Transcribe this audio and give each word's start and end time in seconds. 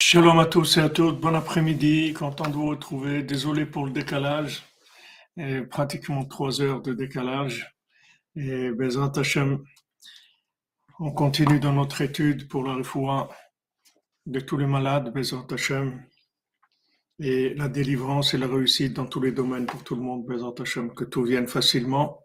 Shalom 0.00 0.38
à 0.38 0.46
tous 0.46 0.76
et 0.76 0.80
à 0.80 0.88
toutes, 0.88 1.20
bon 1.20 1.34
après-midi, 1.34 2.14
content 2.14 2.48
de 2.48 2.54
vous 2.54 2.66
retrouver, 2.66 3.22
désolé 3.22 3.66
pour 3.66 3.84
le 3.84 3.90
décalage, 3.90 4.62
pratiquement 5.70 6.24
trois 6.24 6.62
heures 6.62 6.80
de 6.80 6.94
décalage. 6.94 7.76
Et 8.36 8.70
Bezrat 8.70 9.12
Hashem, 9.16 9.62
on 11.00 11.10
continue 11.10 11.58
dans 11.58 11.72
notre 11.72 12.00
étude 12.00 12.48
pour 12.48 12.64
la 12.64 12.74
refoua 12.74 13.28
de 14.24 14.40
tous 14.40 14.56
les 14.56 14.66
malades, 14.66 15.12
Bezrat 15.12 15.46
Hashem, 15.50 16.02
et 17.18 17.52
la 17.54 17.68
délivrance 17.68 18.32
et 18.32 18.38
la 18.38 18.46
réussite 18.46 18.94
dans 18.94 19.06
tous 19.06 19.20
les 19.20 19.32
domaines 19.32 19.66
pour 19.66 19.82
tout 19.82 19.96
le 19.96 20.02
monde, 20.02 20.24
Bezrat 20.24 20.54
Hashem, 20.60 20.94
que 20.94 21.04
tout 21.04 21.24
vienne 21.24 21.48
facilement. 21.48 22.24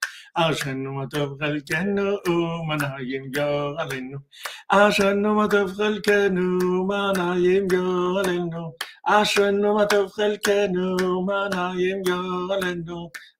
عشان 0.35 0.87
ما 0.87 1.05
تبغى 1.05 1.47
الكنوم 1.51 2.71
أنا 2.71 2.87
نايم 2.97 3.31
قال 3.35 3.93
النوم 3.93 4.23
عشان 4.71 5.21
ما 5.27 5.47
تبغى 5.47 5.87
الكنوم 5.87 6.91
أنا 6.91 7.11
نايم 7.33 7.67
قال 7.67 8.29
عشان 9.07 9.61
ما 9.61 9.83
تبغى 9.83 10.25
الكنوم 10.27 11.31
أنا 11.31 11.73
نايم 11.73 12.03
قال 12.03 12.63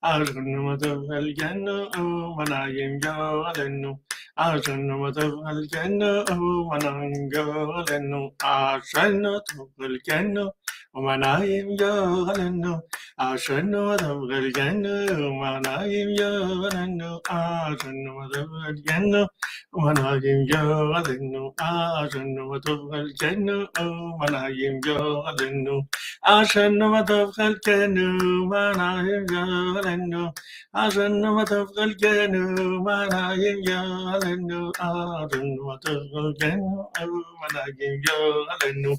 عشان 0.03 0.55
ما 0.57 0.75
تبغى 0.75 1.19
الكنوم 1.19 2.41
أنا 2.41 2.49
نايم 2.49 2.99
قال 2.99 3.97
عشان 4.37 4.91
ما 4.91 5.11
تبغى 5.11 5.51
الكنوم 5.51 6.73
أنا 6.73 6.91
نايم 6.91 7.29
قال 7.35 7.93
النوم 7.95 8.31
عشان 8.43 9.23
تبغى 9.47 9.85
الكنوم 9.87 10.51
ومنايم 10.94 11.68
جوالنو 11.80 12.74
أجرنا 13.20 13.80
مدف 13.88 14.20
الجنة 14.40 14.94
ومنايم 15.28 16.08
جوالنو 16.20 17.12
أجرنا 17.30 18.10
مدف 18.18 18.50
الجنة 18.70 19.22
ومنايم 19.76 20.40
جوالنو 20.52 21.44
أجرنا 21.60 22.42
مدف 22.52 22.82
الجنة 23.02 23.58
ومنايم 23.80 24.74
جوالنو 24.86 25.76
أجرنا 26.36 26.86
مدف 26.96 27.32
الجنة 27.48 28.08
ومنايم 28.42 29.24
جوالنو 29.32 30.24
جعلنه 30.24 30.32
عشان 30.74 31.12
ما 31.28 31.44
تبقى 31.44 31.84
ما 32.90 33.06
نايم 33.14 33.56
جعلنه 33.66 34.72
عشان 34.74 35.56
ما 35.66 35.76
تبقى 35.84 36.50
ما 37.40 37.48
نايم 37.54 37.94
جعلنه 38.06 38.98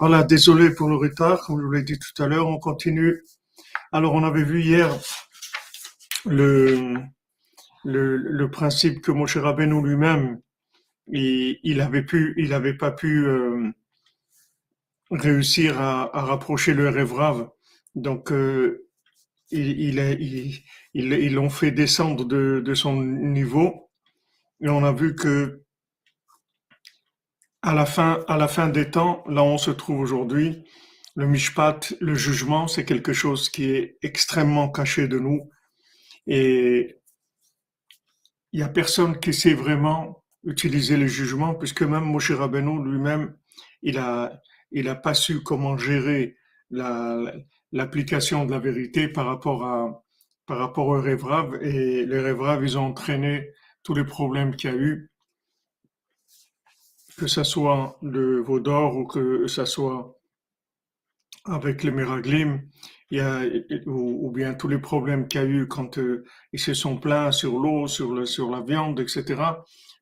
Voilà, 0.00 0.22
désolé 0.24 0.70
pour 0.70 0.88
le 0.88 0.96
retard, 0.96 1.40
comme 1.46 1.60
je 1.60 1.64
vous 1.64 1.72
l'ai 1.72 1.82
dit 1.82 1.98
tout 1.98 2.22
à 2.22 2.26
l'heure, 2.26 2.48
on 2.48 2.58
continue. 2.58 3.22
Alors, 3.92 4.14
on 4.14 4.24
avait 4.24 4.42
vu 4.42 4.62
hier 4.62 4.90
le, 6.24 6.96
le, 7.84 8.16
le 8.16 8.50
principe 8.50 9.00
que 9.00 9.12
Moshe 9.12 9.36
Rabbeinu 9.36 9.82
lui-même, 9.86 10.40
il, 11.08 11.58
il 11.62 11.80
avait 11.80 12.02
pu, 12.02 12.34
il 12.36 12.52
avait 12.52 12.74
pas 12.74 12.90
pu 12.90 13.26
euh, 13.26 13.70
réussir 15.10 15.80
à, 15.80 16.16
à 16.16 16.22
rapprocher 16.22 16.74
le 16.74 16.88
rêve 16.88 17.12
rave. 17.12 17.48
Donc, 17.94 18.32
euh, 18.32 18.84
ils 19.50 20.60
il, 20.94 21.34
l'ont 21.34 21.50
fait 21.50 21.70
descendre 21.70 22.24
de, 22.24 22.74
son 22.74 23.00
niveau. 23.02 23.90
Et 24.60 24.68
on 24.68 24.84
a 24.84 24.92
vu 24.92 25.14
que 25.14 25.62
à 27.64 27.72
la 27.72 27.86
fin, 27.86 28.20
à 28.28 28.36
la 28.36 28.46
fin 28.46 28.68
des 28.68 28.90
temps, 28.90 29.24
là 29.26 29.42
où 29.42 29.46
on 29.46 29.58
se 29.58 29.70
trouve 29.70 29.98
aujourd'hui, 29.98 30.64
le 31.16 31.26
mishpat, 31.26 31.94
le 31.98 32.14
jugement, 32.14 32.68
c'est 32.68 32.84
quelque 32.84 33.14
chose 33.14 33.48
qui 33.48 33.70
est 33.70 33.96
extrêmement 34.02 34.68
caché 34.68 35.08
de 35.08 35.18
nous. 35.18 35.50
Et 36.26 37.00
il 38.52 38.60
n'y 38.60 38.62
a 38.62 38.68
personne 38.68 39.18
qui 39.18 39.32
sait 39.32 39.54
vraiment 39.54 40.22
utiliser 40.44 40.98
le 40.98 41.06
jugement, 41.06 41.54
puisque 41.54 41.80
même 41.80 42.04
Moshe 42.04 42.32
Rabbeinu 42.32 42.84
lui-même, 42.84 43.34
il 43.82 43.96
a, 43.96 44.42
il 44.70 44.86
a 44.88 44.94
pas 44.94 45.14
su 45.14 45.42
comment 45.42 45.78
gérer 45.78 46.36
la, 46.68 47.32
l'application 47.72 48.44
de 48.44 48.50
la 48.50 48.58
vérité 48.58 49.08
par 49.08 49.24
rapport 49.24 49.64
à 49.64 50.04
par 50.46 50.58
rapport 50.58 50.88
aux 50.88 51.00
rêves 51.00 51.24
et 51.62 52.04
les 52.04 52.20
rêves 52.20 52.60
ils 52.62 52.76
ont 52.76 52.88
entraîné 52.88 53.48
tous 53.82 53.94
les 53.94 54.04
problèmes 54.04 54.54
qu'il 54.54 54.70
y 54.70 54.74
a 54.74 54.76
eu 54.76 55.10
que 57.16 57.26
ce 57.26 57.44
soit 57.44 57.98
le 58.02 58.40
Vaudor 58.40 58.96
ou 58.96 59.06
que 59.06 59.46
ce 59.46 59.64
soit 59.64 60.18
avec 61.44 61.82
les 61.82 61.90
Miraglim, 61.90 62.62
il 63.10 63.18
y 63.18 63.20
a, 63.20 63.42
ou, 63.86 64.30
bien 64.30 64.54
tous 64.54 64.68
les 64.68 64.78
problèmes 64.78 65.28
qu'il 65.28 65.40
y 65.40 65.44
a 65.44 65.46
eu 65.46 65.68
quand 65.68 65.98
euh, 65.98 66.24
ils 66.52 66.58
se 66.58 66.74
sont 66.74 66.96
plaints 66.96 67.32
sur 67.32 67.58
l'eau, 67.58 67.86
sur, 67.86 68.12
le, 68.14 68.24
la 68.50 68.60
viande, 68.62 68.98
etc. 69.00 69.42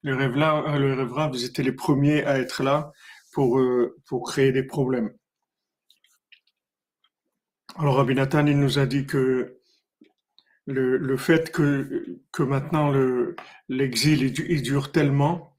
Les 0.02 0.12
rêves 0.12 0.36
là, 0.36 0.78
les 0.78 0.94
rêves 0.94 1.30
ils 1.34 1.44
étaient 1.44 1.62
les 1.62 1.72
premiers 1.72 2.24
à 2.24 2.38
être 2.38 2.62
là 2.62 2.92
pour, 3.32 3.58
euh, 3.58 3.96
pour 4.06 4.30
créer 4.30 4.52
des 4.52 4.62
problèmes. 4.62 5.12
Alors 7.76 7.96
Rabbi 7.96 8.14
Nathan, 8.14 8.46
il 8.46 8.58
nous 8.58 8.78
a 8.78 8.86
dit 8.86 9.06
que 9.06 9.58
le, 10.66 10.96
le 10.96 11.16
fait 11.16 11.50
que, 11.50 12.20
que 12.30 12.42
maintenant 12.42 12.90
le, 12.90 13.34
l'exil 13.68 14.22
il, 14.22 14.62
dure 14.62 14.92
tellement, 14.92 15.51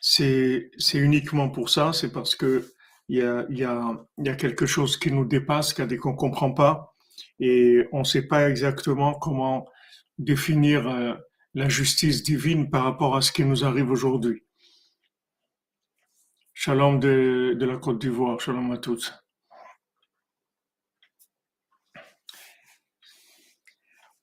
c'est, 0.00 0.70
uniquement 0.94 1.48
pour 1.48 1.70
ça, 1.70 1.92
c'est 1.92 2.12
parce 2.12 2.36
que 2.36 2.72
il 3.08 3.18
y 3.18 3.64
a, 3.64 4.34
quelque 4.36 4.66
chose 4.66 4.96
qui 4.96 5.12
nous 5.12 5.24
dépasse, 5.24 5.72
qu'on 5.74 5.86
ne 5.86 6.16
comprend 6.16 6.52
pas, 6.52 6.94
et 7.38 7.86
on 7.92 8.00
ne 8.00 8.04
sait 8.04 8.26
pas 8.26 8.48
exactement 8.48 9.14
comment 9.14 9.68
définir 10.18 10.88
euh, 10.88 11.14
la 11.54 11.68
justice 11.68 12.22
divine 12.22 12.70
par 12.70 12.84
rapport 12.84 13.16
à 13.16 13.22
ce 13.22 13.30
qui 13.32 13.44
nous 13.44 13.64
arrive 13.64 13.90
aujourd'hui. 13.90 14.42
Shalom 16.54 16.98
de, 16.98 17.56
la 17.60 17.76
Côte 17.76 18.00
d'Ivoire, 18.00 18.40
shalom 18.40 18.72
à 18.72 18.78
tous. 18.78 19.12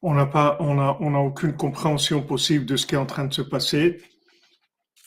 on 0.06 0.14
n'a 0.14 0.26
pas, 0.26 0.58
on 0.60 0.78
a, 0.80 0.98
on 1.00 1.16
a 1.16 1.20
aucune 1.20 1.56
compréhension 1.56 2.22
possible 2.22 2.66
de 2.66 2.76
ce 2.76 2.86
qui 2.86 2.96
est 2.96 2.98
en 2.98 3.06
train 3.06 3.24
de 3.24 3.34
se 3.34 3.42
passer 3.42 4.02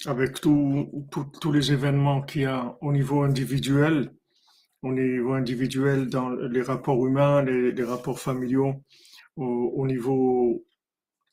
avec 0.04 0.40
tous 0.40 1.52
les 1.52 1.72
événements 1.72 2.22
qu'il 2.22 2.42
y 2.42 2.44
a 2.44 2.76
au 2.82 2.92
niveau 2.92 3.22
individuel, 3.22 4.12
au 4.82 4.92
niveau 4.92 5.32
individuel 5.32 6.08
dans 6.08 6.30
les 6.30 6.62
rapports 6.62 7.06
humains, 7.06 7.42
les, 7.42 7.84
rapports 7.84 8.20
familiaux, 8.20 8.84
au, 9.36 9.86
niveau 9.86 10.66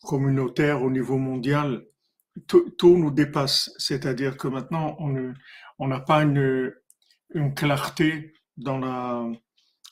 communautaire, 0.02 0.82
au 0.84 0.90
niveau 0.90 1.18
mondial, 1.18 1.86
tout, 2.48 2.98
nous 2.98 3.12
dépasse. 3.12 3.72
C'est-à-dire 3.78 4.38
que 4.38 4.48
maintenant, 4.48 4.98
on 5.80 5.88
n'a 5.88 6.00
pas 6.00 6.24
une, 6.24 6.74
une 7.34 7.54
clarté 7.54 8.34
dans 8.58 8.78
la, 8.78 9.26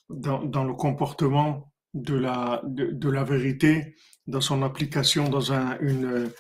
dans, 0.10 0.44
dans 0.44 0.64
le 0.64 0.74
comportement 0.74 1.72
de 1.94 2.16
la, 2.16 2.62
de, 2.66 3.10
la 3.10 3.24
vérité 3.24 3.96
dans 4.28 4.42
son 4.42 4.64
application 4.64 5.28
dans 5.30 5.52
un, 5.52 5.78
une, 5.80 6.32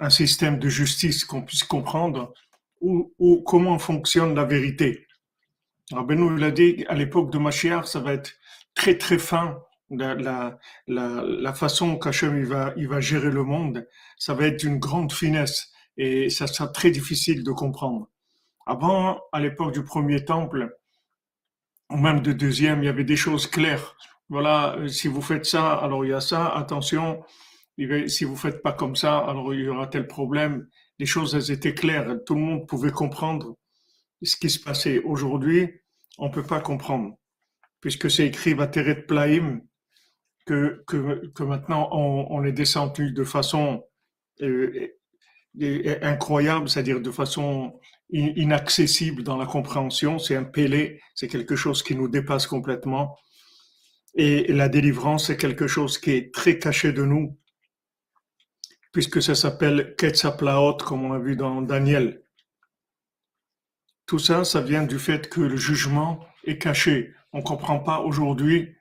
un 0.00 0.10
système 0.10 0.58
de 0.58 0.68
justice 0.68 1.24
qu'on 1.24 1.42
puisse 1.42 1.64
comprendre 1.64 2.32
ou, 2.80 3.12
ou, 3.18 3.42
comment 3.42 3.78
fonctionne 3.78 4.34
la 4.34 4.44
vérité. 4.44 5.06
Rabbeinu 5.90 6.38
l'a 6.38 6.50
dit, 6.50 6.84
à 6.88 6.94
l'époque 6.94 7.32
de 7.32 7.38
Mashiach, 7.38 7.86
ça 7.86 8.00
va 8.00 8.12
être 8.12 8.32
très 8.74 8.96
très 8.96 9.18
fin. 9.18 9.58
La, 9.90 10.14
la, 10.14 10.58
la, 10.86 11.24
la 11.24 11.54
façon 11.54 11.96
qu'Hachem 11.98 12.36
il 12.36 12.44
va, 12.44 12.74
il 12.76 12.88
va 12.88 13.00
gérer 13.00 13.30
le 13.30 13.42
monde, 13.42 13.88
ça 14.18 14.34
va 14.34 14.46
être 14.46 14.60
d'une 14.60 14.78
grande 14.78 15.12
finesse 15.12 15.72
et 15.96 16.28
ça 16.28 16.46
sera 16.46 16.68
très 16.68 16.90
difficile 16.90 17.42
de 17.42 17.50
comprendre. 17.52 18.08
Avant, 18.66 19.18
à 19.32 19.40
l'époque 19.40 19.72
du 19.72 19.82
premier 19.82 20.24
temple, 20.26 20.76
ou 21.90 21.96
même 21.96 22.20
du 22.20 22.34
deuxième, 22.34 22.82
il 22.82 22.86
y 22.86 22.90
avait 22.90 23.02
des 23.02 23.16
choses 23.16 23.46
claires 23.46 23.96
voilà, 24.28 24.76
euh, 24.76 24.88
si 24.88 25.08
vous 25.08 25.22
faites 25.22 25.46
ça, 25.46 25.74
alors 25.74 26.04
il 26.04 26.10
y 26.10 26.14
a 26.14 26.20
ça, 26.20 26.48
attention, 26.48 27.22
si 28.08 28.24
vous 28.24 28.36
faites 28.36 28.62
pas 28.62 28.72
comme 28.72 28.96
ça, 28.96 29.18
alors 29.18 29.54
il 29.54 29.60
y 29.60 29.68
aura 29.68 29.86
tel 29.86 30.06
problème. 30.06 30.68
Les 30.98 31.06
choses, 31.06 31.50
étaient 31.50 31.74
claires, 31.74 32.16
tout 32.26 32.34
le 32.34 32.40
monde 32.40 32.66
pouvait 32.66 32.90
comprendre 32.90 33.56
ce 34.22 34.36
qui 34.36 34.50
se 34.50 34.58
passait. 34.58 34.98
Aujourd'hui, 35.00 35.70
on 36.18 36.30
peut 36.30 36.42
pas 36.42 36.60
comprendre, 36.60 37.16
puisque 37.80 38.10
c'est 38.10 38.26
écrit 38.26 38.54
Vateret 38.54 39.02
Plaim, 39.02 39.60
que, 40.44 40.82
que, 40.86 41.28
que 41.34 41.42
maintenant 41.44 41.88
on, 41.92 42.26
on 42.30 42.44
est 42.44 42.52
descendu 42.52 43.12
de 43.12 43.22
façon 43.22 43.84
euh, 44.40 44.88
incroyable, 46.02 46.68
c'est-à-dire 46.68 47.00
de 47.00 47.10
façon 47.10 47.78
inaccessible 48.10 49.22
dans 49.22 49.36
la 49.36 49.46
compréhension. 49.46 50.18
C'est 50.18 50.36
un 50.36 50.44
pélé, 50.44 51.00
c'est 51.14 51.28
quelque 51.28 51.56
chose 51.56 51.82
qui 51.82 51.94
nous 51.94 52.08
dépasse 52.08 52.46
complètement. 52.46 53.16
Et 54.14 54.52
la 54.52 54.68
délivrance, 54.68 55.26
c'est 55.26 55.36
quelque 55.36 55.66
chose 55.66 55.98
qui 55.98 56.12
est 56.12 56.34
très 56.34 56.58
caché 56.58 56.92
de 56.92 57.04
nous, 57.04 57.37
puisque 58.98 59.22
ça 59.22 59.36
s'appelle 59.36 59.94
Ketsaplaot, 59.96 60.78
comme 60.78 61.04
on 61.04 61.12
a 61.12 61.20
vu 61.20 61.36
dans 61.36 61.62
Daniel. 61.62 62.20
Tout 64.06 64.18
ça, 64.18 64.42
ça 64.42 64.60
vient 64.60 64.82
du 64.82 64.98
fait 64.98 65.28
que 65.28 65.40
le 65.40 65.56
jugement 65.56 66.26
est 66.42 66.58
caché. 66.58 67.14
On 67.32 67.38
ne 67.38 67.44
comprend 67.44 67.78
pas 67.78 68.00
aujourd'hui 68.00 68.74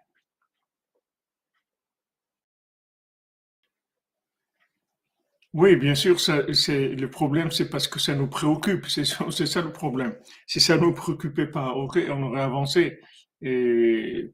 Oui, 5.53 5.75
bien 5.75 5.93
sûr, 5.93 6.19
c'est, 6.19 6.95
le 6.95 7.09
problème, 7.11 7.51
c'est 7.51 7.69
parce 7.69 7.87
que 7.87 7.99
ça 7.99 8.15
nous 8.15 8.27
préoccupe. 8.27 8.87
C'est 8.89 9.05
ça, 9.05 9.61
le 9.61 9.71
problème. 9.71 10.15
Si 10.47 10.59
ça 10.59 10.77
nous 10.77 10.93
préoccupait 10.95 11.45
pas, 11.45 11.73
ok, 11.73 11.99
on 12.09 12.23
aurait 12.23 12.41
avancé. 12.41 12.99
Et 13.43 14.33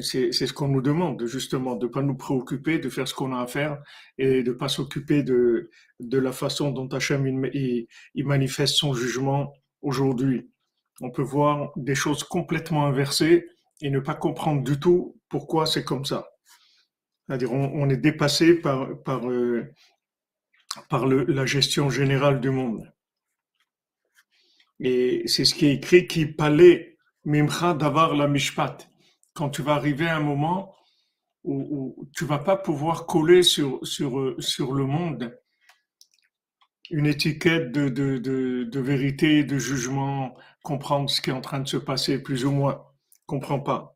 c'est, 0.00 0.32
ce 0.32 0.52
qu'on 0.52 0.68
nous 0.68 0.82
demande, 0.82 1.24
justement, 1.26 1.76
de 1.76 1.86
pas 1.86 2.02
nous 2.02 2.16
préoccuper, 2.16 2.78
de 2.78 2.88
faire 2.88 3.06
ce 3.08 3.14
qu'on 3.14 3.32
a 3.32 3.40
à 3.40 3.46
faire 3.46 3.82
et 4.18 4.42
de 4.42 4.52
pas 4.52 4.68
s'occuper 4.68 5.22
de, 5.22 5.70
de 6.00 6.18
la 6.18 6.32
façon 6.32 6.70
dont 6.70 6.88
Hachem 6.88 7.26
il- 7.54 7.86
il 8.14 8.26
manifeste 8.26 8.76
son 8.76 8.94
jugement 8.94 9.52
aujourd'hui. 9.82 10.50
On 11.00 11.10
peut 11.10 11.22
voir 11.22 11.72
des 11.76 11.94
choses 11.94 12.24
complètement 12.24 12.86
inversées 12.86 13.46
et 13.80 13.90
ne 13.90 14.00
pas 14.00 14.14
comprendre 14.14 14.62
du 14.64 14.80
tout 14.80 15.16
pourquoi 15.28 15.66
c'est 15.66 15.84
comme 15.84 16.04
ça. 16.04 16.28
C'est-à-dire, 17.26 17.52
on, 17.52 17.70
on 17.74 17.88
est 17.90 17.96
dépassé 17.96 18.54
par, 18.54 18.88
par, 19.04 19.28
euh, 19.30 19.72
par 20.90 21.06
le- 21.06 21.24
la 21.24 21.46
gestion 21.46 21.88
générale 21.88 22.40
du 22.40 22.50
monde. 22.50 22.92
Et 24.80 25.22
c'est 25.26 25.44
ce 25.44 25.54
qui 25.54 25.66
est 25.66 25.74
écrit 25.74 26.08
qui 26.08 26.26
palait 26.26 26.96
mimcha 27.24 27.74
d'avoir 27.74 28.16
la 28.16 28.26
mishpat. 28.26 28.87
Quand 29.38 29.50
tu 29.50 29.62
vas 29.62 29.74
arriver 29.74 30.08
à 30.08 30.16
un 30.16 30.20
moment 30.20 30.74
où, 31.44 31.94
où 32.00 32.10
tu 32.12 32.24
vas 32.24 32.40
pas 32.40 32.56
pouvoir 32.56 33.06
coller 33.06 33.44
sur, 33.44 33.78
sur, 33.86 34.34
sur 34.40 34.72
le 34.72 34.84
monde 34.84 35.38
une 36.90 37.06
étiquette 37.06 37.70
de, 37.70 37.88
de, 37.88 38.18
de, 38.18 38.64
de 38.64 38.80
vérité, 38.80 39.44
de 39.44 39.56
jugement, 39.56 40.36
comprendre 40.64 41.08
ce 41.08 41.20
qui 41.20 41.30
est 41.30 41.32
en 41.32 41.40
train 41.40 41.60
de 41.60 41.68
se 41.68 41.76
passer, 41.76 42.20
plus 42.20 42.44
ou 42.46 42.50
moins. 42.50 42.84
Comprends 43.26 43.60
pas. 43.60 43.94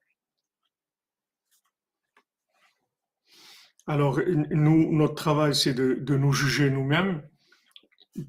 Alors, 3.89 4.21
nous, 4.51 4.97
notre 4.97 5.17
travail, 5.17 5.57
c'est 5.57 5.75
de, 5.75 5.95
de 5.95 6.17
nous 6.17 6.33
juger 6.33 6.71
nous-mêmes 6.71 7.21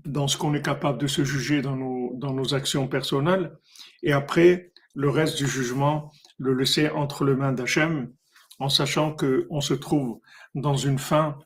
dans 0.03 0.27
ce 0.27 0.35
qu'on 0.35 0.55
est 0.55 0.65
capable 0.65 0.97
de 0.97 1.05
se 1.05 1.23
juger 1.23 1.61
dans 1.61 1.75
nos, 1.75 2.15
dans 2.15 2.33
nos 2.33 2.55
actions 2.55 2.87
personnelles. 2.87 3.55
Et 4.01 4.13
après, 4.13 4.73
le 4.95 5.11
reste 5.11 5.37
du 5.37 5.47
jugement, 5.47 6.11
le 6.37 6.53
laisser 6.53 6.89
entre 6.89 7.25
les 7.25 7.35
mains 7.35 7.53
d'Hachem, 7.53 8.11
en 8.59 8.69
sachant 8.69 9.15
qu'on 9.15 9.61
se 9.61 9.73
trouve 9.73 10.19
dans 10.55 10.75
une 10.75 10.99
fin, 10.99 11.37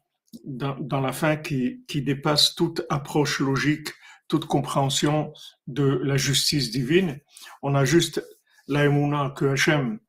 dans, 0.43 1.01
la 1.01 1.13
fin 1.13 1.35
qui, 1.35 1.83
qui 1.87 2.01
dépasse 2.01 2.55
toute 2.55 2.81
approche 2.89 3.39
logique, 3.39 3.89
toute 4.27 4.45
compréhension 4.45 5.33
de 5.67 6.01
la 6.03 6.17
justice 6.17 6.71
divine. 6.71 7.19
On 7.61 7.75
a 7.75 7.85
juste 7.85 8.23
la 8.67 8.85
émouna 8.85 9.33
que 9.35 9.45
Hachem, 9.45 9.99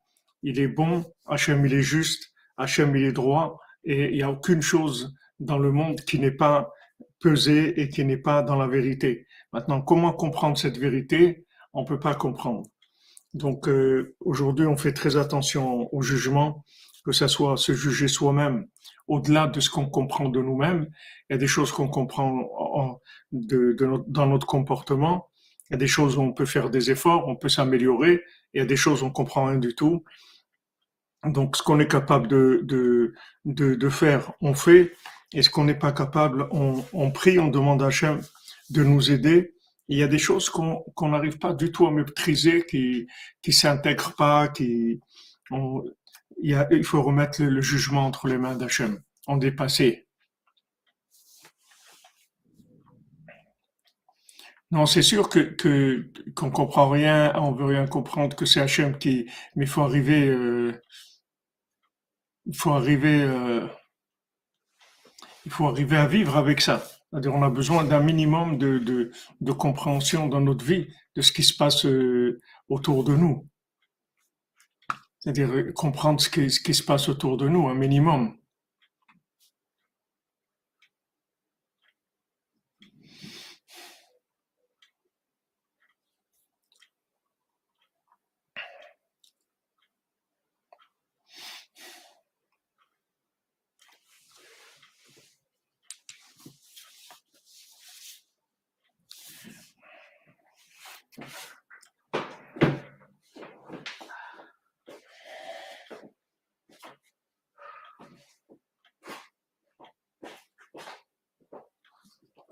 il 0.43 0.59
est 0.59 0.67
bon, 0.67 1.05
Hachem, 1.25 1.65
il 1.65 1.73
est 1.73 1.81
juste, 1.81 2.33
Hachem, 2.57 2.95
il 2.95 3.03
est 3.03 3.13
droit, 3.13 3.59
et 3.83 4.09
il 4.09 4.15
n'y 4.15 4.23
a 4.23 4.31
aucune 4.31 4.61
chose 4.61 5.15
dans 5.39 5.57
le 5.57 5.71
monde 5.71 6.01
qui 6.01 6.19
n'est 6.19 6.31
pas 6.31 6.71
pesé 7.19 7.79
et 7.81 7.89
qui 7.89 8.03
n'est 8.03 8.17
pas 8.17 8.41
dans 8.41 8.55
la 8.55 8.67
vérité. 8.67 9.25
Maintenant, 9.53 9.81
comment 9.81 10.13
comprendre 10.13 10.57
cette 10.57 10.77
vérité? 10.77 11.45
On 11.73 11.83
ne 11.83 11.87
peut 11.87 11.99
pas 11.99 12.15
comprendre. 12.15 12.67
Donc 13.33 13.67
euh, 13.67 14.15
aujourd'hui, 14.19 14.65
on 14.65 14.77
fait 14.77 14.93
très 14.93 15.17
attention 15.17 15.93
au 15.93 16.01
jugement, 16.01 16.65
que 17.05 17.11
ça 17.11 17.27
soit 17.27 17.57
se 17.57 17.73
juger 17.73 18.07
soi-même 18.07 18.67
au-delà 19.07 19.47
de 19.47 19.59
ce 19.59 19.69
qu'on 19.69 19.87
comprend 19.89 20.29
de 20.29 20.39
nous-mêmes. 20.41 20.87
Il 21.29 21.33
y 21.33 21.35
a 21.35 21.37
des 21.37 21.47
choses 21.47 21.71
qu'on 21.71 21.87
comprend 21.87 22.43
en- 22.57 22.99
de- 23.31 23.73
de 23.73 23.85
notre- 23.85 24.05
dans 24.07 24.27
notre 24.27 24.45
comportement. 24.47 25.27
Il 25.69 25.73
y 25.73 25.75
a 25.75 25.77
des 25.77 25.87
choses 25.87 26.17
où 26.17 26.21
on 26.21 26.33
peut 26.33 26.45
faire 26.45 26.69
des 26.69 26.91
efforts, 26.91 27.27
on 27.27 27.35
peut 27.35 27.49
s'améliorer. 27.49 28.23
Il 28.53 28.59
y 28.59 28.61
a 28.61 28.65
des 28.65 28.75
choses 28.75 29.03
où 29.03 29.05
on 29.05 29.11
comprend 29.11 29.45
rien 29.45 29.57
du 29.57 29.75
tout. 29.75 30.03
Donc, 31.25 31.55
ce 31.57 31.63
qu'on 31.63 31.79
est 31.79 31.87
capable 31.87 32.27
de, 32.27 32.61
de, 32.63 33.13
de, 33.45 33.75
de 33.75 33.89
faire, 33.89 34.31
on 34.41 34.53
fait. 34.53 34.93
Et 35.33 35.41
ce 35.43 35.49
qu'on 35.49 35.65
n'est 35.65 35.77
pas 35.77 35.91
capable, 35.91 36.47
on, 36.51 36.83
on 36.93 37.11
prie, 37.11 37.37
on 37.39 37.49
demande 37.49 37.83
à 37.83 37.87
Hachem 37.87 38.21
de 38.71 38.83
nous 38.83 39.11
aider. 39.11 39.53
Il 39.89 39.97
y 39.97 40.03
a 40.03 40.07
des 40.07 40.19
choses 40.19 40.49
qu'on 40.49 41.09
n'arrive 41.09 41.39
pas 41.39 41.53
du 41.53 41.71
tout 41.71 41.87
à 41.87 41.91
maîtriser, 41.91 42.65
qui 42.65 43.07
qui 43.41 43.53
s'intègrent 43.53 44.15
pas, 44.15 44.47
qui 44.49 44.99
il, 46.41 46.83
faut 46.83 47.01
remettre 47.03 47.43
le, 47.43 47.61
jugement 47.61 48.05
entre 48.05 48.27
les 48.27 48.37
mains 48.37 48.55
d'Hachem. 48.55 49.01
On 49.27 49.37
dépassé. 49.37 50.07
Non, 54.71 54.85
c'est 54.85 55.01
sûr 55.01 55.29
que 55.29 55.39
que 55.39 56.11
qu'on 56.35 56.51
comprend 56.51 56.89
rien, 56.89 57.33
on 57.35 57.51
veut 57.53 57.65
rien 57.65 57.87
comprendre, 57.87 58.35
que 58.35 58.45
c'est 58.45 58.61
Hachem 58.61 58.97
qui. 58.97 59.25
Mais 59.55 59.65
il 59.65 59.69
faut 59.69 59.81
arriver, 59.81 60.27
euh, 60.27 60.71
faut 62.53 62.71
arriver. 62.73 63.21
euh, 63.23 63.67
il 65.45 65.51
faut 65.51 65.67
arriver 65.67 65.97
à 65.97 66.05
vivre 66.07 66.37
avec 66.37 66.61
ça. 66.61 66.98
C'est-à-dire, 67.11 67.33
on 67.33 67.41
a 67.41 67.49
besoin 67.49 67.83
d'un 67.83 68.01
minimum 68.01 68.57
de, 68.57 69.11
compréhension 69.53 70.27
dans 70.27 70.41
notre 70.41 70.63
vie 70.63 70.87
de 71.15 71.21
ce 71.21 71.31
qui 71.31 71.43
se 71.43 71.55
passe 71.55 71.85
euh, 71.85 72.39
autour 72.69 73.03
de 73.03 73.15
nous. 73.15 73.47
C'est-à-dire 75.19 75.49
euh, 75.49 75.71
comprendre 75.73 76.21
ce 76.21 76.29
qui 76.29 76.73
se 76.73 76.83
passe 76.83 77.09
autour 77.09 77.37
de 77.37 77.47
nous, 77.49 77.67
un 77.67 77.73
minimum. 77.73 78.39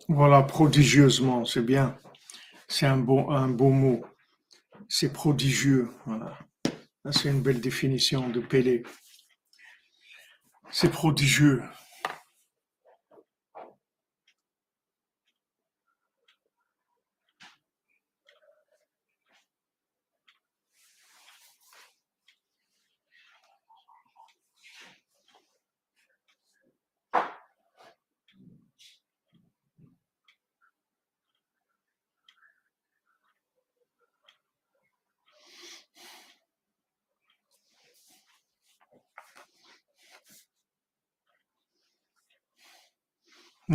Voilà, 0.09 0.41
prodigieusement, 0.57 1.45
c'est 1.45 1.61
bien. 1.61 1.95
C'est 2.67 2.87
un 2.87 2.97
beau 2.97 3.69
mot. 3.69 4.03
C'est 4.89 5.13
prodigieux. 5.13 5.87
C'est 7.11 7.29
une 7.29 7.43
belle 7.43 7.61
définition 7.61 8.27
de 8.27 8.39
Pélé. 8.39 8.81
C'est 10.71 10.89
prodigieux. 10.89 11.61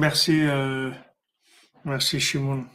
Merci, 0.02 0.42
euh, 0.42 0.90
merci 1.84 2.18
Shimon 2.18 2.66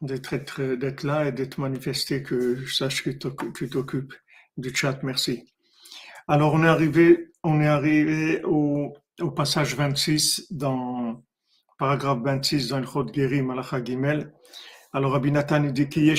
d'être 0.00 1.02
là 1.02 1.26
et 1.26 1.32
d'être 1.32 1.58
manifesté, 1.58 2.22
que 2.22 2.64
je 2.64 2.72
sache 2.72 3.02
que 3.02 3.10
tu 3.10 3.68
t'occupes 3.68 4.14
du 4.56 4.72
chat. 4.72 5.02
Merci. 5.02 5.52
Alors, 6.28 6.54
on 6.54 6.62
est 6.62 6.68
arrivé, 6.68 7.32
on 7.42 7.60
est 7.60 7.66
arrivé 7.66 8.40
au, 8.44 8.94
passage 9.34 9.74
26 9.74 10.52
dans 10.52 11.24
paragraphe 11.76 12.20
26 12.22 12.68
dans 12.68 12.78
le 12.78 12.86
Chod 12.86 13.12
Geri, 13.12 13.42
Malacha 13.42 13.82
Gimel. 13.82 14.32
Alors, 14.92 15.14
Rabbi 15.14 15.32
Nathan 15.32 15.64
dit 15.64 15.88
qu'il 15.88 16.04
y 16.04 16.12
a 16.12 16.14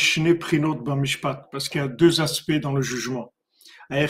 parce 1.49 1.69
qu'il 1.69 1.79
y 1.79 1.83
a 1.83 1.87
deux 1.87 2.19
aspects 2.19 2.59
dans 2.59 2.73
le 2.73 2.81
jugement. 2.81 3.33
Un 3.89 4.05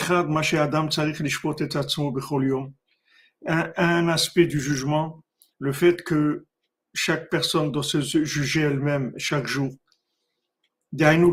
aspect 4.08 4.48
du 4.48 4.60
jugement, 4.60 5.24
le 5.60 5.74
fait 5.74 6.04
que 6.04 6.46
chaque 6.94 7.30
personne 7.30 7.72
doit 7.72 7.84
se 7.84 8.02
juger 8.02 8.62
elle-même 8.62 9.14
chaque 9.18 9.48
jour. 9.48 9.72
Ben 10.92 11.32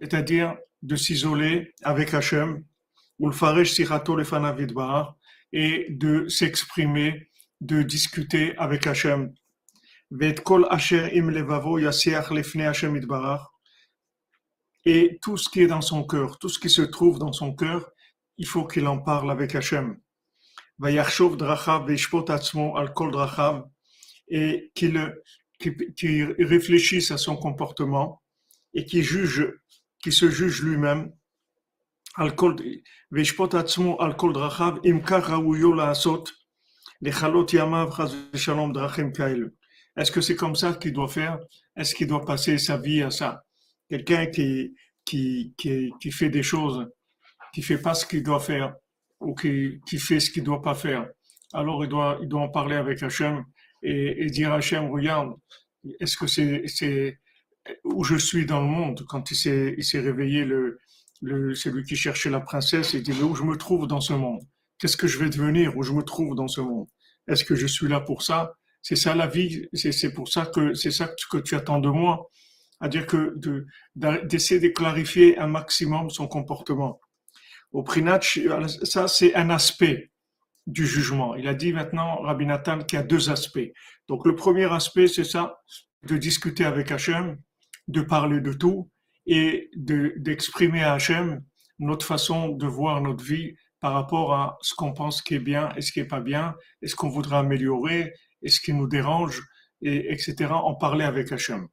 c'est-à-dire 0.00 0.56
de 0.82 0.96
s'isoler 0.96 1.72
avec 1.84 2.12
Hachem, 2.12 2.64
et 5.52 5.86
de 5.90 6.28
s'exprimer, 6.28 7.30
de 7.60 7.82
discuter 7.82 8.56
avec 8.56 8.86
Hachem. 8.86 9.32
Et 14.84 15.18
tout 15.22 15.36
ce 15.36 15.48
qui 15.48 15.60
est 15.60 15.66
dans 15.68 15.80
son 15.80 16.04
cœur, 16.04 16.38
tout 16.38 16.48
ce 16.48 16.58
qui 16.58 16.68
se 16.68 16.82
trouve 16.82 17.18
dans 17.20 17.32
son 17.32 17.54
cœur, 17.54 17.90
il 18.38 18.46
faut 18.46 18.66
qu'il 18.66 18.88
en 18.88 18.98
parle 18.98 19.30
avec 19.30 19.54
Hachem. 19.54 20.01
Et 24.28 24.72
qu'il 24.74 26.34
réfléchisse 26.38 27.10
à 27.10 27.18
son 27.18 27.36
comportement 27.36 28.22
et 28.74 28.84
qu'il 28.84 29.02
juge, 29.02 29.52
qu'il 30.02 30.12
se 30.12 30.30
juge 30.30 30.62
lui-même. 30.62 31.12
Est-ce 39.96 40.10
que 40.10 40.20
c'est 40.20 40.36
comme 40.36 40.56
ça 40.56 40.72
qu'il 40.74 40.92
doit 40.92 41.08
faire? 41.08 41.38
Est-ce 41.76 41.94
qu'il 41.94 42.06
doit 42.06 42.24
passer 42.24 42.58
sa 42.58 42.76
vie 42.76 43.02
à 43.02 43.10
ça? 43.10 43.44
Quelqu'un 43.88 44.26
qui, 44.26 44.74
qui, 45.04 45.54
qui, 45.56 45.92
qui, 46.00 46.10
fait 46.10 46.28
des 46.28 46.42
choses, 46.42 46.88
qui 47.54 47.62
fait 47.62 47.78
pas 47.78 47.94
ce 47.94 48.06
qu'il 48.06 48.22
doit 48.22 48.40
faire, 48.40 48.74
ou 49.22 49.34
qui, 49.34 49.80
fait 49.98 50.20
ce 50.20 50.30
qu'il 50.30 50.44
doit 50.44 50.62
pas 50.62 50.74
faire, 50.74 51.08
alors 51.52 51.84
il 51.84 51.88
doit, 51.88 52.18
il 52.22 52.28
doit 52.28 52.42
en 52.42 52.48
parler 52.48 52.76
avec 52.76 53.02
Hachem 53.02 53.44
et, 53.82 54.24
et 54.24 54.26
dire 54.26 54.52
à 54.52 54.56
Hachem, 54.56 54.90
regarde, 54.90 55.34
est-ce 56.00 56.16
que 56.16 56.26
c'est, 56.26 56.62
c'est 56.66 57.18
où 57.84 58.04
je 58.04 58.16
suis 58.16 58.46
dans 58.46 58.60
le 58.60 58.66
monde? 58.66 59.04
Quand 59.08 59.30
il 59.30 59.36
s'est, 59.36 59.74
il 59.76 59.84
s'est 59.84 60.00
réveillé 60.00 60.44
le, 60.44 60.78
le, 61.20 61.54
celui 61.54 61.84
qui 61.84 61.96
cherchait 61.96 62.30
la 62.30 62.40
princesse, 62.40 62.94
il 62.94 63.02
dit, 63.02 63.12
mais 63.12 63.22
où 63.22 63.34
je 63.34 63.44
me 63.44 63.56
trouve 63.56 63.86
dans 63.86 64.00
ce 64.00 64.12
monde? 64.12 64.42
Qu'est-ce 64.78 64.96
que 64.96 65.06
je 65.06 65.18
vais 65.18 65.30
devenir 65.30 65.76
où 65.76 65.82
je 65.82 65.92
me 65.92 66.02
trouve 66.02 66.34
dans 66.34 66.48
ce 66.48 66.60
monde? 66.60 66.88
Est-ce 67.28 67.44
que 67.44 67.54
je 67.54 67.66
suis 67.66 67.88
là 67.88 68.00
pour 68.00 68.22
ça? 68.22 68.54
C'est 68.82 68.96
ça 68.96 69.14
la 69.14 69.28
vie. 69.28 69.68
C'est 69.74 70.12
pour 70.12 70.28
ça 70.28 70.46
que 70.46 70.74
c'est 70.74 70.90
ça 70.90 71.08
que 71.30 71.38
tu 71.38 71.54
attends 71.54 71.78
de 71.78 71.88
moi. 71.88 72.28
À 72.80 72.88
dire 72.88 73.06
que 73.06 73.36
d'essayer 74.24 74.60
de, 74.60 74.68
clarifier 74.68 75.38
un 75.38 75.46
maximum 75.46 76.10
son 76.10 76.26
comportement. 76.26 76.98
Au 77.72 77.82
Prinach, 77.82 78.38
ça 78.84 79.08
c'est 79.08 79.34
un 79.34 79.50
aspect 79.50 80.10
du 80.66 80.86
jugement. 80.86 81.34
Il 81.34 81.48
a 81.48 81.54
dit 81.54 81.72
maintenant, 81.72 82.20
Rabbi 82.20 82.46
Nathan, 82.46 82.80
qu'il 82.80 82.98
y 82.98 83.00
a 83.00 83.04
deux 83.04 83.30
aspects. 83.30 83.72
Donc 84.08 84.26
le 84.26 84.34
premier 84.34 84.70
aspect, 84.72 85.08
c'est 85.08 85.24
ça, 85.24 85.58
de 86.06 86.16
discuter 86.16 86.64
avec 86.64 86.90
Hachem, 86.90 87.38
de 87.88 88.02
parler 88.02 88.40
de 88.40 88.52
tout 88.52 88.90
et 89.26 89.70
d'exprimer 89.74 90.82
à 90.82 90.94
Hachem 90.94 91.42
notre 91.78 92.06
façon 92.06 92.48
de 92.50 92.66
voir 92.66 93.00
notre 93.00 93.24
vie 93.24 93.54
par 93.80 93.94
rapport 93.94 94.34
à 94.34 94.58
ce 94.60 94.74
qu'on 94.74 94.92
pense 94.92 95.22
qui 95.22 95.34
est 95.34 95.40
bien 95.40 95.72
et 95.76 95.80
ce 95.80 95.90
qui 95.90 96.00
est 96.00 96.06
pas 96.06 96.20
bien, 96.20 96.54
et 96.82 96.86
ce 96.86 96.94
qu'on 96.94 97.08
voudrait 97.08 97.38
améliorer, 97.38 98.12
et 98.42 98.48
ce 98.48 98.60
qui 98.60 98.72
nous 98.72 98.86
dérange, 98.86 99.42
et 99.80 100.12
etc. 100.12 100.52
En 100.52 100.74
parler 100.74 101.04
avec 101.04 101.32
Hachem. 101.32 101.66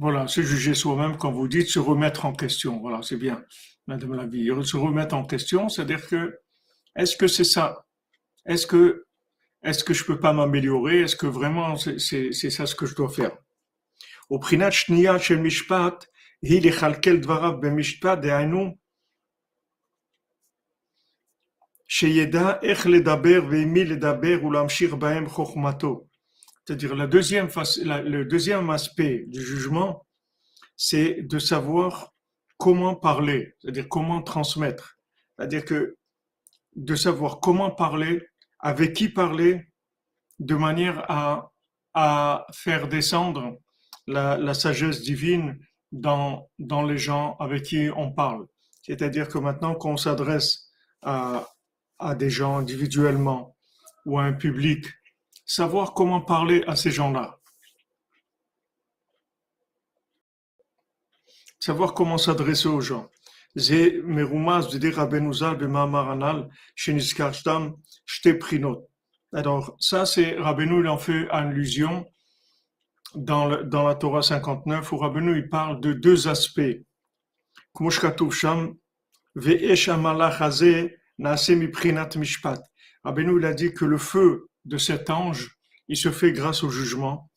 Voilà, 0.00 0.26
se 0.28 0.40
juger 0.40 0.74
soi-même, 0.74 1.18
quand 1.18 1.30
vous 1.30 1.46
dites 1.46 1.68
se 1.68 1.78
remettre 1.78 2.24
en 2.24 2.32
question. 2.32 2.80
Voilà, 2.80 3.02
c'est 3.02 3.18
bien, 3.18 3.44
madame 3.86 4.14
la. 4.14 4.62
Se 4.62 4.78
remettre 4.78 5.14
en 5.14 5.26
question, 5.26 5.68
c'est-à-dire 5.68 6.06
que, 6.08 6.38
est-ce 6.96 7.16
que 7.18 7.28
c'est 7.28 7.44
ça? 7.44 7.84
Est-ce 8.46 8.66
que 8.66 9.04
est-ce 9.62 9.84
peux 10.06 10.18
pas 10.18 10.32
m'améliorer? 10.32 11.02
Est-ce 11.02 11.16
que 11.16 11.26
vraiment 11.26 11.76
c'est 11.76 12.32
ça 12.32 12.64
ce 12.64 12.74
que 12.74 12.86
je 12.86 12.94
dois 12.94 13.10
faire? 13.10 13.36
De'ainu 18.16 18.78
sheyeda 21.86 22.58
ech. 22.62 22.86
C'est-à-dire 26.64 26.94
la 26.94 27.06
deuxième 27.06 27.48
le 27.84 28.22
deuxième 28.24 28.70
aspect 28.70 29.24
du 29.26 29.42
jugement, 29.42 30.06
c'est 30.76 31.22
de 31.22 31.38
savoir 31.38 32.12
comment 32.58 32.94
parler, 32.94 33.54
c'est-à-dire 33.60 33.88
comment 33.88 34.22
transmettre. 34.22 34.98
C'est-à-dire 35.36 35.64
que 35.64 35.96
de 36.76 36.94
savoir 36.94 37.40
comment 37.40 37.70
parler 37.70 38.26
avec 38.60 38.92
qui 38.92 39.08
parler 39.08 39.66
de 40.38 40.54
manière 40.54 41.10
à, 41.10 41.50
à 41.94 42.46
faire 42.52 42.88
descendre 42.88 43.58
la, 44.06 44.36
la, 44.36 44.54
sagesse 44.54 45.02
divine 45.02 45.58
dans, 45.92 46.48
dans 46.58 46.82
les 46.82 46.98
gens 46.98 47.36
avec 47.40 47.64
qui 47.64 47.88
on 47.96 48.12
parle. 48.12 48.46
C'est-à-dire 48.82 49.28
que 49.28 49.38
maintenant 49.38 49.74
qu'on 49.74 49.96
s'adresse 49.96 50.70
à, 51.02 51.48
à 51.98 52.14
des 52.14 52.30
gens 52.30 52.58
individuellement 52.58 53.56
ou 54.06 54.18
à 54.18 54.24
un 54.24 54.32
public, 54.32 54.86
savoir 55.50 55.94
comment 55.94 56.20
parler 56.20 56.62
à 56.68 56.76
ces 56.76 56.92
gens-là. 56.92 57.40
Savoir 61.58 61.92
comment 61.92 62.18
s'adresser 62.18 62.68
aux 62.68 62.80
gens. 62.80 63.10
Alors, 69.32 69.76
ça, 69.80 70.06
c'est 70.06 70.36
Rabbeinu, 70.38 70.82
il 70.82 70.88
en 70.88 70.98
fait 70.98 71.28
allusion 71.30 72.06
dans, 73.16 73.46
le, 73.46 73.64
dans 73.64 73.82
la 73.82 73.96
Torah 73.96 74.22
59, 74.22 74.92
où 74.92 74.98
Rabbeinu, 74.98 75.36
il 75.36 75.48
parle 75.48 75.80
de 75.80 75.92
deux 75.92 76.28
aspects. 76.28 76.78
Rabbeinu, 83.02 83.38
il 83.40 83.44
a 83.46 83.52
dit 83.52 83.74
que 83.74 83.84
le 83.84 83.98
feu 83.98 84.49
de 84.64 84.78
cet 84.78 85.10
ange, 85.10 85.58
il 85.88 85.96
se 85.96 86.10
fait 86.10 86.32
grâce 86.32 86.62
au 86.62 86.70
jugement. 86.70 87.30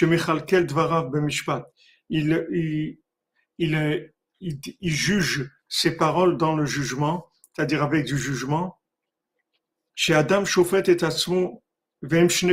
Il, 0.00 0.12
il, 2.08 2.98
il, 3.58 4.12
il, 4.40 4.60
il 4.80 4.92
juge 4.92 5.50
ses 5.68 5.96
paroles 5.96 6.36
dans 6.36 6.56
le 6.56 6.66
jugement, 6.66 7.26
c'est-à-dire 7.54 7.82
avec 7.82 8.06
du 8.06 8.18
jugement. 8.18 8.80
Chez 9.94 10.14
Adam, 10.14 10.44
Shofet 10.44 10.84
et 10.88 10.96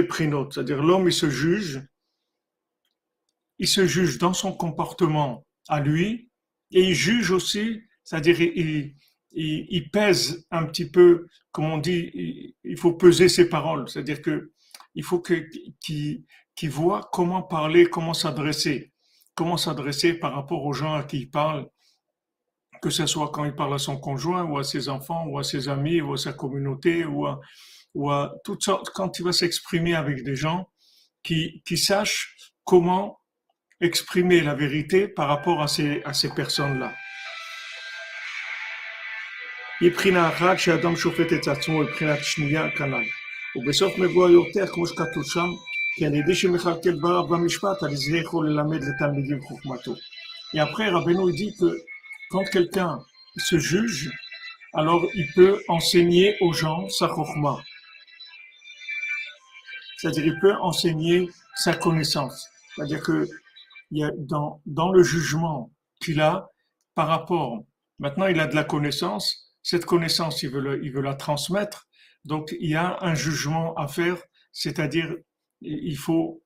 Prinot, 0.07 0.51
c'est-à-dire 0.51 0.83
l'homme, 0.83 1.07
il 1.07 1.13
se 1.13 1.29
juge, 1.29 1.81
il 3.59 3.67
se 3.67 3.87
juge 3.87 4.17
dans 4.17 4.33
son 4.33 4.51
comportement 4.53 5.47
à 5.67 5.79
lui, 5.79 6.29
et 6.71 6.81
il 6.89 6.93
juge 6.93 7.31
aussi, 7.31 7.81
c'est-à-dire 8.03 8.41
il, 8.41 8.95
il, 9.31 9.67
il, 9.69 9.89
pèse 9.89 10.45
un 10.51 10.65
petit 10.65 10.89
peu, 10.89 11.27
comme 11.51 11.65
on 11.65 11.77
dit, 11.77 12.55
il, 12.69 12.77
faut 12.77 12.93
peser 12.93 13.29
ses 13.29 13.49
paroles, 13.49 13.87
c'est-à-dire 13.89 14.21
que 14.21 14.51
il 14.95 15.03
faut 15.03 15.19
que 15.19 15.45
qu'il 15.79 16.23
qu 16.55 16.67
voit 16.67 17.09
comment 17.11 17.43
parler, 17.43 17.85
comment 17.87 18.13
s'adresser, 18.13 18.93
comment 19.35 19.57
s'adresser 19.57 20.13
par 20.13 20.33
rapport 20.33 20.65
aux 20.65 20.73
gens 20.73 20.95
à 20.95 21.03
qui 21.03 21.19
il 21.21 21.29
parle, 21.29 21.69
que 22.81 22.89
ce 22.89 23.05
soit 23.05 23.31
quand 23.31 23.45
il 23.45 23.55
parle 23.55 23.75
à 23.75 23.79
son 23.79 23.97
conjoint 23.97 24.43
ou 24.43 24.57
à 24.57 24.63
ses 24.63 24.89
enfants 24.89 25.25
ou 25.27 25.39
à 25.39 25.43
ses 25.43 25.69
amis 25.69 26.01
ou 26.01 26.13
à 26.13 26.17
sa 26.17 26.33
communauté 26.33 27.05
ou 27.05 27.25
à, 27.25 27.39
ou 27.93 28.09
à 28.11 28.33
toutes 28.43 28.63
sortes, 28.63 28.89
quand 28.89 29.19
il 29.19 29.25
va 29.25 29.31
s'exprimer 29.31 29.95
avec 29.95 30.23
des 30.23 30.35
gens 30.35 30.69
qui, 31.23 31.61
qui 31.65 31.77
sachent 31.77 32.35
comment 32.63 33.19
exprimer 33.79 34.41
la 34.41 34.55
vérité 34.55 35.07
par 35.07 35.27
rapport 35.27 35.61
à 35.61 35.67
ces, 35.67 36.01
à 36.03 36.13
ces 36.13 36.29
personnes-là. 36.33 36.93
מבחינה 39.82 40.28
אחת 40.28 40.58
שאדם 40.58 40.96
שופט 40.96 41.32
את 41.32 41.48
עצמו 41.48 41.78
מבחינת 41.78 42.18
שנייה 42.22 42.70
כנ"ל. 42.70 43.04
ובסוף 43.56 43.98
מבוא 43.98 44.30
יותר, 44.30 44.66
כמו 44.66 44.86
שכתוב 44.86 45.24
שם, 45.24 45.48
כי 45.94 46.06
על 46.06 46.14
ידי 46.14 46.34
שמכלכל 46.34 46.90
דבריו 46.90 47.26
במשפט, 47.26 47.82
על 47.82 47.96
זה 47.96 48.16
יכול 48.16 48.50
ללמד 48.50 48.84
לתלמידים 48.84 49.40
חוכמתו. 49.40 49.94
Et 50.54 50.60
après, 50.60 50.88
Rabbeinu 50.90 51.32
dit 51.32 51.54
que 51.58 51.70
quand 52.30 52.44
quelqu'un 52.44 52.98
se 53.38 53.58
juge, 53.58 54.10
alors 54.74 55.02
il 55.14 55.26
peut 55.34 55.62
enseigner 55.68 56.36
aux 56.42 56.52
gens 56.52 56.88
sa 56.88 57.08
chokma. 57.08 57.56
C'est-à-dire, 59.96 60.26
il 60.26 60.38
peut 60.40 60.54
enseigner 60.60 61.28
sa 61.56 61.74
connaissance. 61.74 62.48
C'est-à-dire 62.74 63.02
que 63.02 63.26
il 63.92 63.98
y 63.98 64.04
a 64.04 64.10
dans, 64.16 64.60
dans 64.66 64.90
le 64.90 65.02
jugement 65.02 65.70
qu'il 66.02 66.20
a 66.20 66.48
par 66.94 67.08
rapport, 67.08 67.62
maintenant 67.98 68.26
il 68.26 68.40
a 68.40 68.46
de 68.46 68.54
la 68.54 68.64
connaissance, 68.64 69.45
cette 69.67 69.83
connaissance, 69.83 70.43
il 70.43 70.49
veut, 70.49 70.61
le, 70.61 70.85
il 70.85 70.93
veut 70.93 71.01
la 71.01 71.13
transmettre, 71.13 71.89
donc 72.23 72.55
il 72.57 72.69
y 72.69 72.75
a 72.75 72.99
un 73.01 73.15
jugement 73.15 73.75
à 73.75 73.89
faire, 73.89 74.17
c'est-à-dire 74.53 75.13
il 75.59 75.97
faut 75.97 76.41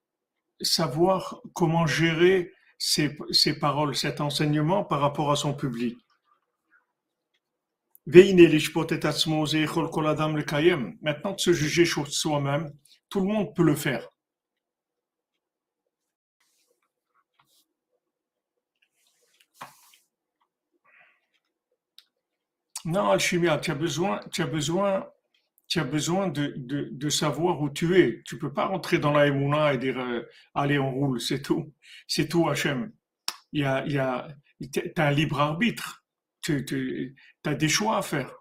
savoir 0.60 1.40
comment 1.54 1.86
gérer 1.86 2.52
ces, 2.80 3.16
ces 3.30 3.60
paroles, 3.60 3.96
cet 3.96 4.22
enseignement 4.22 4.84
par 4.84 5.02
rapport 5.02 5.32
à 5.32 5.36
son 5.36 5.54
public. 5.54 6.00
Maintenant, 11.04 11.34
de 11.34 11.40
se 11.40 11.54
juger 11.54 11.86
soi-même, 11.86 12.74
tout 13.08 13.20
le 13.20 13.28
monde 13.28 13.54
peut 13.56 13.62
le 13.62 13.76
faire. 13.76 14.10
Non, 22.86 23.12
Alchimia, 23.12 23.58
tu 23.60 23.72
as 23.72 23.76
besoin, 23.76 24.20
tu 24.32 24.42
as 24.42 24.48
besoin, 24.48 25.08
tu 25.68 25.80
as 25.80 25.84
besoin 25.84 26.28
de, 26.30 27.10
savoir 27.10 27.62
où 27.62 27.70
tu 27.70 27.98
es. 28.00 28.22
Tu 28.26 28.38
peux 28.38 28.54
pas 28.54 28.66
rentrer 28.66 28.98
dans 28.98 29.12
la 29.12 29.28
Emouna 29.28 29.74
et 29.74 29.78
dire, 29.78 30.00
euh, 30.00 30.24
allez, 30.56 30.80
on 30.80 30.92
roule, 30.92 31.22
c'est 31.22 31.42
tout. 31.42 31.74
C'est 32.08 32.28
tout, 32.28 32.50
Hachem. 32.50 32.92
Il 33.54 33.62
y 33.62 33.66
a, 33.66 33.86
il 33.86 33.94
y 33.94 34.00
a, 34.00 34.28
t'as 34.96 35.08
un 35.08 35.12
libre 35.12 35.40
arbitre. 35.40 36.04
Tu, 36.42 36.66
tu 36.66 37.16
as 37.46 37.54
des 37.54 37.70
choix 37.70 37.98
à 37.98 38.02
faire. 38.02 38.34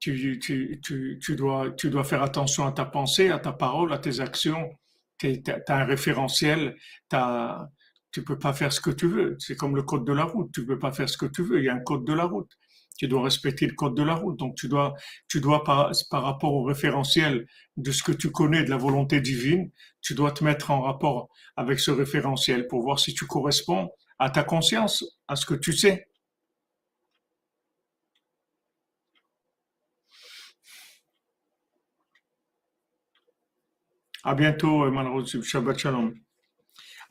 Tu, 0.00 0.40
tu, 0.40 0.80
tu, 0.80 1.18
tu, 1.22 1.36
dois, 1.36 1.70
tu 1.70 1.88
dois 1.88 2.04
faire 2.04 2.22
attention 2.22 2.66
à 2.66 2.72
ta 2.72 2.84
pensée, 2.84 3.30
à 3.30 3.38
ta 3.38 3.52
parole, 3.52 3.92
à 3.92 3.98
tes 3.98 4.18
actions. 4.20 4.70
Tu 5.18 5.40
as 5.68 5.76
un 5.76 5.84
référentiel. 5.84 6.76
T'as, 7.08 7.68
tu 8.10 8.24
peux 8.24 8.38
pas 8.38 8.52
faire 8.52 8.72
ce 8.72 8.80
que 8.80 8.90
tu 8.90 9.06
veux. 9.06 9.36
C'est 9.38 9.56
comme 9.56 9.76
le 9.76 9.84
code 9.84 10.04
de 10.04 10.12
la 10.12 10.24
route. 10.24 10.50
Tu 10.52 10.66
peux 10.66 10.78
pas 10.78 10.92
faire 10.92 11.08
ce 11.08 11.16
que 11.16 11.26
tu 11.26 11.44
veux. 11.44 11.60
Il 11.60 11.64
y 11.66 11.68
a 11.68 11.74
un 11.74 11.80
code 11.80 12.04
de 12.04 12.12
la 12.12 12.24
route 12.24 12.50
tu 12.97 13.07
dois 13.07 13.23
respecter 13.23 13.67
le 13.67 13.73
code 13.73 13.95
de 13.95 14.03
la 14.03 14.15
route. 14.15 14.37
Donc 14.37 14.55
tu 14.55 14.67
dois, 14.67 14.93
tu 15.27 15.39
dois 15.39 15.63
par, 15.63 15.91
par 16.09 16.23
rapport 16.23 16.53
au 16.53 16.63
référentiel 16.63 17.47
de 17.77 17.91
ce 17.91 18.03
que 18.03 18.11
tu 18.11 18.31
connais 18.31 18.63
de 18.63 18.69
la 18.69 18.77
volonté 18.77 19.21
divine, 19.21 19.71
tu 20.01 20.15
dois 20.15 20.31
te 20.31 20.43
mettre 20.43 20.71
en 20.71 20.81
rapport 20.81 21.29
avec 21.55 21.79
ce 21.79 21.91
référentiel 21.91 22.67
pour 22.67 22.81
voir 22.81 22.99
si 22.99 23.13
tu 23.13 23.25
corresponds 23.25 23.89
à 24.19 24.29
ta 24.29 24.43
conscience, 24.43 25.05
à 25.27 25.35
ce 25.35 25.45
que 25.45 25.53
tu 25.53 25.73
sais. 25.73 26.07
À 34.23 34.35
bientôt, 34.35 34.91
malheureusement. 34.91 35.41
Shabbat 35.43 35.79
Shalom. 35.79 36.13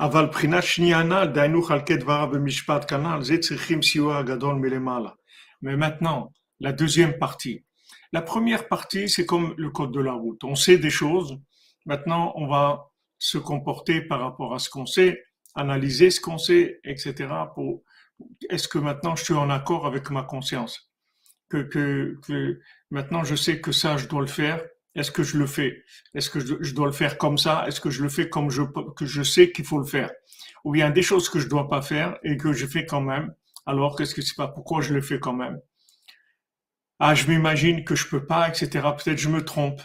אבל 0.01 0.27
בחינת 0.27 0.63
שנייה 0.63 1.03
דהיינו 1.35 1.63
חלקי 1.63 1.97
דבריו 1.97 2.29
במשפט 2.33 2.91
כנ"ל, 2.91 3.23
זה 3.23 3.39
צריכים 3.39 3.83
סיוע 3.83 4.23
גדול 4.23 4.55
מלמעלה. 4.55 5.11
Mais 5.62 5.76
maintenant, 5.76 6.32
la 6.60 6.72
deuxième 6.72 7.18
partie. 7.18 7.64
La 8.14 8.22
première 8.22 8.68
partie, 8.68 9.10
c'est 9.10 9.26
comme 9.26 9.54
le 9.58 9.70
code 9.70 9.92
de 9.92 10.02
la 10.02 10.14
route. 10.14 10.44
On 10.44 10.56
sait 10.56 10.78
des 10.78 10.90
choses. 10.90 11.40
Maintenant, 11.86 12.34
on 12.36 12.48
va 12.48 12.92
se 13.18 13.38
comporter 13.38 14.02
par 14.02 14.20
rapport 14.20 14.54
à 14.54 14.60
ce 14.60 14.70
qu'on 14.70 14.86
sait, 14.86 15.24
analyser 15.56 16.10
ce 16.10 16.20
qu'on 16.20 16.38
sait, 16.38 16.80
etc. 16.84 17.28
Pour 17.54 17.84
est-ce 18.50 18.68
que 18.68 18.78
maintenant 18.78 19.16
je 19.16 19.24
suis 19.24 19.34
en 19.34 19.50
accord 19.50 19.86
avec 19.86 20.10
ma 20.10 20.24
conscience? 20.24 20.92
Que, 21.50 21.64
que, 21.64 22.18
que 22.26 22.60
maintenant 22.90 23.24
je 23.24 23.36
sais 23.36 23.60
que 23.60 23.72
ça, 23.72 23.98
je 23.98 24.08
dois 24.08 24.22
le 24.22 24.28
faire. 24.28 24.64
Est-ce 24.96 25.12
que 25.12 25.24
je 25.24 25.38
le 25.38 25.48
fais? 25.48 25.84
Est-ce 26.14 26.30
que 26.30 26.40
je, 26.40 26.74
dois 26.74 26.88
le 26.88 26.92
faire 26.92 27.18
comme 27.18 27.38
ça? 27.38 27.66
Est-ce 27.68 27.80
que 27.80 27.90
je 27.90 28.04
le 28.04 28.10
fais 28.10 28.30
comme 28.30 28.50
je, 28.50 28.64
que 28.96 29.06
je 29.06 29.24
sais 29.24 29.52
qu'il 29.52 29.66
faut 29.66 29.80
le 29.80 29.86
faire? 29.86 30.12
Ou 30.66 30.72
bien 30.72 30.90
des 30.90 31.02
choses 31.02 31.30
que 31.30 31.40
je 31.40 31.48
dois 31.48 31.70
pas 31.70 31.82
faire 31.82 32.18
et 32.24 32.36
que 32.36 32.52
je 32.52 32.68
fais 32.68 32.86
quand 32.86 33.02
même 33.02 33.34
alors 33.66 33.96
qu'est-ce 33.96 34.16
que 34.16 34.22
c'est 34.22 34.36
pas 34.36 34.48
Pourquoi 34.48 34.82
je 34.82 34.94
le 34.94 35.02
fais 35.02 35.20
quand 35.20 35.34
même? 35.34 35.60
Ah, 37.00 37.16
je 37.16 37.28
m'imagine 37.28 37.84
que 37.84 37.96
je 37.96 38.08
peux 38.08 38.26
pas, 38.26 38.48
etc. 38.50 38.70
Peut-être 38.98 39.18
je 39.18 39.30
me 39.30 39.44
trompe. 39.44 39.82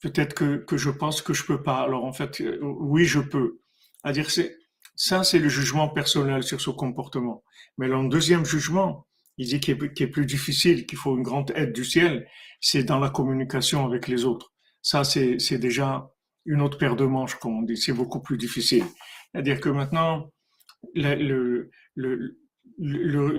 Peut-être 0.00 0.34
que, 0.34 0.56
que 0.56 0.76
je 0.76 0.90
pense 0.90 1.22
que 1.22 1.34
je 1.34 1.44
peux 1.44 1.62
pas. 1.62 1.82
Alors 1.82 2.04
en 2.04 2.12
fait, 2.12 2.40
euh, 2.40 2.58
oui, 2.62 3.04
je 3.04 3.20
peux. 3.20 3.60
À 4.04 4.12
dire 4.12 4.30
c'est 4.30 4.56
ça, 4.96 5.22
c'est 5.24 5.38
le 5.38 5.48
jugement 5.50 5.88
personnel 5.88 6.42
sur 6.42 6.60
son 6.60 6.72
comportement. 6.72 7.44
Mais 7.76 7.86
le 7.86 8.08
deuxième 8.08 8.46
jugement, 8.46 9.06
il 9.38 9.48
dit 9.48 9.60
qu'il 9.60 9.74
est, 9.74 10.06
plus 10.06 10.26
difficile, 10.26 10.86
qu'il 10.86 10.98
faut 10.98 11.16
une 11.16 11.22
grande 11.22 11.52
aide 11.54 11.72
du 11.72 11.84
ciel, 11.84 12.26
c'est 12.60 12.84
dans 12.84 12.98
la 12.98 13.10
communication 13.10 13.84
avec 13.84 14.08
les 14.08 14.24
autres. 14.24 14.54
Ça, 14.80 15.04
c'est 15.04 15.58
déjà 15.58 16.10
une 16.46 16.62
autre 16.62 16.78
paire 16.78 16.96
de 16.96 17.04
manches, 17.04 17.34
comme 17.36 17.58
on 17.58 17.62
dit. 17.62 17.76
C'est 17.76 17.92
beaucoup 17.92 18.22
plus 18.22 18.38
difficile. 18.38 18.84
C'est-à-dire 19.32 19.60
que 19.60 19.68
maintenant, 19.68 20.32
le, 20.94 21.70
le, 21.94 22.38
le, 22.78 23.38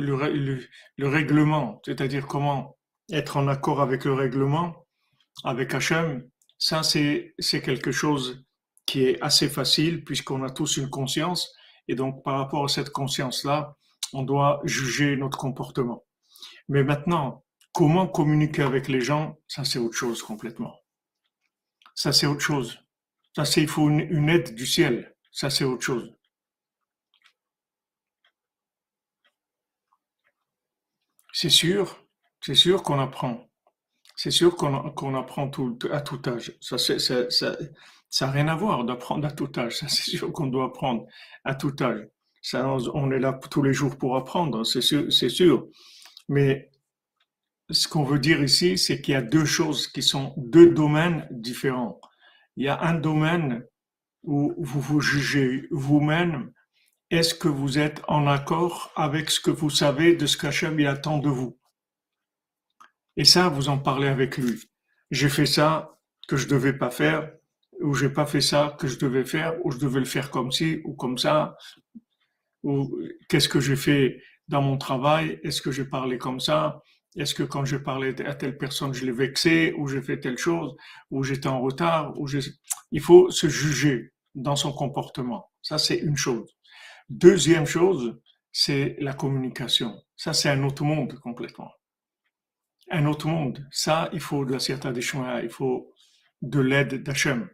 le, 0.97 1.07
règlement, 1.07 1.81
c'est-à-dire 1.85 2.27
comment 2.27 2.77
être 3.11 3.37
en 3.37 3.47
accord 3.47 3.81
avec 3.81 4.05
le 4.05 4.13
règlement, 4.13 4.85
avec 5.43 5.73
Hachem, 5.73 6.27
ça 6.57 6.83
c'est, 6.83 7.33
quelque 7.63 7.91
chose 7.91 8.43
qui 8.85 9.03
est 9.03 9.21
assez 9.21 9.49
facile 9.49 10.03
puisqu'on 10.03 10.43
a 10.43 10.49
tous 10.49 10.77
une 10.77 10.89
conscience 10.89 11.53
et 11.87 11.95
donc 11.95 12.23
par 12.23 12.37
rapport 12.37 12.65
à 12.65 12.67
cette 12.67 12.89
conscience-là, 12.89 13.75
on 14.13 14.23
doit 14.23 14.61
juger 14.63 15.15
notre 15.15 15.37
comportement. 15.37 16.03
Mais 16.69 16.83
maintenant, 16.83 17.43
comment 17.73 18.07
communiquer 18.07 18.63
avec 18.63 18.87
les 18.87 19.01
gens, 19.01 19.37
ça 19.47 19.63
c'est 19.63 19.79
autre 19.79 19.95
chose 19.95 20.23
complètement. 20.23 20.75
Ça 21.95 22.11
c'est 22.11 22.27
autre 22.27 22.41
chose. 22.41 22.79
Ça 23.35 23.45
c'est, 23.45 23.61
il 23.61 23.67
faut 23.67 23.89
une 23.89 24.29
aide 24.29 24.55
du 24.55 24.65
ciel. 24.65 25.15
Ça 25.31 25.49
c'est 25.49 25.63
autre 25.63 25.83
chose. 25.83 26.16
C'est 31.39 31.49
sûr, 31.51 32.03
c'est 32.41 32.55
sûr 32.55 32.81
qu'on 32.81 32.99
apprend. 32.99 33.47
C'est 34.15 34.31
sûr 34.31 34.55
qu'on 34.55 35.13
apprend 35.13 35.49
tout, 35.49 35.77
à 35.91 36.01
tout 36.01 36.19
âge. 36.25 36.57
Ça, 36.61 36.79
ça, 36.79 37.29
ça, 37.29 37.55
n'a 38.21 38.31
rien 38.31 38.47
à 38.47 38.55
voir 38.55 38.83
d'apprendre 38.85 39.27
à 39.27 39.31
tout 39.31 39.51
âge. 39.55 39.77
Ça, 39.77 39.87
c'est 39.87 40.09
sûr 40.17 40.33
qu'on 40.33 40.47
doit 40.47 40.65
apprendre 40.65 41.05
à 41.43 41.53
tout 41.53 41.75
âge. 41.79 42.07
Ça, 42.41 42.67
on 42.95 43.11
est 43.11 43.19
là 43.19 43.39
tous 43.51 43.61
les 43.61 43.71
jours 43.71 43.99
pour 43.99 44.15
apprendre, 44.15 44.63
c'est 44.63 44.81
sûr, 44.81 45.13
c'est 45.13 45.29
sûr. 45.29 45.67
Mais 46.27 46.71
ce 47.69 47.87
qu'on 47.87 48.03
veut 48.03 48.17
dire 48.17 48.41
ici, 48.41 48.79
c'est 48.79 48.99
qu'il 48.99 49.13
y 49.13 49.17
a 49.17 49.21
deux 49.21 49.45
choses 49.45 49.87
qui 49.87 50.01
sont 50.01 50.33
deux 50.37 50.71
domaines 50.71 51.27
différents. 51.29 52.01
Il 52.55 52.65
y 52.65 52.67
a 52.67 52.81
un 52.81 52.95
domaine 52.95 53.63
où 54.23 54.55
vous 54.57 54.81
vous 54.81 55.01
jugez 55.01 55.67
vous-même 55.69 56.51
est-ce 57.09 57.33
que 57.33 57.47
vous 57.47 57.79
êtes 57.79 58.01
en 58.07 58.27
accord 58.27 58.91
avec 58.95 59.29
ce 59.29 59.39
que 59.39 59.51
vous 59.51 59.69
savez 59.69 60.15
de 60.15 60.25
ce 60.25 60.37
qu'Hachem 60.37 60.79
attend 60.85 61.19
de 61.19 61.29
vous? 61.29 61.57
Et 63.15 63.25
ça, 63.25 63.49
vous 63.49 63.69
en 63.69 63.77
parlez 63.77 64.07
avec 64.07 64.37
lui. 64.37 64.61
J'ai 65.09 65.29
fait 65.29 65.45
ça 65.45 65.97
que 66.27 66.35
je 66.35 66.47
devais 66.47 66.73
pas 66.73 66.91
faire, 66.91 67.31
ou 67.81 67.93
j'ai 67.93 68.09
pas 68.09 68.25
fait 68.25 68.41
ça 68.41 68.75
que 68.79 68.87
je 68.87 68.99
devais 68.99 69.23
faire, 69.23 69.53
ou 69.65 69.71
je 69.71 69.79
devais 69.79 69.99
le 69.99 70.05
faire 70.05 70.29
comme 70.31 70.51
ci 70.51 70.81
ou 70.83 70.93
comme 70.95 71.17
ça, 71.17 71.55
ou 72.63 72.99
qu'est-ce 73.29 73.47
que 73.47 73.61
j'ai 73.61 73.77
fait 73.77 74.21
dans 74.49 74.61
mon 74.61 74.77
travail? 74.77 75.39
Est-ce 75.43 75.61
que 75.61 75.71
j'ai 75.71 75.85
parlé 75.85 76.17
comme 76.17 76.41
ça? 76.41 76.81
Est-ce 77.15 77.33
que 77.33 77.43
quand 77.43 77.63
j'ai 77.63 77.79
parlé 77.79 78.13
à 78.25 78.35
telle 78.35 78.57
personne, 78.57 78.93
je 78.93 79.05
l'ai 79.05 79.11
vexé, 79.13 79.73
ou 79.77 79.87
j'ai 79.87 80.01
fait 80.01 80.19
telle 80.19 80.37
chose, 80.37 80.75
ou 81.09 81.23
j'étais 81.23 81.47
en 81.47 81.61
retard, 81.61 82.19
ou 82.19 82.27
il 82.91 83.01
faut 83.01 83.31
se 83.31 83.47
juger 83.47 84.11
dans 84.35 84.55
son 84.55 84.71
comportement. 84.71 85.49
Ça, 85.61 85.77
c'est 85.77 85.97
une 85.97 86.17
chose. 86.17 86.56
Deuxième 87.09 87.65
chose, 87.65 88.19
c'est 88.51 88.97
la 88.99 89.13
communication. 89.13 90.03
Ça, 90.15 90.33
c'est 90.33 90.49
un 90.49 90.63
autre 90.63 90.83
monde 90.83 91.19
complètement. 91.19 91.71
Un 92.89 93.05
autre 93.05 93.27
monde. 93.27 93.65
Ça, 93.71 94.09
il 94.13 94.19
faut 94.19 94.45
de 94.45 94.53
la 94.53 94.59
certaine 94.59 94.93
des 94.93 95.01
il 95.43 95.49
faut 95.49 95.93
de 96.41 96.59
l'aide 96.59 97.03
d'Hachem. 97.03 97.49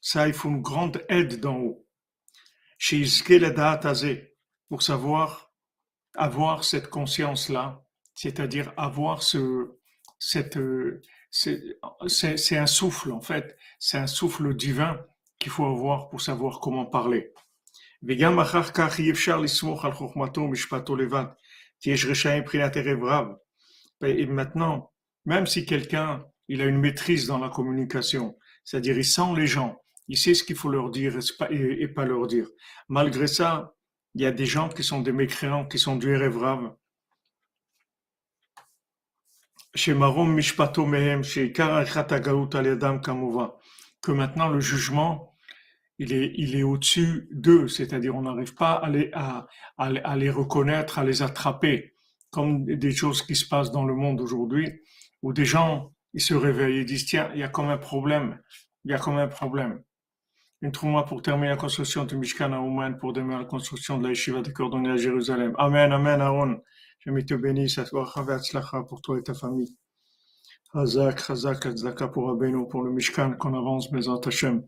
Ça, 0.00 0.28
il 0.28 0.34
faut 0.34 0.50
une 0.50 0.60
grande 0.60 1.02
aide 1.08 1.40
d'en 1.40 1.56
haut. 1.56 1.86
Pour 4.68 4.82
savoir 4.82 5.50
avoir 6.14 6.64
cette 6.64 6.90
conscience-là, 6.90 7.82
c'est-à-dire 8.14 8.72
avoir 8.76 9.22
ce, 9.22 9.78
cette, 10.18 10.58
c'est 11.34 12.56
un 12.56 12.66
souffle, 12.66 13.10
en 13.10 13.20
fait. 13.20 13.56
C'est 13.80 13.98
un 13.98 14.06
souffle 14.06 14.54
divin 14.54 15.00
qu'il 15.40 15.50
faut 15.50 15.66
avoir 15.66 16.08
pour 16.08 16.20
savoir 16.20 16.60
comment 16.60 16.86
parler. 16.86 17.32
Et 24.02 24.26
maintenant, 24.26 24.92
même 25.24 25.46
si 25.46 25.66
quelqu'un 25.66 26.24
il 26.48 26.60
a 26.60 26.66
une 26.66 26.78
maîtrise 26.78 27.26
dans 27.26 27.38
la 27.38 27.48
communication, 27.48 28.38
c'est-à-dire 28.64 28.96
il 28.98 29.04
sent 29.04 29.34
les 29.34 29.46
gens, 29.46 29.80
il 30.06 30.18
sait 30.18 30.34
ce 30.34 30.44
qu'il 30.44 30.56
faut 30.56 30.68
leur 30.68 30.90
dire 30.90 31.18
et 31.50 31.88
pas 31.88 32.04
leur 32.04 32.26
dire. 32.26 32.46
Malgré 32.88 33.26
ça, 33.26 33.74
il 34.14 34.22
y 34.22 34.26
a 34.26 34.30
des 34.30 34.46
gens 34.46 34.68
qui 34.68 34.84
sont 34.84 35.00
des 35.00 35.12
mécréants, 35.12 35.66
qui 35.66 35.78
sont 35.78 35.96
du 35.96 36.14
Erevrav, 39.76 40.36
que 44.02 44.12
maintenant 44.12 44.48
le 44.48 44.60
jugement, 44.60 45.34
il 45.98 46.12
est, 46.12 46.32
il 46.36 46.56
est 46.56 46.62
au-dessus 46.62 47.28
d'eux, 47.32 47.68
c'est-à-dire 47.68 48.14
on 48.14 48.22
n'arrive 48.22 48.54
pas 48.54 48.72
à 48.72 48.90
les, 48.90 49.10
à, 49.14 49.46
les 50.16 50.30
reconnaître, 50.30 50.98
à 50.98 51.04
les 51.04 51.22
attraper, 51.22 51.94
comme 52.30 52.64
des 52.64 52.92
choses 52.92 53.22
qui 53.22 53.36
se 53.36 53.48
passent 53.48 53.70
dans 53.70 53.84
le 53.84 53.94
monde 53.94 54.20
aujourd'hui, 54.20 54.82
où 55.22 55.32
des 55.32 55.44
gens, 55.44 55.92
ils 56.12 56.20
se 56.20 56.34
réveillent 56.34 56.78
et 56.78 56.84
disent, 56.84 57.06
tiens, 57.06 57.30
il 57.34 57.40
y 57.40 57.42
a 57.42 57.48
comme 57.48 57.68
un 57.68 57.78
problème, 57.78 58.40
il 58.84 58.90
y 58.90 58.94
a 58.94 58.98
comme 58.98 59.18
un 59.18 59.28
problème. 59.28 59.82
Une 60.62 60.72
moi 60.84 61.04
pour 61.04 61.20
terminer 61.20 61.50
la 61.50 61.56
construction 61.56 62.04
du 62.04 62.16
Mishkan 62.16 62.52
à 62.52 62.90
pour 62.92 63.12
démarrer 63.12 63.42
la 63.42 63.48
construction 63.48 63.98
de 63.98 64.04
la 64.04 64.08
Yeshiva 64.10 64.40
de 64.40 64.50
Cordonnier 64.50 64.92
à 64.92 64.96
Jérusalem. 64.96 65.54
Amen, 65.58 65.92
Amen, 65.92 66.20
Aaron. 66.20 66.60
Je 67.06 67.20
te 67.20 67.34
bénisse, 67.34 67.78
à 67.78 67.84
toi, 67.84 68.10
pour 68.88 69.02
toi 69.02 69.18
et 69.18 69.22
ta 69.22 69.34
famille. 69.34 69.76
Hazak, 70.72 71.30
Hazak, 71.30 71.66
Hazaka 71.66 72.08
pour 72.08 72.30
Abeno, 72.30 72.66
pour 72.66 72.82
le 72.82 72.90
Mishkan, 72.90 73.34
qu'on 73.36 73.54
avance, 73.54 73.90
Bezat 73.90 74.20
Hashem. 74.26 74.66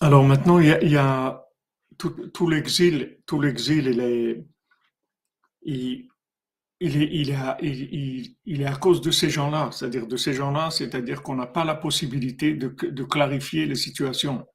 Alors 0.00 0.24
maintenant, 0.24 0.58
il 0.58 0.90
y 0.90 0.96
a, 0.96 1.46
tout, 1.98 2.48
l'exil, 2.48 3.20
tout 3.26 3.40
l'exil, 3.40 3.86
il 3.86 4.00
est, 4.00 4.46
il, 5.62 6.08
est, 6.80 7.58
il 8.42 8.60
est, 8.62 8.64
à, 8.64 8.76
cause 8.76 9.00
de 9.00 9.10
ces 9.10 9.30
gens-là, 9.30 9.70
c'est-à-dire 9.70 10.06
de 10.06 10.16
ces 10.16 10.32
gens-là, 10.32 10.70
c'est-à-dire 10.70 11.22
qu'on 11.22 11.36
n'a 11.36 11.46
pas 11.46 11.64
la 11.64 11.74
possibilité 11.74 12.54
de 12.54 13.04
clarifier 13.04 13.66
les 13.66 13.74
situations. 13.76 14.46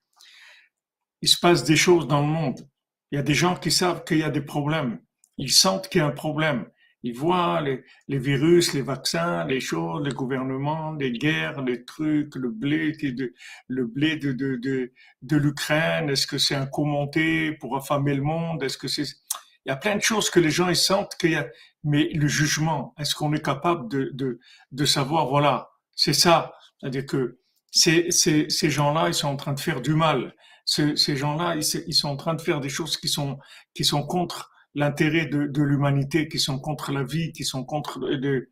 il 1.21 1.29
se 1.29 1.39
passe 1.39 1.63
des 1.63 1.75
choses 1.75 2.07
dans 2.07 2.21
le 2.21 2.27
monde. 2.27 2.67
Il 3.11 3.15
y 3.15 3.19
a 3.19 3.23
des 3.23 3.33
gens 3.33 3.55
qui 3.55 3.71
savent 3.71 4.03
qu'il 4.03 4.19
y 4.19 4.23
a 4.23 4.29
des 4.29 4.41
problèmes. 4.41 4.99
Ils 5.37 5.51
sentent 5.51 5.89
qu'il 5.89 5.99
y 5.99 6.03
a 6.03 6.07
un 6.07 6.11
problème. 6.11 6.67
Ils 7.03 7.13
voient 7.15 7.61
les, 7.61 7.83
virus, 8.17 8.73
les 8.73 8.81
vaccins, 8.81 9.45
les 9.45 9.59
choses, 9.59 10.03
les 10.03 10.11
gouvernements, 10.11 10.93
les 10.93 11.11
guerres, 11.11 11.61
les 11.61 11.85
trucs, 11.85 12.35
le 12.35 12.49
blé, 12.49 12.93
qui 12.99 13.13
de, 13.13 13.31
le 13.67 13.85
blé 13.85 14.15
de, 14.15 14.31
de, 14.31 14.55
de, 14.55 14.91
de 15.21 15.37
l'Ukraine. 15.37 16.09
Est-ce 16.09 16.25
que 16.25 16.39
c'est 16.39 16.55
un 16.55 16.65
coup 16.65 16.85
monté 16.85 17.51
pour 17.59 17.77
affamer 17.77 18.15
le 18.15 18.23
monde? 18.23 18.63
Est-ce 18.63 18.79
que 18.79 18.87
c'est, 18.87 19.03
il 19.03 19.69
y 19.69 19.71
a 19.71 19.75
plein 19.75 19.95
de 19.95 20.01
choses 20.01 20.31
que 20.31 20.39
les 20.39 20.49
gens 20.49 20.69
ils 20.69 20.75
sentent 20.75 21.15
qu'il 21.19 21.31
y 21.31 21.35
a, 21.35 21.47
mais 21.83 22.09
le 22.13 22.27
jugement, 22.27 22.95
est-ce 22.97 23.13
qu'on 23.13 23.33
est 23.33 23.45
capable 23.45 23.87
de, 23.87 24.09
de, 24.13 24.39
de 24.71 24.85
savoir, 24.85 25.27
voilà, 25.27 25.69
c'est 25.93 26.13
ça? 26.13 26.53
C'est-à-dire 26.79 27.05
que 27.05 27.39
ces, 27.69 28.09
ces 28.09 28.69
gens-là, 28.71 29.09
ils 29.09 29.13
sont 29.13 29.27
en 29.27 29.35
train 29.35 29.53
de 29.53 29.59
faire 29.59 29.81
du 29.81 29.93
mal 29.93 30.33
ce- 30.65 30.95
ces 30.95 31.15
gens-là, 31.15 31.55
ils, 31.55 31.83
ils 31.87 31.93
sont 31.93 32.09
en 32.09 32.17
train 32.17 32.33
de 32.35 32.41
faire 32.41 32.59
des 32.61 32.69
choses 32.69 32.97
qui 32.97 33.07
sont, 33.07 33.37
qui 33.73 33.85
sont 33.85 34.03
contre 34.05 34.51
l'intérêt 34.75 35.25
de, 35.27 35.47
de 35.47 35.61
l'humanité, 35.63 36.27
qui 36.27 36.39
sont 36.39 36.59
contre 36.59 36.91
la 36.91 37.03
vie, 37.03 37.31
qui 37.31 37.45
sont 37.45 37.63
contre 37.63 37.99
de, 37.99 38.49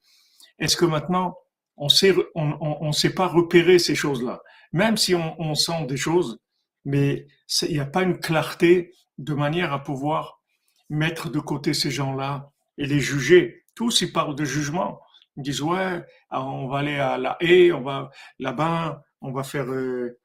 est-ce 0.60 0.78
que 0.78 0.86
maintenant, 0.86 1.36
on 1.78 1.90
sait, 1.90 2.14
on, 2.36 2.52
on, 2.62 2.78
on 2.82 2.92
sait 2.92 3.14
pas 3.14 3.28
repérer 3.28 3.80
ces 3.80 3.96
choses-là, 3.96 4.42
même 4.72 4.98
si 4.98 5.16
on, 5.16 5.40
on 5.42 5.56
sent 5.56 5.86
des 5.88 5.98
choses, 5.98 6.40
mais 6.86 7.28
il 7.64 7.74
n'y 7.74 7.80
a 7.80 7.86
pas 7.86 8.04
une 8.04 8.20
clarté 8.20 8.94
de 9.18 9.34
manière 9.34 9.74
à 9.74 9.84
pouvoir 9.84 10.42
mettre 10.90 11.30
de 11.30 11.40
côté 11.40 11.74
ces 11.74 11.92
gens-là 11.92 12.52
et 12.78 12.86
les 12.86 13.00
juger. 13.00 13.64
Tous, 13.76 14.02
ils 14.02 14.12
parlent 14.12 14.36
de 14.36 14.46
jugement. 14.46 15.00
Ils 15.38 15.44
disent, 15.44 15.62
ouais, 15.62 16.04
ah, 16.30 16.44
on 16.44 16.68
va 16.68 16.80
aller 16.80 16.98
à 17.00 17.18
la 17.18 17.38
haie, 17.40 17.72
on 17.72 17.82
va 17.82 18.12
là-bas, 18.40 19.02
on 19.22 19.32
va 19.32 19.44
faire, 19.44 19.66
euh, 19.72 20.20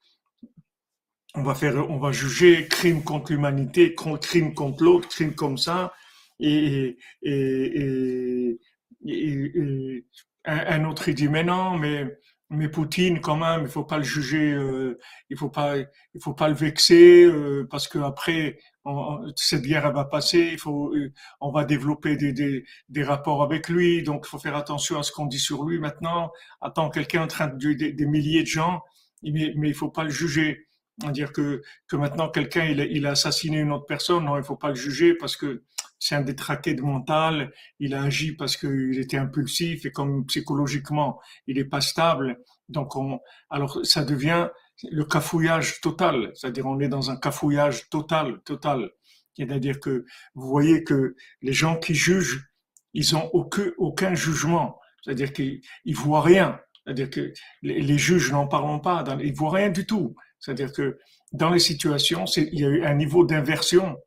on 1.35 1.43
va 1.43 1.55
faire, 1.55 1.89
on 1.89 1.97
va 1.99 2.11
juger 2.11 2.67
crime 2.67 3.03
contre 3.03 3.31
l'humanité, 3.31 3.95
crime 3.95 4.53
contre 4.53 4.83
l'autre, 4.83 5.07
crime 5.09 5.35
comme 5.35 5.57
ça, 5.57 5.93
et, 6.39 6.97
et, 7.23 7.31
et, 7.31 8.59
et- 9.05 10.05
un, 10.45 10.85
autre 10.85 11.09
il 11.09 11.15
dit 11.15 11.27
mais 11.27 11.43
non, 11.43 11.77
mais 11.77 12.05
mais 12.51 12.67
Poutine 12.69 13.19
quand 13.21 13.35
même, 13.37 13.61
il 13.63 13.67
faut 13.67 13.83
pas 13.83 13.97
le 13.97 14.03
juger, 14.03 14.51
euh, 14.53 14.97
il 15.29 15.37
faut 15.37 15.49
pas, 15.49 15.77
il 15.77 16.21
faut 16.23 16.33
pas 16.33 16.49
le 16.49 16.55
vexer 16.55 17.23
euh, 17.25 17.67
parce 17.69 17.87
que 17.87 17.99
après 17.99 18.57
on- 18.85 19.19
cette 19.35 19.61
guerre 19.63 19.85
elle 19.85 19.93
va 19.93 20.05
passer, 20.05 20.49
il 20.53 20.57
faut, 20.57 20.91
euh, 20.95 21.11
on 21.41 21.51
va 21.51 21.63
développer 21.65 22.15
des, 22.17 22.33
des, 22.33 22.63
des 22.89 23.03
rapports 23.03 23.43
avec 23.43 23.69
lui, 23.69 24.01
donc 24.03 24.23
il 24.25 24.29
faut 24.29 24.39
faire 24.39 24.55
attention 24.55 24.97
à 24.99 25.03
ce 25.03 25.11
qu'on 25.11 25.27
dit 25.27 25.37
sur 25.39 25.63
lui 25.65 25.77
maintenant. 25.79 26.31
Attends, 26.61 26.89
quelqu'un 26.89 27.23
en 27.23 27.27
train 27.27 27.47
de 27.49 27.73
des, 27.73 27.93
des 27.93 28.05
milliers 28.07 28.41
de 28.41 28.47
gens, 28.47 28.81
mais, 29.23 29.53
mais 29.55 29.69
il 29.69 29.75
faut 29.75 29.89
pas 29.89 30.03
le 30.03 30.09
juger. 30.09 30.65
Dire 31.11 31.31
que, 31.31 31.61
que 31.87 31.95
maintenant 31.95 32.29
quelqu'un 32.29 32.65
il, 32.65 32.79
il 32.91 33.05
a 33.05 33.11
assassiné 33.11 33.59
une 33.59 33.71
autre 33.71 33.85
personne, 33.85 34.25
non, 34.25 34.37
il 34.37 34.43
faut 34.43 34.57
pas 34.57 34.69
le 34.69 34.75
juger 34.75 35.13
parce 35.13 35.37
que 35.37 35.63
c'est 35.97 36.15
un 36.15 36.21
détraqué 36.21 36.73
de 36.73 36.81
mental, 36.81 37.53
il 37.79 37.93
a 37.93 38.03
agi 38.03 38.33
parce 38.33 38.57
qu'il 38.57 38.99
était 38.99 39.17
impulsif 39.17 39.85
et 39.85 39.91
comme 39.91 40.25
psychologiquement 40.25 41.19
il 41.47 41.57
est 41.57 41.65
pas 41.65 41.81
stable, 41.81 42.37
donc 42.67 42.95
on, 42.95 43.19
alors 43.49 43.79
ça 43.85 44.03
devient 44.03 44.49
le 44.91 45.03
cafouillage 45.05 45.81
total, 45.81 46.31
c'est-à-dire 46.35 46.65
on 46.65 46.79
est 46.79 46.87
dans 46.87 47.11
un 47.11 47.17
cafouillage 47.17 47.89
total, 47.89 48.41
total. 48.43 48.89
C'est-à-dire 49.37 49.79
que 49.79 50.05
vous 50.35 50.47
voyez 50.47 50.83
que 50.83 51.15
les 51.41 51.53
gens 51.53 51.77
qui 51.77 51.95
jugent, 51.95 52.49
ils 52.93 53.15
ont 53.15 53.29
aucun, 53.33 53.71
aucun 53.77 54.15
jugement, 54.15 54.79
c'est-à-dire 55.03 55.31
qu'ils 55.33 55.61
ils 55.85 55.95
voient 55.95 56.21
rien, 56.21 56.59
c'est-à-dire 56.83 57.09
que 57.09 57.33
les, 57.61 57.81
les 57.81 57.97
juges 57.97 58.31
n'en 58.31 58.47
parlent 58.47 58.81
pas, 58.81 59.03
dans, 59.03 59.19
ils 59.19 59.33
voient 59.33 59.53
rien 59.53 59.69
du 59.69 59.85
tout. 59.85 60.15
C'est-à-dire 60.39 60.71
que 60.71 60.97
dans 61.31 61.49
les 61.49 61.59
situations, 61.59 62.25
il 62.35 62.59
y 62.59 62.65
a 62.65 62.69
eu 62.69 62.83
un 62.83 62.95
niveau 62.95 63.25
d'inversion 63.25 63.97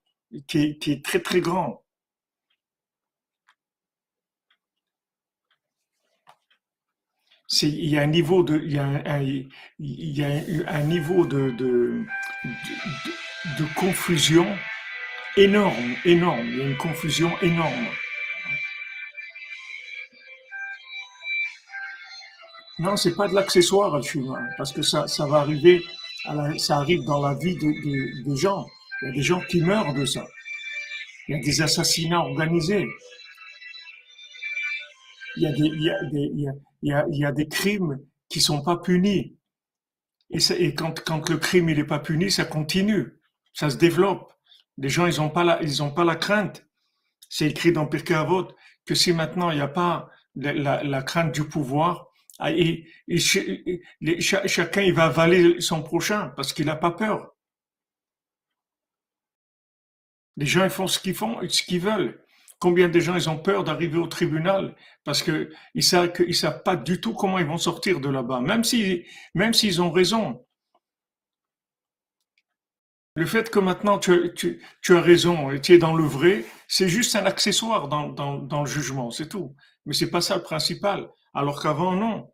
qui 0.48 0.78
est, 0.86 1.04
très 1.04 1.20
très 1.20 1.40
grand. 1.40 1.82
Il 7.60 7.84
y 7.84 7.98
a 7.98 8.02
un 8.02 8.06
niveau 8.06 8.42
de, 8.42 8.54
un, 10.68 10.82
niveau 10.84 11.26
de, 11.26 12.04
confusion 13.76 14.46
énorme, 15.36 15.94
énorme. 16.06 16.46
Il 16.48 16.56
y 16.56 16.62
a 16.62 16.64
une 16.64 16.76
confusion 16.78 17.38
énorme. 17.42 17.86
Non, 22.78 22.96
c'est 22.96 23.14
pas 23.14 23.28
de 23.28 23.34
l'accessoire, 23.34 23.96
le 23.96 24.30
hein, 24.30 24.48
parce 24.56 24.72
que 24.72 24.82
ça, 24.82 25.06
va 25.26 25.40
arriver, 25.40 25.84
ça 26.58 26.76
arrive 26.76 27.02
dans 27.04 27.20
la 27.20 27.34
vie 27.34 27.56
de- 27.56 27.60
de- 27.60 28.24
des 28.24 28.36
gens. 28.36 28.66
Il 29.02 29.08
y 29.08 29.10
a 29.10 29.14
des 29.14 29.22
gens 29.22 29.40
qui 29.40 29.60
meurent 29.60 29.94
de 29.94 30.04
ça. 30.04 30.24
Il 31.28 31.36
y 31.36 31.38
a 31.38 31.42
des 31.42 31.62
assassinats 31.62 32.20
organisés. 32.20 32.86
Il 35.36 35.42
y 36.82 37.24
a 37.24 37.32
des, 37.32 37.48
crimes 37.48 37.98
qui 38.28 38.40
sont 38.40 38.62
pas 38.62 38.76
punis. 38.76 39.36
Et, 40.30 40.74
quand, 40.74 41.28
le 41.28 41.36
crime 41.36 41.68
il 41.68 41.78
est 41.78 41.84
pas 41.84 41.98
puni, 41.98 42.30
ça 42.30 42.44
continue, 42.44 43.18
ça 43.54 43.70
se 43.70 43.76
développe. 43.76 44.32
Les 44.78 44.88
gens, 44.88 45.06
ils 45.06 45.20
ont 45.20 45.30
pas 45.30 45.44
la, 45.44 46.16
crainte. 46.16 46.66
C'est 47.28 47.48
écrit 47.48 47.72
dans 47.72 47.86
Pirkei 47.86 48.14
Avot 48.14 48.48
que 48.84 48.94
si 48.94 49.12
maintenant 49.12 49.50
il 49.50 49.56
n'y 49.56 49.62
a 49.62 49.68
pas 49.68 50.10
la 50.34 51.02
crainte 51.02 51.32
du 51.32 51.44
pouvoir, 51.44 52.11
ah, 52.44 52.50
et, 52.50 52.84
chacun 54.18 54.82
il 54.82 54.92
va 54.92 55.04
avaler 55.04 55.60
son 55.60 55.80
prochain 55.80 56.32
parce 56.34 56.52
qu'il 56.52 56.66
n'a 56.66 56.74
pas 56.74 56.90
peur. 56.90 57.36
Les 60.36 60.46
gens 60.46 60.64
ils 60.64 60.70
font 60.70 60.88
ce 60.88 60.98
qu'ils 60.98 61.14
font, 61.14 61.38
ce 61.48 61.62
qu'ils 61.62 61.80
veulent. 61.80 62.20
Combien 62.58 62.88
de 62.88 62.98
gens 62.98 63.14
ils 63.14 63.30
ont 63.30 63.38
peur 63.38 63.62
d'arriver 63.62 63.98
au 63.98 64.08
tribunal 64.08 64.74
parce 65.04 65.22
que 65.22 65.50
ils 65.74 65.84
savent 65.84 66.62
pas 66.64 66.74
du 66.74 67.00
tout 67.00 67.14
comment 67.14 67.38
ils 67.38 67.46
vont 67.46 67.58
sortir 67.58 68.00
de 68.00 68.08
là-bas, 68.08 68.40
même 68.40 68.64
si 68.64 69.04
même 69.36 69.54
s'ils 69.54 69.80
ont 69.80 69.92
raison. 69.92 70.44
Le 73.14 73.26
fait 73.26 73.50
que 73.50 73.60
maintenant 73.60 74.00
tu, 74.00 74.60
as 74.88 75.00
raison 75.00 75.52
et 75.52 75.60
tu 75.60 75.74
es 75.74 75.78
dans 75.78 75.94
le 75.94 76.04
vrai, 76.04 76.44
c'est 76.66 76.88
juste 76.88 77.14
un 77.14 77.24
accessoire 77.26 77.86
dans, 77.86 78.08
dans, 78.08 78.38
dans 78.38 78.60
le 78.62 78.66
jugement, 78.66 79.12
c'est 79.12 79.28
tout. 79.28 79.54
Mais 79.86 79.94
c'est 79.94 80.10
pas 80.10 80.20
ça 80.20 80.36
le 80.36 80.42
principal. 80.42 81.08
Alors 81.34 81.62
qu'avant, 81.62 81.92
non. 81.92 82.32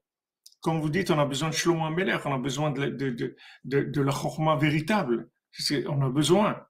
Comme 0.60 0.80
vous 0.80 0.90
dites, 0.90 1.10
on 1.10 1.18
a 1.18 1.24
besoin 1.24 1.50
de 1.50 1.54
Shlomo 1.54 1.86
Ameler, 1.86 2.18
on 2.24 2.34
a 2.34 2.38
besoin 2.38 2.70
de, 2.72 2.88
de, 3.64 4.00
la 4.02 4.12
chorma 4.12 4.56
véritable. 4.56 5.30
On 5.86 6.02
a 6.02 6.10
besoin. 6.10 6.66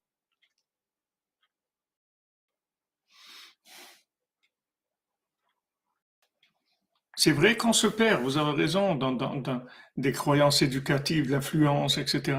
C'est 7.17 7.33
vrai 7.33 7.57
qu'on 7.57 7.73
se 7.73 7.87
perd, 7.89 8.23
vous 8.23 8.39
avez 8.39 8.53
raison, 8.53 8.95
dans 8.95 9.17
des 9.97 10.13
croyances 10.13 10.63
éducatives, 10.63 11.31
l'influence, 11.31 11.99
etc. 11.99 12.39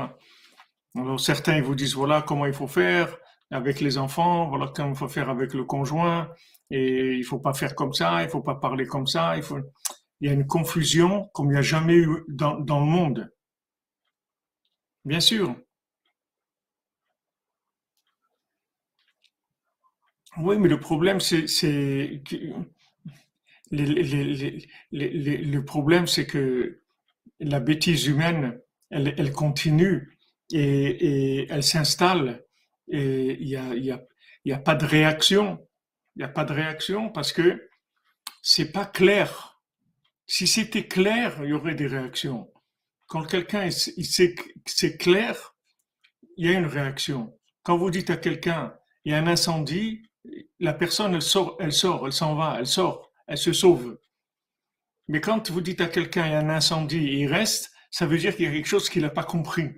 Alors 0.95 1.19
certains 1.19 1.57
ils 1.57 1.63
vous 1.63 1.75
disent 1.75 1.93
voilà 1.95 2.21
comment 2.21 2.45
il 2.45 2.53
faut 2.53 2.67
faire 2.67 3.15
avec 3.51 3.79
les 3.79 3.97
enfants, 3.97 4.47
voilà 4.49 4.71
comment 4.75 4.89
il 4.89 4.95
faut 4.95 5.07
faire 5.07 5.29
avec 5.29 5.53
le 5.53 5.63
conjoint, 5.63 6.29
et 6.71 7.15
il 7.15 7.23
faut 7.23 7.39
pas 7.39 7.53
faire 7.53 7.75
comme 7.75 7.93
ça, 7.93 8.23
il 8.23 8.29
faut 8.29 8.41
pas 8.41 8.55
parler 8.55 8.85
comme 8.85 9.07
ça, 9.07 9.35
il 9.37 10.27
y 10.27 10.29
a 10.29 10.33
une 10.33 10.47
confusion 10.47 11.29
comme 11.33 11.47
il 11.47 11.53
n'y 11.53 11.57
a 11.57 11.61
jamais 11.61 11.95
eu 11.95 12.23
dans, 12.27 12.57
le 12.57 12.85
monde. 12.85 13.31
Bien 15.05 15.19
sûr. 15.19 15.55
Oui, 20.37 20.57
mais 20.59 20.69
le 20.69 20.79
problème, 20.79 21.19
c'est, 21.19 21.45
le 23.71 25.59
problème, 25.61 26.07
c'est 26.07 26.27
que 26.27 26.81
la 27.39 27.59
bêtise 27.59 28.05
humaine, 28.05 28.59
elle, 28.91 29.31
continue 29.31 30.17
et, 30.51 31.47
elle 31.49 31.63
s'installe 31.63 32.43
et 32.87 33.37
il 33.39 33.47
y 33.47 33.55
a, 33.55 33.73
il 33.75 33.85
y 33.85 33.91
a, 33.91 34.03
il 34.45 34.49
y 34.49 34.53
a 34.53 34.59
pas 34.59 34.75
de 34.75 34.85
réaction. 34.85 35.59
Il 36.19 36.23
n'y 36.23 36.25
a 36.25 36.33
pas 36.33 36.43
de 36.43 36.51
réaction 36.51 37.07
parce 37.07 37.31
que 37.31 37.69
c'est 38.41 38.73
pas 38.73 38.85
clair. 38.85 39.61
Si 40.27 40.47
c'était 40.47 40.85
clair, 40.85 41.39
il 41.43 41.51
y 41.51 41.53
aurait 41.53 41.75
des 41.75 41.87
réactions. 41.87 42.51
Quand 43.07 43.23
quelqu'un 43.23 43.71
sait 43.71 44.35
que 44.35 44.43
c'est 44.65 44.97
clair, 44.97 45.55
il 46.35 46.45
y 46.45 46.53
a 46.53 46.59
une 46.59 46.65
réaction. 46.65 47.39
Quand 47.63 47.77
vous 47.77 47.89
dites 47.89 48.09
à 48.09 48.17
quelqu'un, 48.17 48.75
il 49.05 49.13
y 49.13 49.15
a 49.15 49.17
un 49.17 49.27
incendie, 49.27 50.09
la 50.59 50.73
personne, 50.73 51.13
elle 51.15 51.21
sort, 51.21 51.55
elle 51.61 51.71
sort, 51.71 52.05
elle 52.05 52.11
s'en 52.11 52.35
va, 52.35 52.57
elle 52.59 52.67
sort, 52.67 53.09
elle 53.25 53.37
se 53.37 53.53
sauve. 53.53 53.97
Mais 55.07 55.21
quand 55.21 55.49
vous 55.49 55.61
dites 55.61 55.79
à 55.79 55.87
quelqu'un, 55.87 56.25
il 56.25 56.31
y 56.33 56.35
a 56.35 56.39
un 56.39 56.49
incendie 56.49 57.07
et 57.07 57.19
il 57.21 57.27
reste, 57.27 57.71
ça 57.91 58.05
veut 58.05 58.17
dire 58.17 58.35
qu'il 58.35 58.43
y 58.43 58.49
a 58.49 58.51
quelque 58.51 58.67
chose 58.67 58.89
qu'il 58.89 59.03
n'a 59.03 59.09
pas 59.09 59.23
compris. 59.23 59.69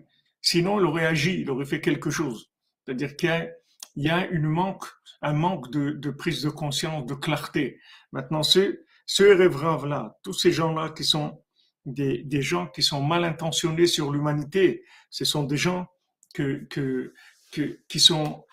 Sinon, 0.42 0.80
il 0.80 0.88
aurait 0.88 1.06
agi, 1.06 1.42
il 1.42 1.52
aurait 1.52 1.66
fait 1.66 1.82
quelque 1.82 2.10
chose. 2.10 2.52
C'est-à-dire 2.84 3.16
qu'il 3.16 3.30
y 3.30 3.32
a, 3.32 3.48
il 3.96 4.06
y 4.06 4.10
a 4.10 4.28
une 4.28 4.48
manque, 4.48 4.86
un 5.22 5.34
manque 5.34 5.72
de, 5.72 5.92
de, 5.92 6.10
prise 6.12 6.42
de 6.42 6.50
conscience, 6.50 7.06
de 7.06 7.14
clarté. 7.14 7.80
Maintenant, 8.12 8.44
ce, 8.44 8.84
ce 9.06 9.24
rêve-là, 9.24 10.18
tous 10.24 10.34
ces 10.34 10.52
gens-là 10.52 10.90
qui 10.90 11.04
sont 11.04 11.42
des, 11.86 12.24
des, 12.24 12.42
gens 12.42 12.68
qui 12.68 12.84
sont 12.84 13.02
mal 13.02 13.24
intentionnés 13.24 13.88
sur 13.88 14.12
l'humanité, 14.12 14.84
ce 15.10 15.26
sont 15.26 15.44
des 15.44 15.58
gens 15.58 15.88
que, 16.34 16.66
que, 16.70 17.14
que, 17.52 17.80
qui, 17.88 18.00
sont, 18.00 18.46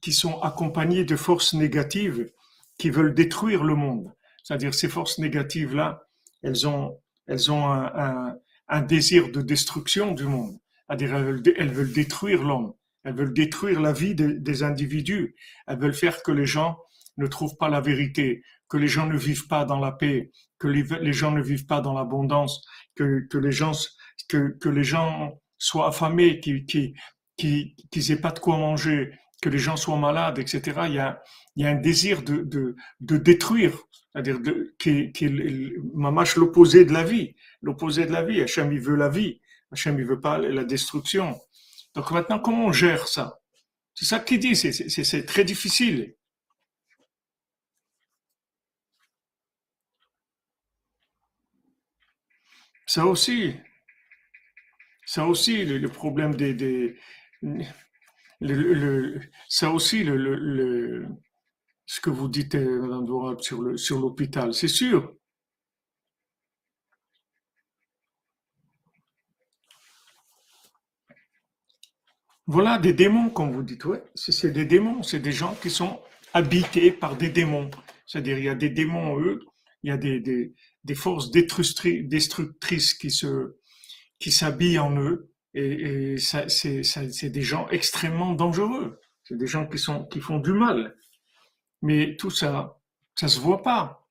qui 0.00 0.12
sont 0.12 0.40
accompagnés 0.40 1.04
de 1.04 1.16
forces 1.16 1.54
négatives 1.54 2.30
qui 2.78 2.90
veulent 2.90 3.14
détruire 3.14 3.64
le 3.64 3.74
monde. 3.74 4.12
C'est-à-dire 4.42 4.74
ces 4.74 4.88
forces 4.88 5.18
négatives-là, 5.18 6.06
elles 6.42 6.66
ont, 6.66 7.00
elles 7.26 7.50
ont 7.50 7.66
un, 7.66 7.86
un, 7.94 8.38
un, 8.68 8.80
désir 8.82 9.30
de 9.30 9.42
destruction 9.42 10.12
du 10.12 10.24
monde. 10.24 10.58
C'est-à-dire 10.86 11.14
elles, 11.14 11.42
elles 11.56 11.72
veulent 11.72 11.92
détruire 11.92 12.42
l'homme. 12.42 12.74
Elles 13.08 13.16
veulent 13.16 13.32
détruire 13.32 13.80
la 13.80 13.92
vie 13.92 14.14
de, 14.14 14.32
des 14.32 14.62
individus. 14.62 15.34
Elles 15.66 15.78
veulent 15.78 15.94
faire 15.94 16.22
que 16.22 16.30
les 16.30 16.44
gens 16.44 16.76
ne 17.16 17.26
trouvent 17.26 17.56
pas 17.56 17.70
la 17.70 17.80
vérité, 17.80 18.42
que 18.68 18.76
les 18.76 18.86
gens 18.86 19.06
ne 19.06 19.16
vivent 19.16 19.46
pas 19.48 19.64
dans 19.64 19.78
la 19.78 19.92
paix, 19.92 20.30
que 20.58 20.68
les, 20.68 20.84
les 21.00 21.14
gens 21.14 21.30
ne 21.30 21.42
vivent 21.42 21.64
pas 21.64 21.80
dans 21.80 21.94
l'abondance, 21.94 22.66
que, 22.94 23.26
que, 23.30 23.38
les 23.38 23.50
gens 23.50 23.72
que, 24.28 24.58
que 24.60 24.68
les 24.68 24.84
gens 24.84 25.40
soient 25.56 25.88
affamés, 25.88 26.38
qu'ils 26.38 26.66
qui, 26.66 26.94
qui, 27.38 27.74
qui, 27.90 28.16
pas 28.16 28.30
de 28.30 28.40
quoi 28.40 28.58
manger, 28.58 29.10
que 29.40 29.48
les 29.48 29.58
gens 29.58 29.76
soient 29.76 29.96
malades, 29.96 30.38
etc. 30.38 30.82
Il 30.86 30.94
y 30.94 30.98
a, 30.98 31.22
il 31.56 31.64
y 31.64 31.66
a 31.66 31.70
un 31.70 31.80
désir 31.80 32.22
de, 32.22 32.42
de, 32.42 32.76
de 33.00 33.16
détruire, 33.16 33.72
c'est-à-dire 34.12 34.38
qui, 34.78 35.12
qui 35.12 35.24
est 35.24 35.72
mamache 35.94 36.36
l'opposé 36.36 36.84
de 36.84 36.92
la 36.92 37.04
vie, 37.04 37.36
l'opposé 37.62 38.04
de 38.04 38.12
la 38.12 38.22
vie. 38.22 38.42
Hachem 38.42 38.70
il 38.70 38.80
veut 38.80 38.96
la 38.96 39.08
vie, 39.08 39.40
Hachem 39.72 39.98
il 39.98 40.04
veut 40.04 40.20
pas 40.20 40.38
la 40.38 40.64
destruction. 40.64 41.38
Donc 41.98 42.12
maintenant, 42.12 42.38
comment 42.38 42.66
on 42.66 42.72
gère 42.72 43.08
ça? 43.08 43.40
C'est 43.92 44.04
ça 44.04 44.20
qu'il 44.20 44.38
dit, 44.38 44.54
c'est 44.54 45.26
très 45.26 45.42
difficile. 45.42 46.14
Ça 52.86 53.04
aussi, 53.04 53.56
ça 55.06 55.26
aussi, 55.26 55.64
le, 55.64 55.88
problème 55.88 56.36
des, 56.36 56.96
ça 59.48 59.72
aussi, 59.72 60.04
le, 60.04 61.08
ce 61.84 62.00
que 62.00 62.10
vous 62.10 62.28
dites, 62.28 62.54
euh, 62.54 62.80
Madame 62.80 63.06
le, 63.08 63.76
sur 63.76 63.98
l'hôpital, 63.98 64.54
c'est 64.54 64.68
sûr. 64.68 65.17
Voilà 72.48 72.78
des 72.78 72.94
démons, 72.94 73.28
comme 73.28 73.52
vous 73.52 73.62
dites. 73.62 73.84
Ouais, 73.84 74.02
c'est 74.14 74.50
des 74.50 74.64
démons, 74.64 75.02
c'est 75.02 75.20
des 75.20 75.32
gens 75.32 75.54
qui 75.60 75.68
sont 75.68 76.00
habités 76.32 76.90
par 76.90 77.14
des 77.14 77.28
démons. 77.28 77.70
C'est-à-dire, 78.06 78.38
il 78.38 78.44
y 78.44 78.48
a 78.48 78.54
des 78.54 78.70
démons 78.70 79.12
en 79.12 79.20
eux, 79.20 79.44
il 79.82 79.90
y 79.90 79.92
a 79.92 79.98
des, 79.98 80.18
des, 80.20 80.94
forces 80.94 81.30
destructrices 81.30 82.94
qui 82.94 83.10
qui 84.18 84.32
s'habillent 84.32 84.78
en 84.78 84.96
eux, 84.98 85.30
et, 85.52 86.14
et 86.14 86.16
c'est 86.18 87.30
des 87.30 87.42
gens 87.42 87.68
extrêmement 87.68 88.32
dangereux. 88.32 88.98
C'est 89.24 89.36
des 89.36 89.46
gens 89.46 89.66
qui 89.66 89.78
sont 89.78 90.06
qui 90.06 90.20
font 90.20 90.38
du 90.38 90.54
mal. 90.54 90.96
Mais 91.82 92.16
tout 92.16 92.30
ça, 92.30 92.80
ça 93.14 93.28
se 93.28 93.40
voit 93.40 93.62
pas. 93.62 94.08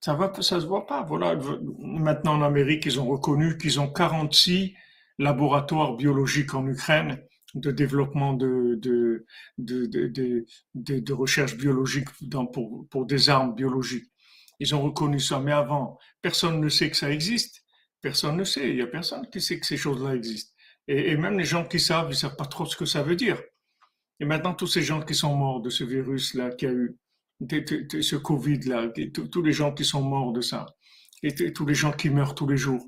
Ça 0.00 0.14
va, 0.14 0.32
ça 0.42 0.60
se 0.60 0.66
voit 0.66 0.86
pas. 0.86 1.04
Voilà. 1.04 1.38
Maintenant 1.78 2.34
en 2.34 2.42
Amérique, 2.42 2.86
ils 2.86 2.98
ont 2.98 3.06
reconnu 3.06 3.58
qu'ils 3.58 3.78
ont 3.78 3.92
46 3.92 4.74
laboratoires 5.18 5.94
biologiques 5.94 6.54
en 6.54 6.66
Ukraine 6.66 7.22
de 7.54 7.70
développement 7.70 8.34
de, 8.34 8.76
de, 8.76 9.26
de, 9.58 10.44
de, 10.74 11.12
recherche 11.12 11.56
biologique 11.56 12.08
dans, 12.20 12.46
pour, 12.46 12.86
pour 12.88 13.06
des 13.06 13.28
armes 13.28 13.54
biologiques. 13.54 14.10
Ils 14.60 14.74
ont 14.74 14.82
reconnu 14.82 15.18
ça, 15.18 15.40
mais 15.40 15.52
avant, 15.52 15.98
personne 16.22 16.60
ne 16.60 16.68
sait 16.68 16.90
que 16.90 16.96
ça 16.96 17.10
existe. 17.10 17.62
Personne 18.00 18.36
ne 18.36 18.44
sait. 18.44 18.70
Il 18.70 18.76
y 18.76 18.82
a 18.82 18.86
personne 18.86 19.28
qui 19.30 19.40
sait 19.40 19.58
que 19.58 19.66
ces 19.66 19.76
choses-là 19.76 20.14
existent. 20.14 20.52
Et, 20.86 21.16
même 21.16 21.38
les 21.38 21.44
gens 21.44 21.64
qui 21.64 21.80
savent, 21.80 22.08
ils 22.10 22.16
savent 22.16 22.36
pas 22.36 22.46
trop 22.46 22.66
ce 22.66 22.76
que 22.76 22.84
ça 22.84 23.02
veut 23.02 23.16
dire. 23.16 23.40
Et 24.20 24.24
maintenant, 24.24 24.54
tous 24.54 24.66
ces 24.66 24.82
gens 24.82 25.00
qui 25.00 25.14
sont 25.14 25.34
morts 25.34 25.62
de 25.62 25.70
ce 25.70 25.84
virus-là, 25.84 26.50
qui 26.50 26.66
a 26.66 26.72
eu, 26.72 26.96
ce 27.40 28.16
Covid-là, 28.16 28.92
tous 29.14 29.42
les 29.42 29.52
gens 29.52 29.72
qui 29.72 29.84
sont 29.84 30.02
morts 30.02 30.32
de 30.32 30.42
ça, 30.42 30.66
et 31.22 31.52
tous 31.52 31.66
les 31.66 31.74
gens 31.74 31.92
qui 31.92 32.10
meurent 32.10 32.34
tous 32.34 32.48
les 32.48 32.56
jours. 32.56 32.84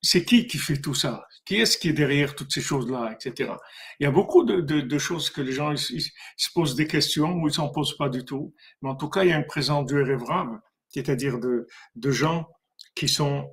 C'est 0.00 0.24
qui 0.24 0.46
qui 0.46 0.58
fait 0.58 0.80
tout 0.80 0.94
ça? 0.94 1.26
Qui 1.48 1.56
est-ce 1.56 1.78
qui 1.78 1.88
est 1.88 1.94
derrière 1.94 2.34
toutes 2.34 2.52
ces 2.52 2.60
choses-là, 2.60 3.10
etc. 3.10 3.52
Il 3.98 4.04
y 4.04 4.06
a 4.06 4.10
beaucoup 4.10 4.44
de, 4.44 4.98
choses 4.98 5.30
que 5.30 5.40
les 5.40 5.52
gens 5.52 5.74
se 5.74 6.50
posent 6.54 6.74
des 6.74 6.86
questions 6.86 7.32
ou 7.36 7.48
ils 7.48 7.54
s'en 7.54 7.70
posent 7.70 7.96
pas 7.96 8.10
du 8.10 8.22
tout. 8.22 8.54
Mais 8.82 8.90
en 8.90 8.96
tout 8.96 9.08
cas, 9.08 9.24
il 9.24 9.30
y 9.30 9.32
a 9.32 9.38
une 9.38 9.46
présence 9.46 9.86
du 9.86 9.98
Révrave, 9.98 10.60
c'est-à-dire 10.90 11.38
de, 11.38 12.10
gens 12.10 12.50
qui 12.94 13.08
sont, 13.08 13.48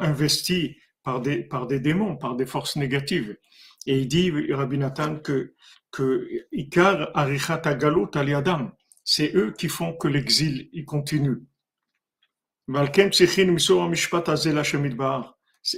investis 0.00 0.76
par 1.02 1.22
des, 1.22 1.80
démons, 1.80 2.18
par 2.18 2.36
des 2.36 2.44
forces 2.44 2.76
négatives. 2.76 3.38
Et 3.86 4.00
il 4.00 4.06
dit, 4.06 4.30
Rabbi 4.52 4.76
Nathan, 4.76 5.16
que, 5.20 5.54
que 5.90 6.28
Ikar 6.52 7.10
Arichat 7.14 7.62
Agalut 7.64 8.10
Aliadam, 8.16 8.70
c'est 9.02 9.34
eux 9.34 9.54
qui 9.56 9.68
font 9.68 9.94
que 9.94 10.08
l'exil 10.08 10.68
il 10.74 10.84
continue. 10.84 11.38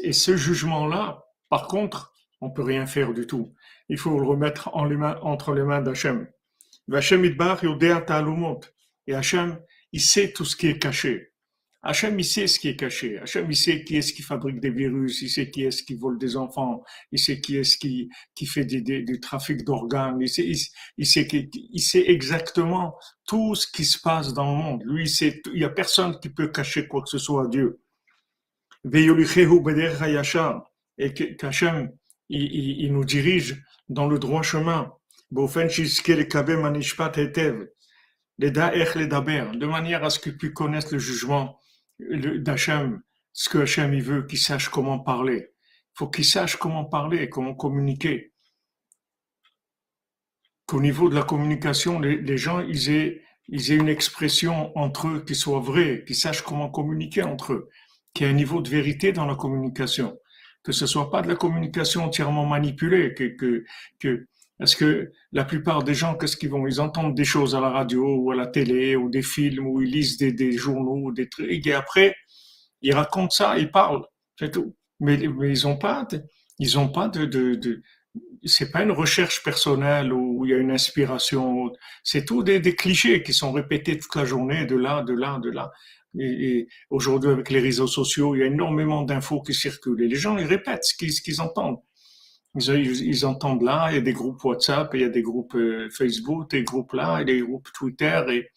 Et 0.02 0.12
ce 0.12 0.36
jugement-là, 0.36 1.24
par 1.48 1.66
contre, 1.66 2.12
on 2.40 2.50
peut 2.50 2.62
rien 2.62 2.86
faire 2.86 3.12
du 3.12 3.26
tout. 3.26 3.54
Il 3.88 3.98
faut 3.98 4.18
le 4.18 4.26
remettre 4.26 4.70
en 4.74 4.84
les 4.84 4.96
mains, 4.96 5.18
entre 5.22 5.52
les 5.52 5.62
mains 5.62 5.82
d'Hachem. 5.82 6.28
Et 9.06 9.14
Hachem, 9.14 9.60
il 9.92 10.00
sait 10.00 10.32
tout 10.32 10.44
ce 10.44 10.56
qui 10.56 10.68
est 10.68 10.78
caché. 10.78 11.32
Hachem, 11.82 12.18
il 12.18 12.24
sait 12.24 12.46
ce 12.46 12.58
qui 12.58 12.68
est 12.68 12.76
caché. 12.76 13.18
Hachem, 13.18 13.50
il 13.50 13.56
sait 13.56 13.84
qui 13.84 13.96
est-ce 13.96 14.12
qui 14.12 14.22
fabrique 14.22 14.60
des 14.60 14.70
virus, 14.70 15.22
il 15.22 15.30
sait 15.30 15.50
qui 15.50 15.64
est-ce 15.64 15.82
qui 15.82 15.94
vole 15.94 16.18
des 16.18 16.36
enfants, 16.36 16.82
il 17.10 17.18
sait 17.18 17.40
qui 17.40 17.56
est-ce 17.56 17.78
qui, 17.78 18.10
qui 18.34 18.44
fait 18.44 18.66
du 18.66 19.20
trafic 19.20 19.64
d'organes, 19.64 20.20
il 20.20 21.06
sait 21.80 22.04
exactement 22.06 22.94
tout 23.26 23.54
ce 23.54 23.66
qui 23.66 23.84
se 23.84 23.98
passe 23.98 24.34
dans 24.34 24.50
le 24.50 24.62
monde. 24.62 24.82
Lui, 24.84 25.04
il 25.04 25.08
sait, 25.08 25.40
il 25.54 25.60
y 25.60 25.64
a 25.64 25.70
personne 25.70 26.18
qui 26.20 26.28
peut 26.28 26.48
cacher 26.48 26.86
quoi 26.86 27.02
que 27.02 27.08
ce 27.08 27.18
soit 27.18 27.44
à 27.44 27.48
Dieu 27.48 27.80
et 30.98 31.12
qu'Hachem, 31.12 31.92
il, 32.28 32.80
il, 32.80 32.92
nous 32.92 33.04
dirige 33.04 33.62
dans 33.88 34.08
le 34.08 34.18
droit 34.18 34.42
chemin, 34.42 34.92
de 35.30 35.40
manière 39.66 40.02
à 40.04 40.10
ce 40.10 40.18
qu'il 40.18 40.36
puisse 40.36 40.52
connaître 40.52 40.92
le 40.92 40.98
jugement 40.98 41.58
d'Hachem, 41.98 43.00
ce 43.32 43.48
que 43.48 43.58
Hachem 43.58 43.94
il 43.94 44.02
veut, 44.02 44.26
qu'il 44.26 44.38
sache 44.38 44.68
comment 44.68 44.98
parler. 44.98 45.52
Il 45.94 45.98
faut 45.98 46.08
qu'il 46.08 46.24
sache 46.24 46.56
comment 46.56 46.84
parler, 46.84 47.28
comment 47.28 47.54
communiquer. 47.54 48.32
Qu'au 50.66 50.80
niveau 50.80 51.10
de 51.10 51.16
la 51.16 51.22
communication, 51.22 52.00
les, 52.00 52.16
les 52.16 52.38
gens, 52.38 52.60
ils 52.60 52.90
aient, 52.90 53.22
ils 53.48 53.72
aient 53.72 53.76
une 53.76 53.88
expression 53.88 54.76
entre 54.78 55.08
eux 55.08 55.24
qui 55.26 55.34
soit 55.34 55.60
vraie, 55.60 56.04
qu'ils 56.06 56.16
sachent 56.16 56.42
comment 56.42 56.70
communiquer 56.70 57.24
entre 57.24 57.52
eux 57.52 57.68
qu'il 58.14 58.26
y 58.26 58.28
ait 58.28 58.32
un 58.32 58.36
niveau 58.36 58.60
de 58.60 58.68
vérité 58.68 59.12
dans 59.12 59.26
la 59.26 59.34
communication, 59.34 60.18
que 60.62 60.72
ce 60.72 60.86
soit 60.86 61.10
pas 61.10 61.22
de 61.22 61.28
la 61.28 61.36
communication 61.36 62.04
entièrement 62.04 62.46
manipulée, 62.46 63.14
que, 63.14 63.24
que, 63.24 63.64
que 63.98 64.26
parce 64.58 64.74
que 64.74 65.10
la 65.32 65.44
plupart 65.44 65.84
des 65.84 65.94
gens, 65.94 66.16
qu'est-ce 66.16 66.36
qu'ils 66.36 66.50
vont? 66.50 66.66
Ils 66.66 66.82
entendent 66.82 67.14
des 67.14 67.24
choses 67.24 67.54
à 67.54 67.60
la 67.60 67.70
radio 67.70 68.16
ou 68.16 68.30
à 68.30 68.34
la 68.34 68.46
télé 68.46 68.94
ou 68.94 69.08
des 69.08 69.22
films 69.22 69.66
ou 69.66 69.80
ils 69.80 69.90
lisent 69.90 70.18
des, 70.18 70.52
journaux 70.52 71.06
ou 71.06 71.12
des 71.12 71.30
trucs 71.30 71.66
et 71.66 71.72
après 71.72 72.14
ils 72.82 72.94
racontent 72.94 73.30
ça, 73.30 73.58
ils 73.58 73.70
parlent, 73.70 74.04
c'est 74.38 74.50
tout. 74.50 74.76
Mais, 75.00 75.14
ils 75.18 75.66
ont 75.66 75.78
pas, 75.78 76.04
de, 76.10 76.22
ils 76.58 76.78
ont 76.78 76.88
pas 76.88 77.08
de, 77.08 77.24
de, 77.24 77.54
de 77.54 77.82
c'est 78.44 78.70
pas 78.70 78.82
une 78.82 78.90
recherche 78.90 79.42
personnelle 79.42 80.12
où 80.12 80.44
il 80.44 80.50
y 80.50 80.54
a 80.54 80.58
une 80.58 80.70
inspiration. 80.70 81.72
C'est 82.04 82.24
tout 82.24 82.42
des, 82.42 82.60
des 82.60 82.74
clichés 82.74 83.22
qui 83.22 83.32
sont 83.32 83.52
répétés 83.52 83.98
toute 83.98 84.14
la 84.16 84.24
journée, 84.24 84.66
de 84.66 84.76
là, 84.76 85.02
de 85.02 85.14
là, 85.14 85.38
de 85.38 85.50
là. 85.50 85.70
Et, 86.18 86.68
aujourd'hui, 86.90 87.30
avec 87.30 87.50
les 87.50 87.60
réseaux 87.60 87.86
sociaux, 87.86 88.34
il 88.34 88.40
y 88.40 88.42
a 88.42 88.46
énormément 88.46 89.02
d'infos 89.02 89.42
qui 89.42 89.54
circulent. 89.54 90.02
Et 90.02 90.08
les 90.08 90.16
gens, 90.16 90.36
ils 90.38 90.46
répètent 90.46 90.84
ce 90.84 90.94
qu'ils, 90.94 91.40
entendent. 91.40 91.80
Ils, 92.56 93.26
entendent 93.26 93.62
là, 93.62 93.90
il 93.90 93.94
y 93.94 93.98
a 93.98 94.02
des 94.02 94.12
groupes 94.12 94.42
WhatsApp, 94.44 94.90
il 94.94 95.02
y 95.02 95.04
a 95.04 95.08
des 95.08 95.22
groupes 95.22 95.54
euh, 95.54 95.88
Facebook, 95.90 96.50
des 96.50 96.64
groupes 96.64 96.92
là, 96.94 97.20
et 97.20 97.24
des 97.24 97.40
groupes 97.40 97.68
Twitter. 97.72 98.22
Et, 98.30 98.48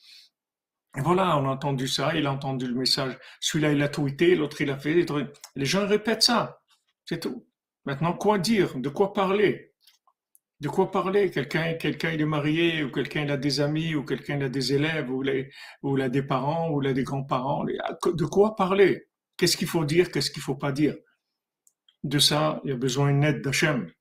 voilà, 1.01 1.37
on 1.37 1.45
a 1.45 1.49
entendu 1.49 1.87
ça, 1.87 2.15
il 2.15 2.25
a 2.25 2.31
entendu 2.31 2.67
le 2.67 2.75
message. 2.75 3.17
Celui-là, 3.39 3.71
il 3.71 3.81
a 3.81 3.89
tweeté, 3.89 4.35
l'autre, 4.35 4.61
il 4.61 4.69
a 4.69 4.77
fait. 4.77 5.05
Les 5.55 5.65
gens 5.65 5.87
répètent 5.87 6.23
ça. 6.23 6.59
C'est 7.05 7.19
tout. 7.19 7.45
Maintenant, 7.85 8.13
quoi 8.13 8.37
dire? 8.39 8.77
De 8.77 8.89
quoi 8.89 9.13
parler? 9.13 9.72
De 10.63 10.69
quoi 10.69 10.89
parler? 10.91 11.29
Quelqu'un, 11.29 11.73
quelqu'un 11.73 12.11
est 12.11 12.23
marié, 12.23 12.83
ou 12.85 12.89
quelqu'un 12.89 13.27
a 13.27 13.35
des 13.35 13.59
amis, 13.59 13.95
ou 13.95 14.05
quelqu'un 14.05 14.39
a 14.39 14.47
des 14.47 14.71
élèves, 14.71 15.11
ou, 15.11 15.21
les, 15.21 15.51
ou 15.81 15.97
a 15.97 16.07
des 16.07 16.23
parents, 16.23 16.69
ou 16.69 16.79
a 16.87 16.93
des 16.93 17.03
grands-parents. 17.03 17.65
De 17.65 18.25
quoi 18.25 18.55
parler? 18.55 19.09
Qu'est-ce 19.35 19.57
qu'il 19.57 19.67
faut 19.67 19.83
dire? 19.83 20.09
Qu'est-ce 20.09 20.31
qu'il 20.31 20.41
faut 20.41 20.55
pas 20.55 20.71
dire? 20.71 20.95
De 22.05 22.17
ça, 22.17 22.61
il 22.63 22.69
y 22.69 22.73
a 22.73 22.77
besoin 22.77 23.11
d'une 23.11 23.25
aide 23.25 23.41
d'Hachem. 23.41 23.91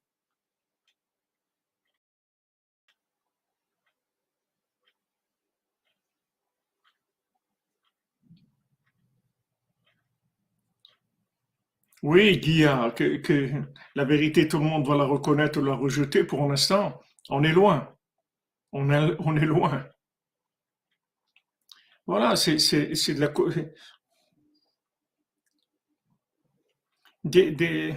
Oui, 12.03 12.39
Guy, 12.39 12.65
que, 12.97 13.63
la 13.95 14.05
vérité, 14.05 14.49
tout 14.49 14.59
le 14.59 14.65
monde 14.65 14.87
va 14.87 14.97
la 14.97 15.05
reconnaître 15.05 15.61
ou 15.61 15.65
la 15.65 15.75
rejeter. 15.75 16.25
Pour 16.25 16.49
l'instant, 16.49 17.01
on 17.29 17.45
est 17.45 17.53
loin. 17.53 17.95
On 18.73 18.91
est, 18.91 19.47
loin. 19.47 19.87
Voilà, 22.07 22.37
c'est 22.37 22.57
de 22.57 23.21
la... 23.21 23.33
Des, 27.25 27.53
des, 27.53 27.95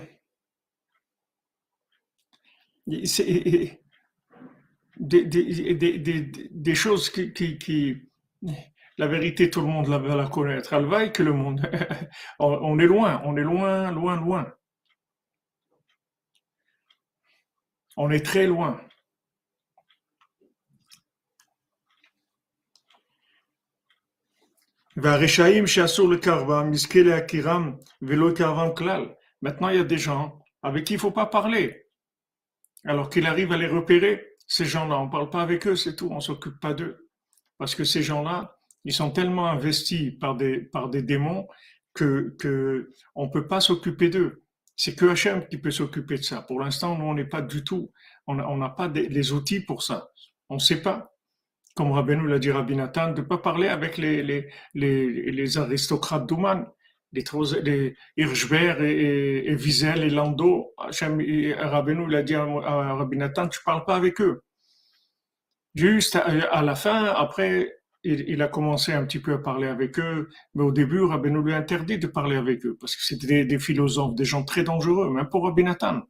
des, 6.51 6.75
choses 6.75 7.09
qui- 7.09 8.01
la 8.97 9.07
vérité, 9.07 9.49
tout 9.49 9.61
le 9.61 9.67
monde 9.67 9.87
la 9.87 9.97
va 9.97 10.15
la 10.15 10.27
connaître. 10.27 10.73
Elle 10.73 10.85
va 10.85 11.03
et 11.03 11.11
que 11.11 11.23
le 11.23 11.33
monde. 11.33 11.61
on 12.39 12.79
est 12.79 12.85
loin, 12.85 13.21
on 13.25 13.35
est 13.35 13.43
loin, 13.43 13.91
loin, 13.91 14.15
loin. 14.15 14.53
On 17.97 18.11
est 18.11 18.25
très 18.25 18.47
loin. 18.47 18.81
Maintenant, 29.41 29.69
il 29.69 29.75
y 29.75 29.79
a 29.79 29.83
des 29.83 29.97
gens 29.97 30.39
avec 30.63 30.85
qui 30.85 30.93
il 30.93 30.95
ne 30.95 31.01
faut 31.01 31.11
pas 31.11 31.25
parler. 31.25 31.85
Alors 32.85 33.09
qu'il 33.09 33.25
arrive 33.27 33.51
à 33.51 33.57
les 33.57 33.67
repérer, 33.67 34.25
ces 34.47 34.63
gens-là, 34.65 34.97
on 34.99 35.07
ne 35.07 35.11
parle 35.11 35.29
pas 35.29 35.41
avec 35.41 35.67
eux, 35.67 35.75
c'est 35.75 35.97
tout, 35.97 36.07
on 36.11 36.15
ne 36.15 36.21
s'occupe 36.21 36.59
pas 36.61 36.73
d'eux. 36.73 37.09
Parce 37.57 37.75
que 37.75 37.83
ces 37.83 38.01
gens-là, 38.03 38.54
ils 38.85 38.93
sont 38.93 39.11
tellement 39.11 39.47
investis 39.47 40.13
par 40.19 40.35
des, 40.35 40.59
par 40.59 40.89
des 40.89 41.01
démons 41.01 41.47
que, 41.93 42.35
que 42.39 42.91
on 43.15 43.29
peut 43.29 43.47
pas 43.47 43.59
s'occuper 43.61 44.09
d'eux. 44.09 44.43
C'est 44.77 44.95
que 44.95 45.05
Hachem 45.05 45.47
qui 45.47 45.57
peut 45.57 45.71
s'occuper 45.71 46.17
de 46.17 46.23
ça. 46.23 46.41
Pour 46.41 46.59
l'instant, 46.59 46.97
nous, 46.97 47.05
on 47.05 47.13
n'est 47.13 47.25
pas 47.29 47.41
du 47.41 47.63
tout, 47.63 47.91
on 48.27 48.57
n'a 48.57 48.69
pas 48.69 48.87
les 48.89 49.31
outils 49.31 49.61
pour 49.61 49.83
ça. 49.83 50.09
On 50.49 50.59
sait 50.59 50.81
pas. 50.81 51.11
comme 51.75 51.91
Rabbeinu 51.91 52.27
l'a 52.27 52.39
dit 52.39 52.51
Rabbi 52.51 52.75
Nathan, 52.75 53.11
de 53.13 53.21
ne 53.21 53.25
pas 53.25 53.37
parler 53.37 53.67
avec 53.67 53.97
les, 53.97 54.23
les, 54.23 54.49
les, 54.73 55.57
aristocrates 55.57 56.25
d'Ouman, 56.27 56.65
les, 57.11 57.23
les 57.63 57.95
Hirschberg 58.17 58.81
et, 58.81 58.91
et, 58.91 59.51
et 59.51 59.55
Wiesel 59.55 60.03
et 60.03 60.09
Lando. 60.09 60.73
Hachem- 60.77 61.53
Rabbeinu 61.57 62.09
l'a 62.09 62.23
dit 62.23 62.35
à, 62.35 62.43
à 62.43 62.93
Rabbi 62.95 63.17
Nathan, 63.17 63.47
tu 63.49 63.59
ne 63.59 63.63
parles 63.65 63.85
pas 63.85 63.95
avec 63.97 64.21
eux. 64.21 64.41
Juste 65.73 66.15
à 66.15 66.61
la 66.61 66.75
fin, 66.75 67.05
après, 67.05 67.69
il, 68.05 68.41
a 68.41 68.47
commencé 68.47 68.93
un 68.93 69.05
petit 69.05 69.19
peu 69.19 69.33
à 69.33 69.37
parler 69.39 69.67
avec 69.67 69.99
eux, 69.99 70.29
mais 70.53 70.63
au 70.63 70.71
début, 70.71 71.01
Rabbeinu 71.01 71.41
lui 71.43 71.53
a 71.53 71.57
interdit 71.57 71.97
de 71.97 72.07
parler 72.07 72.35
avec 72.37 72.65
eux, 72.65 72.77
parce 72.79 72.95
que 72.95 73.03
c'était 73.03 73.45
des, 73.45 73.59
philosophes, 73.59 74.15
des 74.15 74.25
gens 74.25 74.43
très 74.43 74.63
dangereux, 74.63 75.09
même 75.11 75.29
pour 75.29 75.45
Rabbi 75.45 75.63
Nathan. 75.63 76.03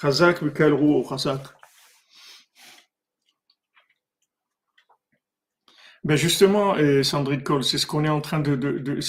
Chazak, 0.00 0.42
Michael 0.42 0.72
Roux, 0.72 1.04
Chazak. 1.08 1.40
Ben 6.04 6.16
justement, 6.16 6.74
Sandrine 7.04 7.42
Cole, 7.44 7.62
c'est 7.62 7.78
ce 7.78 7.86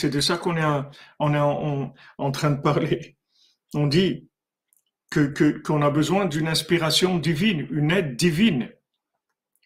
de, 0.07 0.21
ça 0.21 0.37
qu'on 0.37 0.55
est, 0.57 0.63
en 0.63 2.31
train 2.31 2.51
de 2.51 2.61
parler. 2.61 3.17
On 3.73 3.87
dit 3.87 4.29
que, 5.13 5.27
que- 5.27 5.59
qu'on 5.59 5.81
a 5.83 5.89
besoin 5.91 6.25
d'une 6.25 6.47
inspiration 6.47 7.19
divine, 7.19 7.67
une 7.71 7.91
aide 7.91 8.15
divine, 8.15 8.69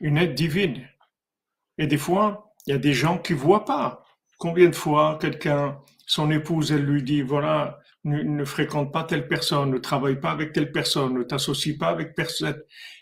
une 0.02 0.18
aide 0.18 0.36
divine. 0.36 0.88
Et 1.78 1.88
des 1.88 1.98
fois, 1.98 2.54
il 2.66 2.72
y 2.72 2.76
a 2.76 2.80
des 2.80 2.94
gens 2.94 3.18
qui 3.18 3.34
voient 3.34 3.66
pas. 3.66 4.04
Combien 4.40 4.70
de 4.70 4.76
fois 4.76 5.18
quelqu'un, 5.22 5.80
son 6.06 6.32
épouse, 6.32 6.72
elle 6.72 6.86
lui 6.86 7.04
dit, 7.04 7.22
voilà, 7.22 7.80
ne, 8.04 8.46
fréquente 8.46 8.92
pas 8.94 9.04
telle 9.04 9.28
personne, 9.28 9.72
ne 9.72 9.78
travaille 9.78 10.20
pas 10.20 10.32
avec 10.32 10.54
telle 10.54 10.72
personne, 10.72 11.14
ne 11.18 11.24
t'associe 11.24 11.78
pas 11.78 11.90
avec 11.90 12.16
personne. 12.16 12.60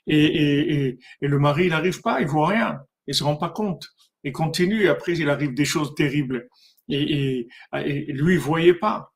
Et, 0.07 0.25
et, 0.25 0.85
et, 0.87 0.99
et 1.21 1.27
le 1.27 1.39
mari, 1.39 1.65
il 1.65 1.69
n'arrive 1.71 2.01
pas, 2.01 2.21
il 2.21 2.27
voit 2.27 2.47
rien, 2.49 2.79
il 3.07 3.15
se 3.15 3.23
rend 3.23 3.37
pas 3.37 3.49
compte. 3.49 3.87
Il 4.23 4.31
continue, 4.31 4.83
et 4.83 4.89
après, 4.89 5.13
il 5.17 5.29
arrive 5.29 5.53
des 5.53 5.65
choses 5.65 5.93
terribles. 5.95 6.47
Et, 6.89 7.01
et, 7.01 7.47
et 7.85 8.13
lui, 8.13 8.35
il 8.35 8.39
voyait 8.39 8.73
pas. 8.75 9.13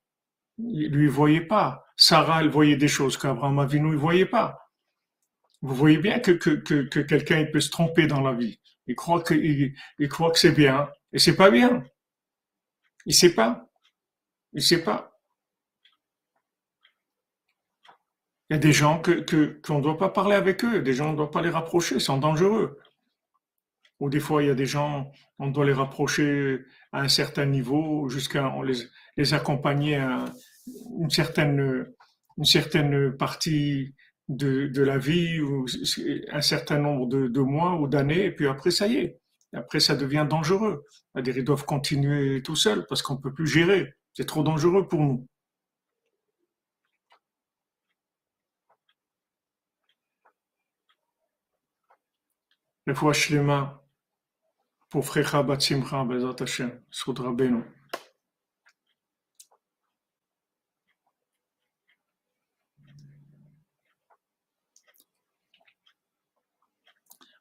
Lui, 0.57 1.07
voyait 1.07 1.41
pas. 1.41 1.83
Sarah, 2.01 2.41
elle 2.41 2.49
voyait 2.49 2.77
des 2.77 2.87
choses 2.87 3.17
qu'Abraham 3.17 3.59
Avinu, 3.59 3.89
il 3.89 3.97
voyait 3.97 4.25
pas. 4.25 4.71
Vous 5.61 5.75
voyez 5.75 5.97
bien 5.97 6.19
que, 6.19 6.31
que, 6.31 6.51
que, 6.51 6.83
que 6.83 7.01
quelqu'un 7.01 7.45
peut 7.51 7.59
se 7.59 7.69
tromper 7.69 8.07
dans 8.07 8.21
la 8.21 8.31
vie. 8.31 8.57
Il 8.87 8.95
croit 8.95 9.21
que, 9.21 9.35
c'est 10.35 10.51
bien. 10.53 10.89
Et 11.11 11.19
c'est 11.19 11.35
pas 11.35 11.51
bien. 11.51 11.83
Il 13.05 13.13
sait 13.13 13.35
pas. 13.35 13.67
Il 14.53 14.63
sait 14.63 14.81
pas. 14.81 15.19
Il 18.49 18.53
y 18.53 18.55
a 18.55 18.59
des 18.59 18.71
gens 18.71 19.01
qu'on 19.01 19.77
ne 19.77 19.83
doit 19.83 19.97
pas 19.97 20.09
parler 20.09 20.35
avec 20.35 20.63
eux. 20.63 20.81
Des 20.81 20.93
gens, 20.93 21.09
on 21.09 21.11
ne 21.11 21.17
doit 21.17 21.31
pas 21.31 21.41
les 21.41 21.49
rapprocher. 21.49 21.95
Ils 21.95 22.01
sont 22.01 22.17
dangereux. 22.17 22.79
Ou 23.99 24.09
des 24.09 24.21
fois, 24.21 24.41
il 24.41 24.47
y 24.47 24.51
a 24.51 24.55
des 24.55 24.65
gens, 24.65 25.11
on 25.37 25.47
doit 25.47 25.65
les 25.65 25.73
rapprocher 25.73 26.63
à 26.93 27.01
un 27.01 27.09
certain 27.09 27.45
niveau 27.45 28.07
jusqu'à, 28.07 28.55
les, 28.63 28.77
les 29.17 29.33
accompagner 29.33 29.97
à 29.97 30.23
une 30.67 31.09
certaine, 31.09 31.87
une 32.37 32.45
certaine 32.45 33.15
partie 33.17 33.95
de, 34.29 34.67
de 34.67 34.83
la 34.83 34.97
vie 34.97 35.39
un 36.31 36.41
certain 36.41 36.79
nombre 36.79 37.07
de, 37.07 37.41
mois 37.41 37.75
ou 37.79 37.87
d'années. 37.87 38.25
Et 38.25 38.31
puis 38.31 38.47
après, 38.47 38.71
ça 38.71 38.87
y 38.87 38.97
est. 38.97 39.19
Après, 39.53 39.79
ça 39.79 39.95
devient 39.95 40.27
dangereux. 40.29 40.85
C'est-à-dire, 41.13 41.37
ils 41.37 41.43
doivent 41.43 41.65
continuer 41.65 42.41
tout 42.43 42.55
seuls 42.55 42.85
parce 42.87 43.01
qu'on 43.01 43.17
peut 43.17 43.33
plus 43.33 43.47
gérer. 43.47 43.93
C'est 44.13 44.25
trop 44.25 44.43
dangereux 44.43 44.87
pour 44.87 45.01
nous. 45.01 45.27
Les 52.85 52.95
fois 52.95 53.13
Shlema 53.13 53.83
pour 54.89 55.05
Frecha 55.05 55.43
Bat 55.43 55.59
Simcha, 55.59 56.03
Bezat 56.03 56.35
Hashem, 56.39 56.81
Soud 56.89 57.19
Rabbeinu. 57.19 57.63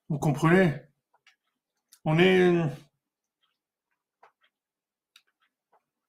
Vous 0.09 0.19
comprenez? 0.19 0.73
On 2.05 2.19
est, 2.19 2.63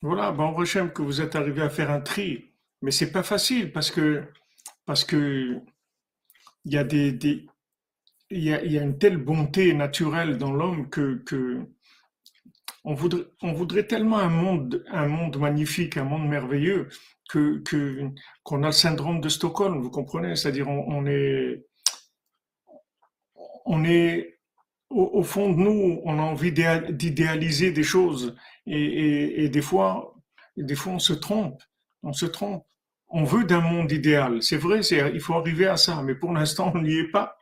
voilà, 0.02 0.32
bon 0.32 0.58
Hachem 0.58 0.92
que 0.94 1.02
vous 1.02 1.22
êtes 1.22 1.36
arrivé 1.36 1.62
à 1.62 1.70
faire 1.70 1.92
un 1.92 2.00
tri, 2.02 2.54
mais 2.82 2.92
c'est 2.92 3.12
pas 3.12 3.24
facile 3.24 3.74
parce 3.74 3.92
que, 3.92 4.24
parce 4.86 5.04
que 5.04 5.62
il 6.66 6.74
y 6.74 6.78
a 6.78 6.84
des, 6.84 7.18
il 8.30 8.44
y 8.44 8.54
a, 8.54 8.84
une 8.84 8.98
telle 8.98 9.18
bonté 9.18 9.74
naturelle 9.74 10.38
dans 10.38 10.52
l'homme 10.54 10.90
que, 10.90 11.16
que 11.26 11.68
on 12.86 12.94
voudrait, 12.94 13.88
tellement 13.88 14.20
un 14.20 14.30
monde, 14.30 14.84
un 14.90 15.08
monde 15.08 15.38
magnifique, 15.38 15.98
un 15.98 16.06
monde 16.06 16.28
merveilleux 16.28 16.88
que, 17.30 17.60
que, 17.60 18.10
qu'on 18.44 18.64
a 18.64 18.68
le 18.68 18.72
syndrome 18.72 19.22
de 19.22 19.30
Stockholm, 19.30 19.82
vous 19.82 19.92
comprenez? 19.92 20.36
C'est-à-dire, 20.36 20.70
on, 20.70 20.86
on 20.88 21.06
est, 21.06 21.66
on 23.66 23.84
est, 23.86 24.40
au, 24.90 25.24
fond 25.24 25.52
de 25.52 25.58
nous, 25.58 26.02
on 26.04 26.20
a 26.20 26.22
envie 26.24 26.52
d'idéal- 26.52 26.96
d'idéaliser 26.96 27.72
des 27.72 27.84
choses 27.84 28.36
et, 28.66 29.50
des 29.50 29.62
fois, 29.62 30.16
des 30.58 30.76
fois, 30.76 30.94
on 30.94 31.00
se 31.00 31.14
trompe, 31.14 31.62
on 32.04 32.14
se 32.14 32.26
trompe. 32.26 32.66
On 33.10 33.24
veut 33.24 33.44
d'un 33.44 33.62
monde 33.62 33.92
idéal, 33.92 34.44
c'est 34.44 34.58
vrai, 34.58 34.82
il 34.82 35.20
faut 35.20 35.34
arriver 35.36 35.68
à 35.68 35.78
ça, 35.78 36.02
mais 36.04 36.16
pour 36.16 36.32
l'instant, 36.34 36.72
on 36.76 36.82
n'y 36.82 36.98
est 37.00 37.12
pas. 37.12 37.38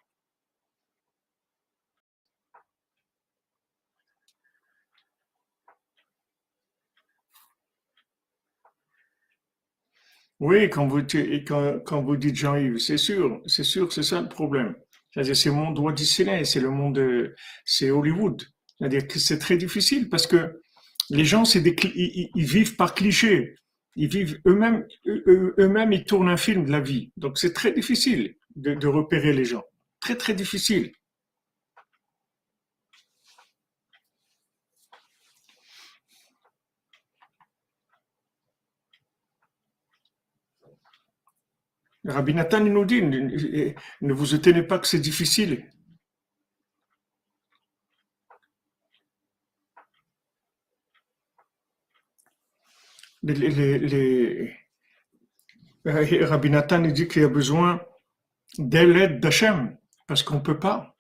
Oui, 10.40 10.68
quand 10.70 10.88
vous, 10.88 11.02
quand, 11.48 11.80
quand 11.86 12.02
vous 12.02 12.18
dites 12.18 12.36
Jean-Yves, 12.36 12.80
c'est 12.80 12.98
sûr, 12.98 13.42
c'est 13.46 13.64
sûr, 13.64 13.92
c'est 13.94 14.04
ça 14.04 14.22
le 14.22 14.30
problème. 14.30 14.76
C'est 15.24 15.50
le 15.50 15.56
monde 15.56 15.80
Walt 15.80 15.96
c'est 15.98 16.60
le 16.60 16.70
monde, 16.70 16.98
euh, 17.00 17.36
c'est 17.66 17.92
Hollywood. 17.92 18.44
C'est 19.16 19.40
très 19.40 19.58
difficile 19.58 20.10
parce 20.10 20.28
que 20.28 20.62
les 21.10 21.26
gens, 21.26 21.46
c'est 21.46 21.62
ils, 21.96 22.46
vivent 22.46 22.76
par 22.76 22.94
cliché. 22.94 23.56
Ils 23.96 24.08
vivent 24.10 24.40
eux-mêmes, 24.46 24.86
eux- 25.08 25.24
eux- 25.28 25.56
eux-mêmes, 25.60 25.92
ils 25.94 26.04
tournent 26.04 26.30
un 26.30 26.38
film 26.38 26.66
de 26.66 26.72
la 26.72 26.82
vie. 26.82 27.12
Donc, 27.18 27.38
c'est 27.40 27.54
très 27.54 27.72
difficile 27.72 28.36
de 28.56 28.88
repérer 28.88 29.34
les 29.34 29.46
gens. 29.46 29.64
Très, 30.00 30.16
très 30.16 30.34
difficile. 30.34 30.92
Rabbi 42.08 42.34
Nathan 42.34 42.62
nous 42.62 42.86
dit, 42.86 43.02
ne 43.02 44.14
vous 44.14 44.34
étonnez 44.34 44.64
pas 44.64 44.80
que 44.80 44.88
c'est 44.88 45.00
difficile. 45.00 45.70
Les, 53.24 54.56
Rabbi 55.86 56.50
Nathan 56.50 56.80
dit 56.82 57.08
qu'il 57.10 57.24
y 57.24 57.26
a 57.26 57.30
besoin 57.30 57.82
de 58.58 58.80
l'aide 58.80 59.20
d'Hachem, 59.20 59.78
parce 60.08 60.24
qu'on 60.24 60.36
ne 60.36 60.42
peut 60.42 60.60
pas. 60.60 60.96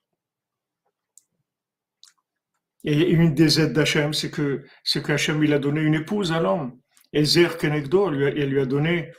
Et 2.84 3.10
une 3.10 3.34
des 3.34 3.62
aides 3.62 3.74
d'Hachem, 3.74 4.14
c'est 4.14 4.32
que, 4.32 4.66
c'est 4.84 5.05
qu'Hachem, 5.05 5.41
il 5.43 5.53
a 5.53 5.60
donné 5.60 5.82
une 5.82 5.95
épouse 5.95 6.34
à 6.34 6.41
l'homme. 6.41 6.80
Ezer 7.14 7.58
Kenegdo, 7.58 8.12
elle 8.12 8.49
lui 8.49 8.60
a 8.60 8.66
donné, 8.66 9.14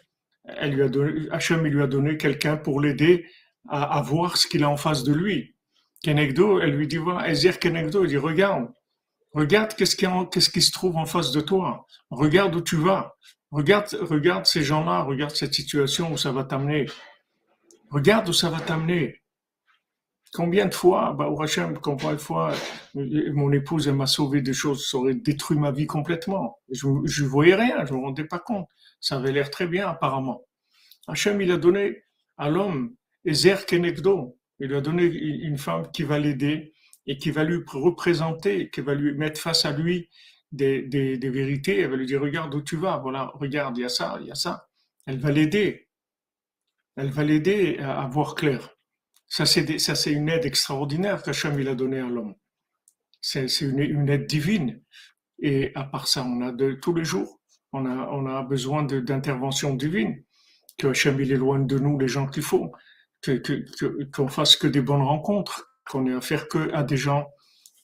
elle 0.56 0.74
lui 0.74 0.82
a 0.82 0.88
donné, 0.88 1.28
Hachem, 1.30 1.64
lui 1.64 1.82
a 1.82 1.86
donné 1.86 2.16
quelqu'un 2.16 2.56
pour 2.56 2.80
l'aider 2.80 3.26
à, 3.68 4.00
voir 4.02 4.36
ce 4.36 4.46
qu'il 4.46 4.64
a 4.64 4.70
en 4.70 4.76
face 4.76 5.04
de 5.04 5.12
lui. 5.12 5.54
Kenegdo, 6.02 6.60
elle 6.60 6.74
lui 6.76 6.86
dit, 6.86 6.96
voilà, 6.96 7.28
Ezer 7.28 7.58
Kenegdo, 7.58 8.04
il 8.04 8.08
dit, 8.08 8.16
regarde, 8.16 8.68
regarde 9.32 9.74
qu'est-ce 9.74 9.96
qui, 10.50 10.62
se 10.62 10.72
trouve 10.72 10.96
en 10.96 11.04
face 11.04 11.32
de 11.32 11.40
toi. 11.40 11.86
Regarde 12.10 12.54
où 12.54 12.62
tu 12.62 12.76
vas. 12.76 13.16
Regarde, 13.50 13.88
regarde 14.00 14.46
ces 14.46 14.62
gens-là, 14.62 15.02
regarde 15.02 15.34
cette 15.34 15.54
situation 15.54 16.12
où 16.12 16.16
ça 16.16 16.32
va 16.32 16.44
t'amener. 16.44 16.86
Regarde 17.90 18.28
où 18.28 18.32
ça 18.32 18.50
va 18.50 18.60
t'amener. 18.60 19.22
Combien 20.32 20.66
de 20.66 20.74
fois, 20.74 21.14
bah, 21.18 21.28
Hachem, 21.40 21.78
combien 21.78 22.12
de 22.12 22.18
fois, 22.18 22.52
mon 22.94 23.50
épouse, 23.52 23.88
elle 23.88 23.94
m'a 23.94 24.06
sauvé 24.06 24.42
des 24.42 24.52
choses, 24.52 24.88
ça 24.88 24.98
aurait 24.98 25.14
détruit 25.14 25.58
ma 25.58 25.72
vie 25.72 25.86
complètement. 25.86 26.58
Je, 26.70 26.86
je 27.04 27.24
voyais 27.24 27.54
rien, 27.54 27.84
je 27.86 27.94
me 27.94 27.98
rendais 27.98 28.24
pas 28.24 28.38
compte. 28.38 28.68
Ça 29.00 29.16
avait 29.16 29.32
l'air 29.32 29.50
très 29.50 29.66
bien, 29.66 29.88
apparemment. 29.88 30.44
Hachem, 31.06 31.40
il 31.40 31.50
a 31.50 31.56
donné 31.56 32.04
à 32.36 32.50
l'homme, 32.50 32.94
Ezer 33.24 33.66
Kenekdo. 33.66 34.38
Il 34.60 34.74
a 34.74 34.80
donné 34.80 35.04
une 35.04 35.58
femme 35.58 35.90
qui 35.92 36.02
va 36.02 36.18
l'aider 36.18 36.72
et 37.06 37.16
qui 37.16 37.30
va 37.30 37.44
lui 37.44 37.62
représenter, 37.66 38.70
qui 38.70 38.80
va 38.80 38.94
lui 38.94 39.14
mettre 39.14 39.40
face 39.40 39.64
à 39.64 39.72
lui 39.72 40.10
des 40.52 41.18
vérités. 41.22 41.80
Elle 41.80 41.90
va 41.90 41.96
lui 41.96 42.06
dire, 42.06 42.20
regarde 42.20 42.54
où 42.54 42.62
tu 42.62 42.76
vas, 42.76 42.98
voilà, 42.98 43.30
regarde, 43.34 43.78
il 43.78 43.82
y 43.82 43.84
a 43.84 43.88
ça, 43.88 44.18
il 44.20 44.26
y 44.26 44.30
a 44.30 44.34
ça. 44.34 44.68
Elle 45.06 45.18
va 45.18 45.30
l'aider. 45.30 45.88
Elle 46.96 47.10
va 47.10 47.22
l'aider 47.22 47.78
à 47.78 48.06
voir 48.08 48.34
clair. 48.34 48.76
Ça, 49.28 49.46
c'est 49.46 50.12
une 50.12 50.28
aide 50.28 50.46
extraordinaire 50.46 51.22
qu'Hachem 51.22 51.58
il 51.60 51.68
a 51.68 51.74
donnée 51.74 52.00
à 52.00 52.08
l'homme. 52.08 52.34
C'est 53.20 53.46
une, 53.60 53.78
une, 53.78 54.08
aide 54.08 54.26
divine. 54.26 54.82
Et 55.38 55.72
à 55.74 55.84
part 55.84 56.08
ça, 56.08 56.24
on 56.24 56.40
a 56.40 56.50
de 56.50 56.72
tous 56.72 56.94
les 56.94 57.04
jours, 57.04 57.37
on 57.72 57.86
a, 57.86 58.42
besoin 58.42 58.82
d'intervention 58.82 59.74
divine. 59.74 60.22
Que 60.78 60.88
Hachem 60.88 61.20
il 61.20 61.32
éloigne 61.32 61.66
de 61.66 61.78
nous 61.78 61.98
les 61.98 62.06
gens 62.08 62.26
qu'il 62.28 62.44
faut, 62.44 62.72
qu'on 63.24 63.38
que, 63.38 64.04
que, 64.04 64.26
fasse 64.28 64.54
que 64.56 64.68
des 64.68 64.80
bonnes 64.80 65.02
rencontres, 65.02 65.68
qu'on 65.90 66.06
ait 66.06 66.14
affaire 66.14 66.46
que 66.48 66.72
à 66.72 66.84
des 66.84 66.96
gens 66.96 67.26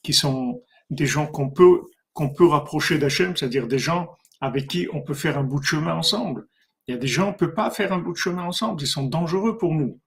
qui 0.01 0.13
sont 0.13 0.63
des 0.89 1.05
gens 1.05 1.27
qu'on 1.27 1.49
peut 1.49 1.81
qu'on 2.13 2.29
peut 2.29 2.47
rapprocher 2.47 2.97
d'Hachem, 2.97 3.35
c'est-à-dire 3.35 3.67
des 3.67 3.79
gens 3.79 4.15
avec 4.39 4.67
qui 4.67 4.87
on 4.93 5.01
peut 5.01 5.13
faire 5.13 5.37
un 5.37 5.43
bout 5.43 5.59
de 5.59 5.65
chemin 5.65 5.93
ensemble. 5.93 6.47
Il 6.87 6.93
y 6.93 6.95
a 6.95 6.97
des 6.99 7.07
gens, 7.07 7.29
on 7.29 7.33
peut 7.33 7.53
pas 7.53 7.69
faire 7.71 7.91
un 7.91 7.99
bout 7.99 8.13
de 8.13 8.17
chemin 8.17 8.43
ensemble, 8.43 8.81
ils 8.81 8.87
sont 8.87 9.05
dangereux 9.05 9.57
pour 9.57 9.73
nous. 9.73 9.99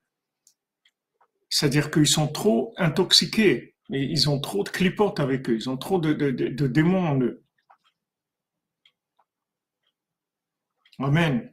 C'est-à-dire 1.51 1.91
qu'ils 1.91 2.07
sont 2.07 2.29
trop 2.29 2.73
intoxiqués, 2.77 3.75
et 3.93 4.03
ils 4.03 4.29
ont 4.29 4.39
trop 4.41 4.65
de 4.65 4.69
clipotes 4.69 5.19
avec 5.19 5.49
eux, 5.49 5.57
ils 5.57 5.71
ont 5.71 5.77
trop 5.77 5.99
de, 5.99 6.13
de, 6.13 6.67
démons 6.67 7.07
en 7.07 7.21
eux. 7.21 7.43
Amen. 11.01 11.53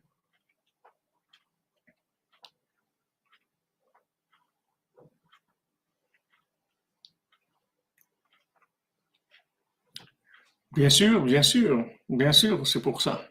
Bien 10.75 10.91
sûr, 10.91 11.23
bien 11.23 11.41
sûr, 11.41 11.83
bien 12.07 12.31
sûr, 12.31 12.67
c'est 12.67 12.79
pour 12.83 13.01
ça. 13.01 13.27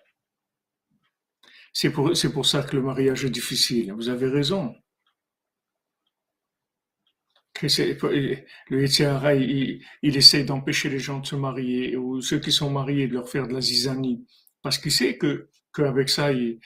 C'est 1.75 1.91
pour, 1.91 2.11
pour 2.33 2.47
ça 2.47 2.63
que 2.63 2.75
le 2.75 2.81
mariage 2.81 3.27
est 3.27 3.31
difficile. 3.31 3.93
Vous 3.93 4.09
avez 4.09 4.29
raison 4.29 4.75
le 8.71 8.81
Yetzirah, 8.83 9.35
il, 9.35 9.81
il 10.03 10.17
essaie 10.17 10.45
d'empêcher 10.45 10.89
les 10.89 10.99
gens 10.99 11.21
de 11.21 11.27
se 11.27 11.37
marier, 11.37 11.97
ou 11.97 12.21
ceux 12.21 12.39
qui 12.41 12.53
sont 12.53 12.71
mariés 12.71 13.09
de 13.09 13.15
leur 13.15 13.29
faire 13.29 13.47
de 13.49 13.55
la 13.55 13.61
zizanie, 13.61 14.27
parce 14.63 14.79
qu'il 14.79 14.93
sait 14.93 15.17
que 15.17 15.49
qu'avec 15.75 16.09
ça, 16.09 16.33
il, 16.33 16.61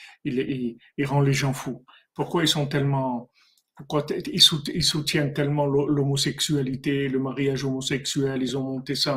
rend 1.05 1.21
les 1.21 1.33
gens 1.33 1.53
fous. 1.53 1.85
Pourquoi 2.15 2.43
ils 2.43 2.49
sont 2.49 2.67
tellement 2.67 3.31
pourquoi 3.79 4.05
ils 4.27 4.83
soutiennent 4.83 5.33
tellement 5.33 5.65
l'homosexualité, 5.65 7.09
le 7.09 7.21
mariage 7.21 7.65
homosexuel, 7.65 8.43
ils 8.43 8.59
ont 8.59 8.65
monté 8.65 8.97
ça 8.97 9.17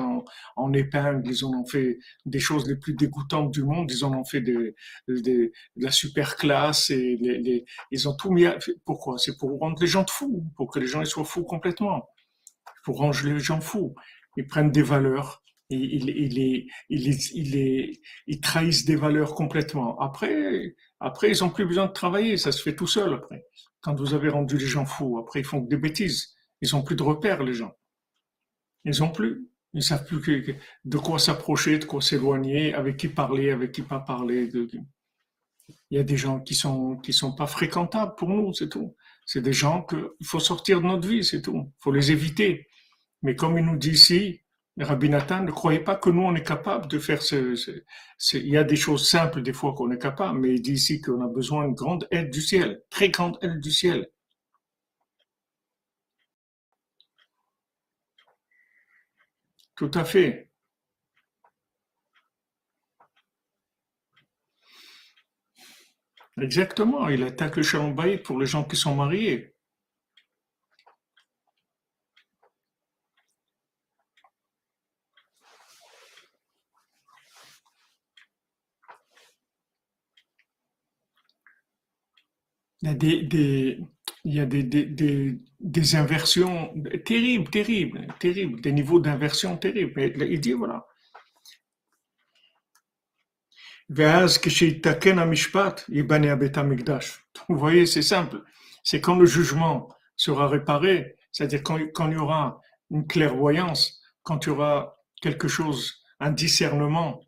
en, 0.55 0.73
épingle, 0.73 1.27
ils 1.27 1.43
en 1.43 1.49
ont 1.49 1.65
fait 1.65 1.97
des 2.27 2.39
choses 2.39 2.69
les 2.69 2.75
plus 2.75 2.93
dégoûtantes 2.93 3.49
du 3.49 3.63
monde, 3.63 3.89
ils 3.91 4.05
en 4.05 4.13
ont 4.13 4.23
fait 4.23 4.41
de, 4.41 4.75
la 5.77 5.89
super 5.89 6.35
classe 6.35 6.91
et 6.91 7.65
ils 7.89 8.07
ont 8.07 8.15
tout 8.15 8.29
mis 8.29 8.45
à, 8.45 8.59
pourquoi? 8.85 9.17
C'est 9.17 9.35
pour 9.35 9.59
rendre 9.59 9.81
les 9.81 9.87
gens 9.87 10.05
fous, 10.07 10.45
pour 10.55 10.69
que 10.71 10.77
les 10.77 10.85
gens 10.85 11.03
soient 11.05 11.25
fous 11.25 11.43
complètement, 11.43 12.07
pour 12.83 12.97
rendre 12.97 13.17
les 13.23 13.39
gens 13.39 13.61
fous. 13.61 13.95
Ils 14.37 14.45
prennent 14.45 14.71
des 14.71 14.83
valeurs, 14.83 15.40
ils, 15.71 16.09
ils, 16.09 16.67
ils, 16.89 17.99
ils, 18.27 18.41
trahissent 18.41 18.85
des 18.85 18.95
valeurs 18.95 19.35
complètement. 19.35 19.99
Après, 19.99 20.75
après, 20.99 21.29
ils 21.29 21.43
ont 21.43 21.49
plus 21.49 21.65
besoin 21.65 21.87
de 21.87 21.93
travailler, 21.93 22.37
ça 22.37 22.51
se 22.51 22.61
fait 22.61 22.75
tout 22.75 22.87
seul 22.87 23.13
après 23.13 23.43
quand 23.81 23.95
vous 23.95 24.13
avez 24.13 24.29
rendu 24.29 24.57
les 24.57 24.67
gens 24.67 24.85
fous, 24.85 25.17
après 25.17 25.41
ils 25.41 25.45
font 25.45 25.61
des 25.61 25.77
bêtises. 25.77 26.35
Ils 26.61 26.75
ont 26.75 26.83
plus 26.83 26.95
de 26.95 27.03
repères, 27.03 27.43
les 27.43 27.53
gens. 27.53 27.73
Ils 28.85 29.03
ont 29.03 29.11
plus. 29.11 29.47
Ils 29.73 29.83
savent 29.83 30.05
plus 30.05 30.57
de 30.83 30.97
quoi 30.97 31.17
s'approcher, 31.17 31.79
de 31.79 31.85
quoi 31.85 32.01
s'éloigner, 32.01 32.73
avec 32.73 32.97
qui 32.97 33.07
parler, 33.07 33.51
avec 33.51 33.71
qui 33.71 33.81
pas 33.81 33.99
parler. 33.99 34.49
Il 34.53 35.97
y 35.97 35.97
a 35.97 36.03
des 36.03 36.17
gens 36.17 36.41
qui 36.41 36.55
sont 36.55 36.97
qui 36.97 37.13
sont 37.13 37.33
pas 37.33 37.47
fréquentables 37.47 38.15
pour 38.15 38.29
nous, 38.29 38.53
c'est 38.53 38.69
tout. 38.69 38.95
C'est 39.25 39.41
des 39.41 39.53
gens 39.53 39.83
qu'il 39.83 40.25
faut 40.25 40.39
sortir 40.39 40.81
de 40.81 40.87
notre 40.87 41.07
vie, 41.07 41.23
c'est 41.23 41.41
tout. 41.41 41.55
Il 41.67 41.81
faut 41.81 41.91
les 41.91 42.11
éviter. 42.11 42.67
Mais 43.21 43.35
comme 43.35 43.57
il 43.57 43.65
nous 43.65 43.77
dit 43.77 43.91
ici, 43.91 44.41
Rabbi 44.83 45.09
Nathan, 45.09 45.43
ne 45.43 45.51
croyez 45.51 45.79
pas 45.79 45.95
que 45.95 46.09
nous, 46.09 46.21
on 46.23 46.35
est 46.35 46.43
capable 46.43 46.87
de 46.87 46.99
faire 46.99 47.21
ce, 47.21 47.55
Il 48.33 48.47
y 48.47 48.57
a 48.57 48.63
des 48.63 48.75
choses 48.75 49.07
simples 49.07 49.41
des 49.41 49.53
fois 49.53 49.73
qu'on 49.73 49.91
est 49.91 49.99
capable, 49.99 50.39
mais 50.39 50.49
il 50.55 50.61
dit 50.61 50.73
ici 50.73 50.99
qu'on 51.01 51.21
a 51.21 51.27
besoin 51.27 51.65
d'une 51.65 51.75
grande 51.75 52.07
aide 52.11 52.31
du 52.31 52.41
ciel, 52.41 52.81
très 52.89 53.09
grande 53.09 53.37
aide 53.41 53.59
du 53.59 53.71
ciel. 53.71 54.09
Tout 59.75 59.91
à 59.95 60.05
fait. 60.05 60.49
Exactement, 66.41 67.07
il 67.07 67.23
attaque 67.23 67.55
le 67.55 67.63
shalom 67.63 67.95
pour 68.21 68.37
les 68.37 68.45
gens 68.45 68.65
qui 68.65 68.75
sont 68.75 68.93
mariés. 68.95 69.50
Il 82.81 82.87
y 82.87 82.91
a 82.91 82.93
des, 82.95 83.21
des 83.23 83.79
il 84.23 84.35
y 84.35 84.39
a 84.39 84.45
des, 84.45 84.63
des, 84.63 85.39
des, 85.59 85.95
inversions 85.95 86.73
terribles, 87.05 87.49
terribles, 87.49 88.07
terribles, 88.19 88.61
des 88.61 88.71
niveaux 88.71 88.99
d'inversion 88.99 89.57
terribles. 89.57 90.01
Il 90.29 90.39
dit 90.39 90.53
voilà. 90.53 90.85
Vous 97.49 97.57
voyez, 97.57 97.85
c'est 97.85 98.01
simple. 98.01 98.43
C'est 98.83 99.01
quand 99.01 99.15
le 99.15 99.25
jugement 99.25 99.89
sera 100.15 100.47
réparé, 100.47 101.17
c'est-à-dire 101.31 101.63
quand, 101.63 101.79
quand 101.93 102.07
il 102.09 102.13
y 102.13 102.17
aura 102.17 102.61
une 102.89 103.05
clairvoyance, 103.07 104.01
quand 104.23 104.45
il 104.45 104.49
y 104.49 104.51
aura 104.51 104.97
quelque 105.21 105.47
chose, 105.47 106.03
un 106.19 106.31
discernement, 106.31 107.21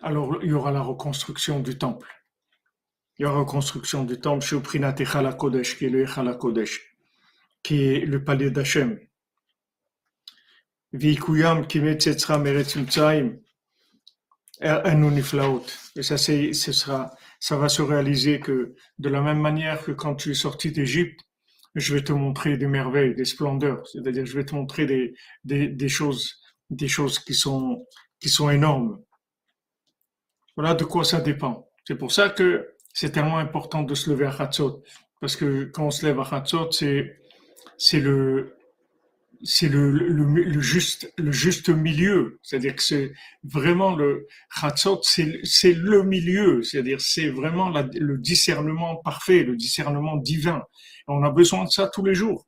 alors 0.00 0.38
il 0.42 0.50
y 0.50 0.52
aura 0.52 0.72
la 0.72 0.82
reconstruction 0.82 1.60
du 1.60 1.78
temple 1.78 2.21
il 3.22 3.26
y 3.26 3.28
a 3.28 3.30
reconstruction 3.30 4.02
du 4.02 4.18
temple 4.18 4.44
Shuprinat 4.44 4.96
Echala 4.98 5.32
Kodesh, 5.34 5.78
qui 5.78 5.84
est 5.84 5.90
le 5.90 6.02
Echala 6.02 6.34
Kodesh, 6.34 6.96
qui 7.62 7.84
est 7.84 8.00
le 8.04 8.24
palais 8.24 8.50
d'Hachem. 8.50 8.98
Vikuyam 10.92 11.64
Niflaot. 14.60 15.64
Et 15.94 16.02
ça, 16.02 16.18
ce 16.18 16.52
sera, 16.52 17.12
ça 17.38 17.56
va 17.56 17.68
se 17.68 17.80
réaliser 17.80 18.40
que 18.40 18.74
de 18.98 19.08
la 19.08 19.20
même 19.20 19.38
manière 19.38 19.84
que 19.84 19.92
quand 19.92 20.16
tu 20.16 20.32
es 20.32 20.34
sorti 20.34 20.72
d'Égypte, 20.72 21.20
je 21.76 21.94
vais 21.94 22.02
te 22.02 22.12
montrer 22.12 22.56
des 22.56 22.66
merveilles, 22.66 23.14
des 23.14 23.24
splendeurs. 23.24 23.86
C'est-à-dire, 23.86 24.26
je 24.26 24.36
vais 24.36 24.46
te 24.46 24.56
montrer 24.56 24.84
des, 24.84 25.14
des, 25.44 25.68
des 25.68 25.88
choses, 25.88 26.42
des 26.70 26.88
choses 26.88 27.20
qui 27.20 27.34
sont, 27.34 27.86
qui 28.18 28.28
sont 28.28 28.50
énormes. 28.50 29.00
Voilà 30.56 30.74
de 30.74 30.82
quoi 30.82 31.04
ça 31.04 31.20
dépend. 31.20 31.68
C'est 31.86 31.94
pour 31.96 32.10
ça 32.10 32.28
que 32.28 32.71
c'est 32.92 33.10
tellement 33.10 33.38
important 33.38 33.82
de 33.82 33.94
se 33.94 34.10
lever 34.10 34.26
à 34.26 34.34
Hatzot. 34.38 34.82
Parce 35.20 35.36
que 35.36 35.64
quand 35.64 35.86
on 35.86 35.90
se 35.90 36.04
lève 36.04 36.18
à 36.20 36.28
Hatzot, 36.30 36.70
c'est, 36.72 37.16
c'est 37.78 38.00
le, 38.00 38.56
c'est 39.42 39.68
le, 39.68 39.90
le, 39.90 40.60
juste, 40.60 41.12
le 41.18 41.32
juste 41.32 41.68
milieu. 41.68 42.38
C'est-à-dire 42.42 42.76
que 42.76 42.82
c'est 42.82 43.12
vraiment 43.44 43.94
le 43.94 44.26
Hatzot, 44.60 45.00
c'est, 45.02 45.40
c'est 45.44 45.74
le 45.74 46.02
milieu. 46.02 46.62
C'est-à-dire 46.62 47.00
c'est 47.00 47.28
vraiment 47.28 47.70
le 47.70 48.18
discernement 48.18 48.96
parfait, 48.96 49.42
le 49.42 49.56
discernement 49.56 50.16
divin. 50.16 50.62
on 51.08 51.22
a 51.22 51.30
besoin 51.30 51.64
de 51.64 51.70
ça 51.70 51.88
tous 51.88 52.04
les 52.04 52.14
jours. 52.14 52.46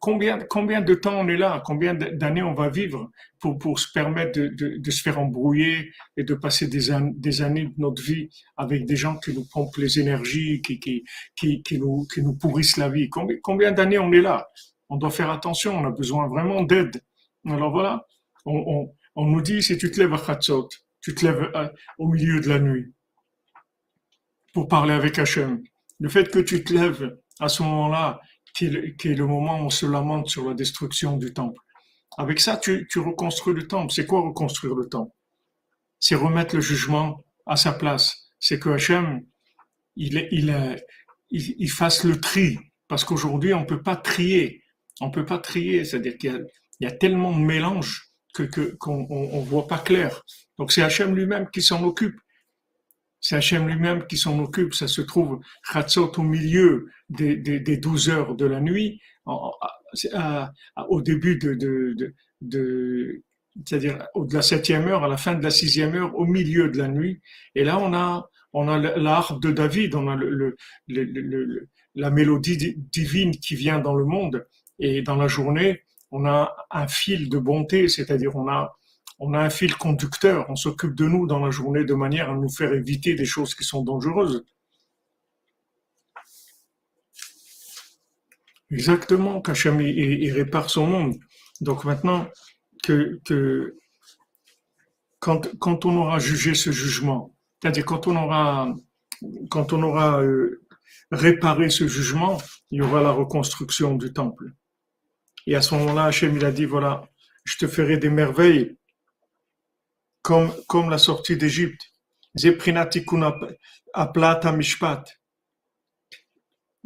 Combien, 0.00 0.38
combien 0.38 0.80
de 0.80 0.94
temps 0.94 1.18
on 1.18 1.26
est 1.26 1.36
là? 1.36 1.60
Combien 1.66 1.94
d'années 1.94 2.44
on 2.44 2.54
va 2.54 2.68
vivre 2.68 3.10
pour, 3.40 3.58
pour 3.58 3.80
se 3.80 3.90
permettre 3.92 4.38
de, 4.38 4.78
de, 4.78 4.90
se 4.92 5.02
faire 5.02 5.18
embrouiller 5.18 5.90
et 6.16 6.22
de 6.22 6.34
passer 6.34 6.68
des, 6.68 6.96
des 7.16 7.42
années 7.42 7.66
de 7.66 7.74
notre 7.76 8.00
vie 8.00 8.28
avec 8.56 8.86
des 8.86 8.94
gens 8.94 9.16
qui 9.16 9.34
nous 9.34 9.44
pompent 9.52 9.76
les 9.78 9.98
énergies, 9.98 10.62
qui, 10.62 10.78
qui, 10.78 11.04
qui, 11.34 11.60
qui 11.64 11.80
nous, 11.80 12.06
qui 12.14 12.22
nous 12.22 12.34
pourrissent 12.34 12.76
la 12.76 12.88
vie? 12.88 13.10
Combien, 13.10 13.72
d'années 13.72 13.98
on 13.98 14.12
est 14.12 14.20
là? 14.20 14.48
On 14.88 14.96
doit 14.96 15.10
faire 15.10 15.30
attention, 15.30 15.76
on 15.76 15.84
a 15.86 15.90
besoin 15.90 16.28
vraiment 16.28 16.62
d'aide. 16.62 17.02
Alors 17.44 17.72
voilà, 17.72 18.06
on, 18.46 18.54
on, 18.54 18.94
on, 19.16 19.26
nous 19.26 19.40
dit 19.40 19.60
si 19.60 19.76
tu 19.76 19.90
te 19.90 19.98
lèves 19.98 20.14
à 20.14 20.18
Khatsot, 20.18 20.68
tu 21.00 21.16
te 21.16 21.26
lèves 21.26 21.50
au 21.98 22.06
milieu 22.06 22.40
de 22.40 22.48
la 22.48 22.60
nuit 22.60 22.92
pour 24.52 24.68
parler 24.68 24.92
avec 24.92 25.18
Hachem. 25.18 25.64
Le 25.98 26.08
fait 26.08 26.30
que 26.30 26.38
tu 26.38 26.62
te 26.62 26.72
lèves 26.72 27.16
à 27.40 27.48
ce 27.48 27.64
moment-là 27.64 28.20
qui 28.54 28.66
est, 28.66 29.14
le, 29.14 29.26
moment 29.26 29.60
où 29.60 29.66
on 29.66 29.70
se 29.70 29.86
lamente 29.86 30.28
sur 30.28 30.48
la 30.48 30.54
destruction 30.54 31.16
du 31.16 31.32
temple. 31.32 31.60
Avec 32.18 32.40
ça, 32.40 32.56
tu, 32.56 32.86
reconstruis 32.96 33.54
le 33.54 33.66
temple. 33.66 33.92
C'est 33.92 34.06
quoi 34.06 34.20
reconstruire 34.20 34.74
le 34.74 34.88
temple? 34.88 35.12
C'est 35.98 36.14
remettre 36.14 36.54
le 36.54 36.60
jugement 36.60 37.24
à 37.46 37.56
sa 37.56 37.72
place. 37.72 38.28
C'est 38.38 38.58
que 38.58 38.70
Hachem, 38.70 39.22
il, 39.96 40.28
il, 40.30 40.82
il, 41.30 41.70
fasse 41.70 42.04
le 42.04 42.20
tri. 42.20 42.58
Parce 42.88 43.04
qu'aujourd'hui, 43.04 43.54
on 43.54 43.60
ne 43.60 43.66
peut 43.66 43.82
pas 43.82 43.96
trier. 43.96 44.62
On 45.00 45.06
ne 45.06 45.12
peut 45.12 45.24
pas 45.24 45.38
trier. 45.38 45.84
C'est-à-dire 45.84 46.18
qu'il 46.18 46.46
y, 46.80 46.86
a 46.86 46.90
tellement 46.90 47.32
de 47.32 47.42
mélange 47.42 48.10
que 48.34 48.42
qu'on 48.76 49.06
ne 49.08 49.44
voit 49.44 49.66
pas 49.66 49.78
clair. 49.78 50.22
Donc 50.58 50.72
c'est 50.72 50.82
Hachem 50.82 51.14
lui-même 51.14 51.48
qui 51.50 51.62
s'en 51.62 51.82
occupe. 51.84 52.18
C'est 53.22 53.36
Hachem 53.36 53.66
lui-même 53.66 54.06
qui 54.06 54.18
s'en 54.18 54.38
occupe. 54.40 54.74
Ça 54.74 54.88
se 54.88 55.00
trouve, 55.00 55.40
Chatzot 55.72 56.12
au 56.18 56.22
milieu 56.22 56.90
des, 57.08 57.36
des, 57.36 57.60
des 57.60 57.76
12 57.78 58.10
heures 58.10 58.34
de 58.34 58.44
la 58.44 58.60
nuit, 58.60 59.00
au 59.26 61.00
début 61.00 61.38
de, 61.38 61.54
de, 61.54 62.14
de, 62.40 63.22
c'est-à-dire 63.64 64.06
de 64.16 64.34
la 64.34 64.42
septième 64.42 64.88
heure, 64.88 65.04
à 65.04 65.08
la 65.08 65.16
fin 65.16 65.34
de 65.34 65.42
la 65.42 65.50
sixième 65.50 65.94
heure, 65.94 66.18
au 66.18 66.26
milieu 66.26 66.68
de 66.68 66.78
la 66.78 66.88
nuit. 66.88 67.20
Et 67.54 67.64
là, 67.64 67.78
on 67.78 67.94
a, 67.94 68.28
on 68.52 68.68
a 68.68 68.78
l'art 68.78 69.38
de 69.38 69.52
David, 69.52 69.94
on 69.94 70.08
a 70.08 70.16
le, 70.16 70.30
le, 70.30 70.56
le, 70.88 71.68
la 71.94 72.10
mélodie 72.10 72.74
divine 72.76 73.30
qui 73.30 73.54
vient 73.54 73.78
dans 73.78 73.94
le 73.94 74.04
monde. 74.04 74.46
Et 74.80 75.02
dans 75.02 75.16
la 75.16 75.28
journée, 75.28 75.82
on 76.10 76.26
a 76.26 76.54
un 76.70 76.88
fil 76.88 77.28
de 77.28 77.38
bonté, 77.38 77.86
c'est-à-dire 77.86 78.34
on 78.34 78.48
a 78.48 78.76
on 79.24 79.34
a 79.34 79.38
un 79.38 79.50
fil 79.50 79.76
conducteur, 79.76 80.46
on 80.50 80.56
s'occupe 80.56 80.96
de 80.96 81.06
nous 81.06 81.28
dans 81.28 81.38
la 81.38 81.52
journée 81.52 81.84
de 81.84 81.94
manière 81.94 82.28
à 82.28 82.34
nous 82.34 82.48
faire 82.48 82.72
éviter 82.72 83.14
des 83.14 83.24
choses 83.24 83.54
qui 83.54 83.62
sont 83.62 83.84
dangereuses. 83.84 84.44
Exactement, 88.72 89.40
qu'Hachem 89.40 89.80
il, 89.80 90.32
répare 90.32 90.68
son 90.68 90.88
monde. 90.88 91.14
Donc 91.60 91.84
maintenant 91.84 92.28
que, 92.82 93.20
quand, 95.20 95.86
on 95.86 95.96
aura 95.96 96.18
jugé 96.18 96.54
ce 96.54 96.72
jugement, 96.72 97.36
c'est-à-dire 97.60 97.84
quand 97.84 98.08
on 98.08 98.16
aura 98.16 98.74
quand 99.50 99.72
on 99.72 99.84
aura 99.84 100.20
euh, 100.20 100.64
réparé 101.12 101.70
ce 101.70 101.86
jugement, 101.86 102.38
il 102.72 102.78
y 102.78 102.82
aura 102.82 103.00
la 103.00 103.12
reconstruction 103.12 103.94
du 103.94 104.12
temple. 104.12 104.50
Et 105.46 105.54
à 105.54 105.62
ce 105.62 105.76
moment-là, 105.76 106.06
Hachem 106.06 106.36
il 106.36 106.44
a 106.44 106.50
dit 106.50 106.64
voilà, 106.64 107.08
je 107.44 107.56
te 107.58 107.68
ferai 107.68 107.98
des 107.98 108.10
merveilles 108.10 108.76
comme, 110.22 110.90
la 110.90 110.98
sortie 110.98 111.36
d'Égypte. 111.36 111.92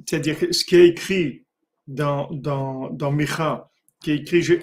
C'est-à-dire 0.07 0.37
ce 0.51 0.65
qui 0.65 0.77
est 0.77 0.89
écrit 0.89 1.47
dans, 1.87 2.29
dans, 2.33 2.91
dans 2.91 3.13
Micha, 3.13 3.71
qui 4.01 4.11
est 4.11 4.17
écrit 4.17 4.43
je, 4.43 4.55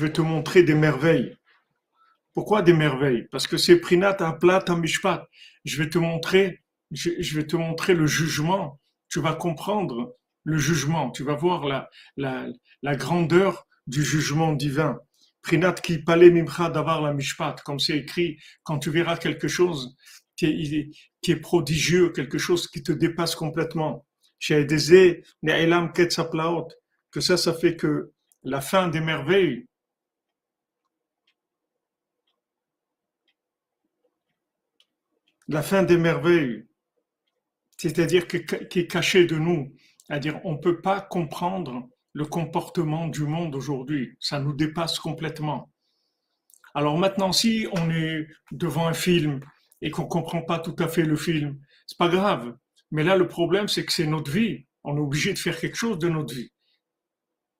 vais 0.00 0.12
te 0.12 0.20
montrer 0.20 0.62
des 0.62 0.74
merveilles. 0.74 1.36
Pourquoi 2.32 2.62
des 2.62 2.72
merveilles? 2.72 3.28
Parce 3.30 3.46
que 3.46 3.58
c'est 3.58 3.76
Prinat. 3.76 4.16
Je 5.64 5.82
vais 5.82 5.90
te 5.90 5.98
montrer, 5.98 6.62
je, 6.90 7.10
je, 7.18 7.36
vais 7.36 7.46
te 7.46 7.56
montrer 7.56 7.94
le 7.94 8.06
jugement. 8.06 8.80
Tu 9.10 9.20
vas 9.20 9.34
comprendre 9.34 10.16
le 10.44 10.56
jugement. 10.56 11.10
Tu 11.10 11.22
vas 11.22 11.34
voir 11.34 11.66
la, 11.66 11.90
la, 12.16 12.46
la 12.82 12.96
grandeur 12.96 13.66
du 13.86 14.02
jugement 14.02 14.52
divin. 14.52 14.98
Prinat 15.42 15.74
qui 15.74 15.98
palé 15.98 16.30
mimcha 16.30 16.70
d'avoir 16.70 17.02
la 17.02 17.12
mishpat, 17.12 17.56
comme 17.64 17.80
c'est 17.80 17.98
écrit, 17.98 18.38
quand 18.62 18.78
tu 18.78 18.90
verras 18.90 19.16
quelque 19.16 19.48
chose 19.48 19.96
qui 20.36 20.46
est, 20.46 20.90
qui 21.20 21.32
est 21.32 21.40
prodigieux, 21.40 22.10
quelque 22.10 22.38
chose 22.38 22.68
qui 22.68 22.82
te 22.82 22.92
dépasse 22.92 23.34
complètement. 23.34 24.06
Que 27.10 27.20
ça, 27.20 27.36
ça 27.36 27.54
fait 27.54 27.76
que 27.76 28.12
la 28.42 28.60
fin 28.60 28.88
des 28.88 29.00
merveilles, 29.00 29.66
la 35.48 35.62
fin 35.62 35.82
des 35.82 35.96
merveilles, 35.96 36.64
c'est-à-dire 37.76 38.26
qui 38.26 38.36
est 38.36 38.90
cachée 38.90 39.26
de 39.26 39.36
nous, 39.36 39.74
c'est-à-dire 40.06 40.40
on 40.44 40.52
ne 40.52 40.58
peut 40.58 40.80
pas 40.80 41.00
comprendre 41.00 41.88
le 42.12 42.24
comportement 42.24 43.08
du 43.08 43.24
monde 43.24 43.54
aujourd'hui. 43.54 44.16
Ça 44.20 44.40
nous 44.40 44.52
dépasse 44.52 44.98
complètement. 44.98 45.72
Alors 46.74 46.98
maintenant, 46.98 47.32
si 47.32 47.66
on 47.72 47.90
est 47.90 48.26
devant 48.50 48.86
un 48.86 48.92
film 48.92 49.40
et 49.80 49.90
qu'on 49.90 50.06
comprend 50.06 50.42
pas 50.42 50.58
tout 50.58 50.76
à 50.78 50.88
fait 50.88 51.02
le 51.02 51.16
film, 51.16 51.58
c'est 51.86 51.98
pas 51.98 52.08
grave. 52.08 52.54
Mais 52.90 53.04
là, 53.04 53.16
le 53.16 53.28
problème, 53.28 53.68
c'est 53.68 53.84
que 53.84 53.92
c'est 53.92 54.06
notre 54.06 54.30
vie. 54.30 54.66
On 54.84 54.96
est 54.96 55.00
obligé 55.00 55.32
de 55.32 55.38
faire 55.38 55.58
quelque 55.58 55.76
chose 55.76 55.98
de 55.98 56.08
notre 56.08 56.34
vie. 56.34 56.50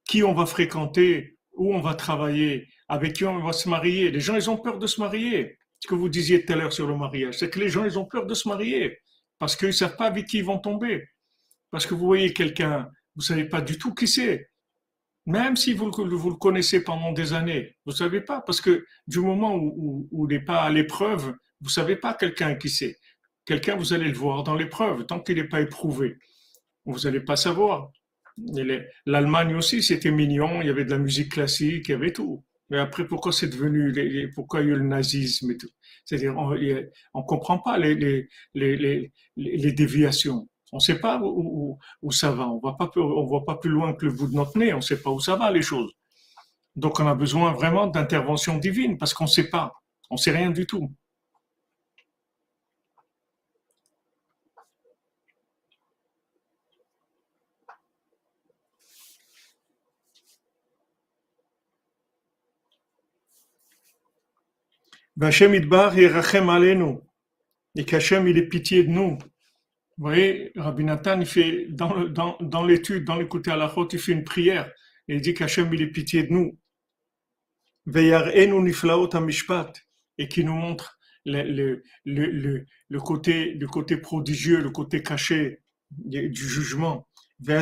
Qui 0.08 0.22
on 0.22 0.34
va 0.34 0.46
fréquenter, 0.46 1.38
où 1.54 1.74
on 1.74 1.80
va 1.80 1.94
travailler, 1.94 2.68
avec 2.88 3.14
qui 3.14 3.24
on 3.24 3.42
va 3.42 3.52
se 3.52 3.68
marier? 3.68 4.10
Les 4.10 4.20
gens, 4.20 4.36
ils 4.36 4.50
ont 4.50 4.56
peur 4.56 4.78
de 4.78 4.86
se 4.86 5.00
marier. 5.00 5.58
Ce 5.80 5.88
que 5.88 5.94
vous 5.94 6.08
disiez 6.08 6.44
tout 6.44 6.52
à 6.52 6.56
l'heure 6.56 6.72
sur 6.72 6.86
le 6.86 6.96
mariage, 6.96 7.38
c'est 7.38 7.50
que 7.50 7.58
les 7.58 7.68
gens, 7.68 7.84
ils 7.84 7.98
ont 7.98 8.04
peur 8.04 8.26
de 8.26 8.34
se 8.34 8.48
marier 8.48 8.98
parce 9.38 9.56
qu'ils 9.56 9.74
savent 9.74 9.96
pas 9.96 10.06
avec 10.06 10.26
qui 10.26 10.38
ils 10.38 10.44
vont 10.44 10.58
tomber. 10.58 11.08
Parce 11.70 11.86
que 11.86 11.94
vous 11.94 12.06
voyez 12.06 12.32
quelqu'un 12.32 12.88
vous 13.16 13.22
savez 13.22 13.44
pas 13.44 13.60
du 13.60 13.78
tout 13.78 13.94
qui 13.94 14.06
c'est. 14.06 14.50
Même 15.26 15.56
si 15.56 15.72
vous, 15.72 15.90
vous, 15.90 16.30
le 16.30 16.36
connaissez 16.36 16.82
pendant 16.82 17.12
des 17.12 17.32
années, 17.32 17.76
vous 17.86 17.92
savez 17.92 18.20
pas, 18.20 18.40
parce 18.40 18.60
que 18.60 18.84
du 19.06 19.20
moment 19.20 19.54
où, 19.54 20.08
où, 20.10 20.28
il 20.28 20.34
n'est 20.34 20.44
pas 20.44 20.62
à 20.62 20.70
l'épreuve, 20.70 21.34
vous 21.60 21.68
savez 21.68 21.94
pas 21.96 22.14
quelqu'un 22.14 22.56
qui 22.56 22.68
c'est. 22.68 22.98
Quelqu'un, 23.44 23.76
vous 23.76 23.92
allez 23.92 24.08
le 24.08 24.16
voir 24.16 24.42
dans 24.42 24.54
l'épreuve, 24.54 25.06
tant 25.06 25.20
qu'il 25.20 25.36
n'est 25.36 25.48
pas 25.48 25.60
éprouvé. 25.60 26.18
Vous 26.84 27.00
n'allez 27.00 27.20
pas 27.20 27.36
savoir. 27.36 27.90
L'Allemagne 29.06 29.54
aussi, 29.54 29.82
c'était 29.82 30.10
mignon, 30.10 30.60
il 30.60 30.66
y 30.66 30.70
avait 30.70 30.84
de 30.84 30.90
la 30.90 30.98
musique 30.98 31.32
classique, 31.32 31.88
il 31.88 31.92
y 31.92 31.94
avait 31.94 32.12
tout. 32.12 32.44
Mais 32.70 32.78
après, 32.78 33.06
pourquoi 33.06 33.32
c'est 33.32 33.48
devenu, 33.48 33.92
pourquoi 34.34 34.62
il 34.62 34.68
y 34.68 34.70
a 34.70 34.74
eu 34.74 34.78
le 34.78 34.84
nazisme 34.84 35.50
et 35.50 35.56
tout? 35.56 35.68
C'est-à-dire, 36.04 36.34
on 36.36 36.50
ne 36.54 37.26
comprend 37.26 37.58
pas 37.58 37.78
les, 37.78 37.94
les, 37.94 38.28
les, 38.54 39.12
les 39.36 39.72
déviations. 39.72 40.48
On 40.72 40.76
ne 40.76 40.80
sait 40.80 40.98
pas 40.98 41.20
où, 41.22 41.78
ça 42.10 42.32
va. 42.32 42.48
On 42.48 42.56
ne 42.56 42.60
voit 42.60 42.76
pas 43.44 43.56
plus 43.56 43.70
loin 43.70 43.92
que 43.92 44.06
le 44.06 44.12
bout 44.12 44.26
de 44.26 44.34
notre 44.34 44.58
nez. 44.58 44.72
On 44.72 44.76
ne 44.76 44.80
sait 44.80 45.00
pas 45.02 45.10
où 45.10 45.20
ça 45.20 45.36
va, 45.36 45.50
les 45.50 45.62
choses. 45.62 45.92
Donc, 46.76 46.98
on 46.98 47.06
a 47.06 47.14
besoin 47.14 47.52
vraiment 47.52 47.86
d'intervention 47.86 48.56
divine 48.58 48.96
parce 48.98 49.12
qu'on 49.14 49.24
ne 49.24 49.28
sait 49.28 49.50
pas. 49.50 49.74
On 50.10 50.14
ne 50.14 50.20
sait 50.20 50.30
rien 50.30 50.50
du 50.50 50.66
tout. 50.66 50.90
Et 67.76 67.84
qu'Hachem, 67.84 68.26
il 68.26 68.38
est 68.38 68.48
pitié 68.48 68.84
de 68.84 68.88
nous. 68.88 69.18
Vous 69.98 70.04
voyez, 70.04 70.52
Rabbi 70.56 70.84
Nathan, 70.84 71.20
il 71.20 71.26
fait, 71.26 71.66
dans, 71.68 72.08
dans, 72.08 72.36
dans 72.40 72.64
l'étude, 72.64 73.04
dans 73.04 73.16
l'écouter 73.16 73.50
à 73.50 73.56
la 73.56 73.66
route, 73.66 73.92
il 73.92 73.98
fait 73.98 74.12
une 74.12 74.24
prière. 74.24 74.70
Et 75.08 75.16
il 75.16 75.20
dit 75.20 75.34
qu'Hachem, 75.34 75.72
il 75.74 75.82
est 75.82 75.90
pitié 75.90 76.24
de 76.24 76.32
nous. 76.32 76.58
Et 80.18 80.28
qui 80.28 80.44
nous 80.44 80.54
montre 80.54 80.98
le, 81.24 81.42
le, 81.42 81.82
le, 82.04 82.66
le, 82.88 83.00
côté, 83.00 83.54
le 83.54 83.66
côté 83.66 83.96
prodigieux, 83.96 84.60
le 84.60 84.70
côté 84.70 85.02
caché 85.02 85.60
du 85.90 86.34
jugement. 86.48 87.08
Et, 87.48 87.54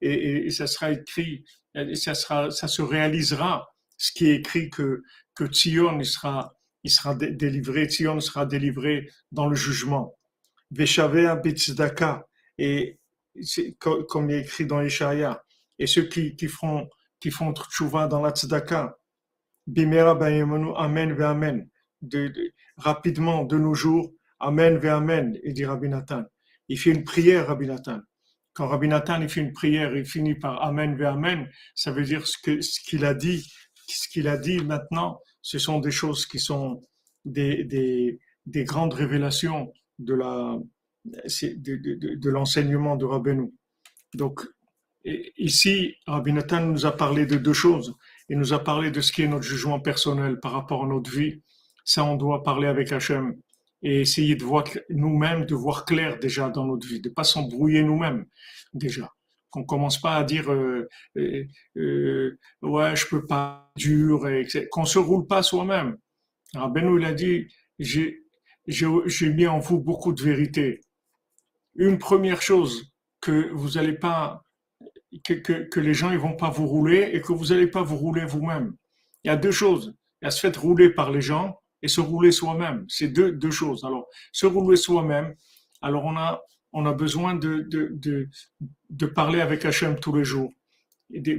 et, 0.00 0.46
et 0.46 0.50
ça 0.50 0.66
sera 0.66 0.92
écrit, 0.92 1.44
ça, 1.94 2.14
sera, 2.14 2.50
ça 2.50 2.68
se 2.68 2.82
réalisera, 2.82 3.66
ce 3.96 4.12
qui 4.12 4.26
est 4.28 4.36
écrit 4.36 4.70
que, 4.70 5.02
que 5.34 5.46
Tzion 5.46 5.98
il 5.98 6.04
sera, 6.06 6.54
il 6.84 6.90
sera 6.90 7.14
délivré, 7.14 7.86
Tzion 7.86 8.20
sera 8.20 8.46
délivré 8.46 9.10
dans 9.32 9.48
le 9.48 9.56
jugement. 9.56 10.14
Veshavea 10.70 11.36
Bitzdaka, 11.36 12.26
et 12.58 12.98
comme 13.78 14.30
il 14.30 14.36
est 14.36 14.40
écrit 14.42 14.66
dans 14.66 14.80
Ishaïa, 14.80 15.42
et 15.78 15.86
ceux 15.86 16.04
qui, 16.04 16.36
qui 16.36 16.46
feront 16.46 16.88
qui 17.24 17.30
font 17.30 17.54
tchouva 17.54 18.06
dans 18.06 18.20
la 18.20 18.32
tzedaka, 18.32 18.98
bimera 19.66 20.10
amen 20.76 21.14
ve 21.14 21.22
amen, 21.22 21.68
de, 22.02 22.52
rapidement 22.76 23.44
de 23.44 23.56
nos 23.56 23.72
jours, 23.72 24.12
amen 24.40 24.76
ve 24.76 24.90
amen, 24.90 25.38
il 25.42 25.54
dit 25.54 25.64
Rabbi 25.64 25.88
Nathan. 25.88 26.24
Il 26.68 26.78
fait 26.78 26.90
une 26.90 27.02
prière, 27.02 27.46
Rabbi 27.46 27.66
Nathan. 27.66 28.00
Quand 28.52 28.68
Rabbi 28.68 28.88
Nathan 28.88 29.22
il 29.22 29.30
fait 29.30 29.40
une 29.40 29.54
prière, 29.54 29.96
il 29.96 30.04
finit 30.04 30.34
par 30.34 30.62
amen 30.62 30.96
ve 30.96 31.06
amen, 31.06 31.48
ça 31.74 31.92
veut 31.92 32.04
dire 32.04 32.26
ce 32.26 32.36
que 32.42 32.60
ce 32.60 32.78
qu'il 32.80 33.06
a 33.06 33.14
dit, 33.14 33.50
ce 33.88 34.06
qu'il 34.08 34.28
a 34.28 34.36
dit 34.36 34.58
maintenant, 34.58 35.18
ce 35.44 35.58
sont 35.58 35.78
des 35.78 35.90
choses 35.90 36.24
qui 36.24 36.38
sont 36.38 36.80
des, 37.26 37.64
des, 37.64 38.18
des 38.46 38.64
grandes 38.64 38.94
révélations 38.94 39.72
de 39.98 40.14
la 40.14 40.58
de 41.04 42.30
l'enseignement 42.30 42.96
de 42.96 43.04
Rabbeinu. 43.04 43.52
Donc, 44.14 44.40
ici, 45.36 45.96
Rabbi 46.06 46.32
Nathan 46.32 46.62
nous 46.62 46.86
a 46.86 46.96
parlé 46.96 47.26
de 47.26 47.36
deux 47.36 47.52
choses. 47.52 47.94
Il 48.30 48.38
nous 48.38 48.54
a 48.54 48.64
parlé 48.64 48.90
de 48.90 49.02
ce 49.02 49.12
qui 49.12 49.20
est 49.20 49.28
notre 49.28 49.44
jugement 49.44 49.80
personnel 49.80 50.40
par 50.40 50.52
rapport 50.52 50.84
à 50.84 50.88
notre 50.88 51.10
vie. 51.10 51.42
Ça, 51.84 52.04
on 52.04 52.16
doit 52.16 52.42
parler 52.42 52.68
avec 52.68 52.90
Hachem 52.90 53.36
et 53.82 54.00
essayer 54.00 54.34
de 54.34 54.44
voir 54.44 54.64
nous-mêmes, 54.88 55.44
de 55.44 55.54
voir 55.54 55.84
clair 55.84 56.18
déjà 56.18 56.48
dans 56.48 56.64
notre 56.64 56.88
vie, 56.88 57.02
de 57.02 57.10
pas 57.10 57.24
s'embrouiller 57.24 57.82
nous-mêmes 57.82 58.24
déjà. 58.72 59.12
Qu'on 59.54 59.62
commence 59.62 60.00
pas 60.00 60.16
à 60.16 60.24
dire 60.24 60.50
euh, 60.50 60.88
euh, 61.16 61.44
euh 61.76 62.36
ouais 62.62 62.96
je 62.96 63.06
peux 63.06 63.24
pas 63.24 63.70
dur, 63.76 64.26
et 64.26 64.48
qu'on 64.72 64.84
se 64.84 64.98
roule 64.98 65.28
pas 65.28 65.44
soi-même. 65.44 65.96
Rabbeinu 66.54 66.98
il 66.98 67.06
a 67.06 67.12
dit 67.14 67.46
j'ai 67.78 68.24
j'ai 68.66 69.32
mis 69.32 69.46
en 69.46 69.60
vous 69.60 69.78
beaucoup 69.78 70.12
de 70.12 70.20
vérité. 70.20 70.80
Une 71.76 71.98
première 71.98 72.42
chose 72.42 72.92
que 73.20 73.52
vous 73.52 73.70
n'allez 73.74 73.92
pas 73.92 74.42
que, 75.24 75.34
que, 75.34 75.80
les 75.80 75.94
gens 75.94 76.10
ils 76.10 76.18
vont 76.18 76.34
pas 76.34 76.50
vous 76.50 76.66
rouler 76.66 77.10
et 77.12 77.20
que 77.20 77.32
vous 77.32 77.46
n'allez 77.46 77.68
pas 77.68 77.82
vous 77.82 77.96
rouler 77.96 78.24
vous-même. 78.24 78.74
Il 79.22 79.28
y 79.28 79.30
a 79.30 79.36
deux 79.36 79.52
choses. 79.52 79.94
Il 80.20 80.24
y 80.24 80.28
a 80.28 80.32
se 80.32 80.40
faire 80.40 80.60
rouler 80.60 80.90
par 80.90 81.12
les 81.12 81.20
gens 81.20 81.60
et 81.80 81.86
se 81.86 82.00
rouler 82.00 82.32
soi-même. 82.32 82.86
C'est 82.88 83.08
deux, 83.08 83.30
deux 83.30 83.52
choses. 83.52 83.84
Alors, 83.84 84.08
se 84.32 84.46
rouler 84.46 84.76
soi-même, 84.76 85.36
alors 85.80 86.04
on 86.06 86.16
a, 86.16 86.42
on 86.74 86.84
a 86.86 86.92
besoin 86.92 87.34
de, 87.34 87.60
de, 87.60 87.88
de, 87.92 88.28
de 88.90 89.06
parler 89.06 89.40
avec 89.40 89.64
Hachem 89.64 89.98
tous 89.98 90.14
les 90.14 90.24
jours 90.24 90.52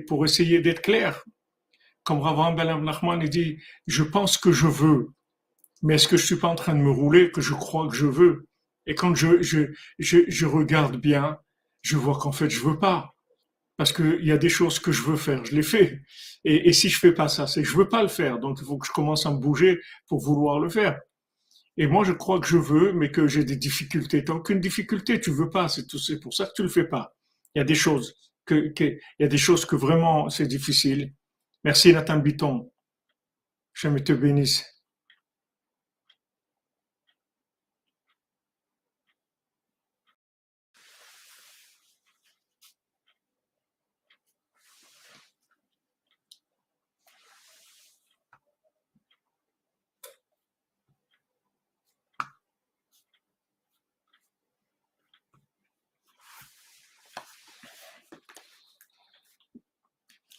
pour 0.08 0.26
essayer 0.26 0.62
d'être 0.62 0.82
clair. 0.82 1.24
Comme 2.04 2.22
Rav 2.22 2.56
Ben 2.56 2.82
Nachman 2.82 3.22
il 3.22 3.30
dit, 3.30 3.58
je 3.86 4.04
pense 4.04 4.38
que 4.38 4.52
je 4.52 4.68
veux, 4.68 5.10
mais 5.84 5.96
est-ce 5.96 6.08
que 6.08 6.18
je 6.18 6.26
suis 6.26 6.38
pas 6.38 6.48
en 6.48 6.56
train 6.56 6.74
de 6.74 6.80
me 6.80 6.90
rouler 6.92 7.32
que 7.32 7.42
je 7.42 7.54
crois 7.54 7.88
que 7.88 7.96
je 7.96 8.06
veux? 8.06 8.48
Et 8.86 8.96
quand 8.96 9.14
je, 9.14 9.42
je, 9.42 9.74
je, 10.00 10.20
je 10.28 10.46
regarde 10.46 10.98
bien, 10.98 11.38
je 11.82 11.98
vois 11.98 12.18
qu'en 12.18 12.32
fait 12.32 12.50
je 12.50 12.62
veux 12.62 12.80
pas 12.80 13.14
parce 13.78 13.92
qu'il 13.92 14.24
y 14.24 14.32
a 14.32 14.38
des 14.38 14.50
choses 14.50 14.80
que 14.80 14.94
je 14.94 15.02
veux 15.02 15.18
faire, 15.18 15.44
je 15.44 15.54
les 15.54 15.64
fais. 15.64 16.00
Et, 16.46 16.70
et 16.70 16.74
si 16.74 16.88
je 16.88 16.98
fais 16.98 17.12
pas 17.12 17.28
ça, 17.28 17.46
c'est 17.46 17.62
que 17.62 17.68
je 17.68 17.76
veux 17.76 17.90
pas 17.90 18.04
le 18.04 18.08
faire. 18.08 18.40
Donc 18.40 18.60
il 18.62 18.66
faut 18.66 18.78
que 18.78 18.88
je 18.88 18.94
commence 18.94 19.26
à 19.26 19.32
me 19.32 19.40
bouger 19.40 19.82
pour 20.08 20.22
vouloir 20.22 20.60
le 20.60 20.70
faire. 20.70 20.98
Et 21.78 21.88
moi, 21.88 22.04
je 22.06 22.14
crois 22.14 22.40
que 22.40 22.48
je 22.48 22.58
veux, 22.58 22.94
mais 22.94 23.12
que 23.12 23.28
j'ai 23.28 23.44
des 23.44 23.58
difficultés. 23.58 24.24
Tant 24.24 24.40
qu'une 24.40 24.62
difficulté, 24.62 25.20
tu 25.20 25.32
veux 25.32 25.50
pas, 25.50 25.68
c'est 25.68 25.88
tout. 25.88 26.00
C'est 26.00 26.20
pour 26.20 26.34
ça 26.34 26.46
que 26.46 26.54
tu 26.56 26.64
le 26.64 26.70
fais 26.70 26.86
pas. 26.86 27.16
Il 27.54 27.60
y 27.60 27.62
a 27.62 27.66
des 27.66 27.76
choses 27.76 28.16
que, 28.46 28.72
il 28.80 29.00
y 29.20 29.24
a 29.24 29.28
des 29.28 29.38
choses 29.38 29.66
que 29.66 29.76
vraiment 29.76 30.30
c'est 30.30 30.48
difficile. 30.48 31.14
Merci 31.64 31.94
Nathan 31.94 32.20
Biton. 32.20 32.72
Je 33.74 33.88
me 33.90 34.00
te 34.00 34.14
bénisse. 34.14 34.75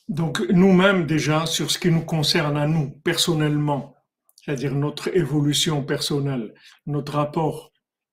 Donc 0.09 0.41
nous-mêmes 0.51 1.07
déjà, 1.07 1.47
sur 1.47 1.71
ce 1.71 1.79
qui 1.79 1.91
nous 1.91 2.05
concerne 2.05 2.57
à 2.57 2.67
nous, 2.67 2.91
personnellement, 2.91 3.97
c'est-à-dire 4.37 4.75
notre 4.75 5.15
évolution 5.17 5.83
personnelle, 5.83 6.55
notre 6.87 7.15
rapport 7.15 7.73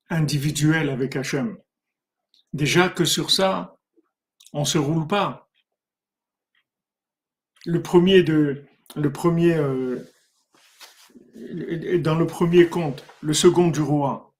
individuel 0.10 0.90
avec 0.90 1.16
Hachem, 1.16 1.58
déjà 2.52 2.90
que 2.90 3.06
sur 3.06 3.30
ça, 3.30 3.78
on 4.54 4.66
se 4.66 4.80
roule 4.80 5.08
pas. 5.08 5.50
Le 7.66 7.82
premier 7.82 8.24
de, 8.24 8.66
le 8.96 9.12
premier, 9.12 9.56
euh, 9.56 10.04
dans 12.00 12.16
le 12.16 12.26
premier 12.26 12.68
compte, 12.68 13.06
le 13.22 13.34
second 13.34 13.68
du 13.70 13.82
roi. 13.82 14.34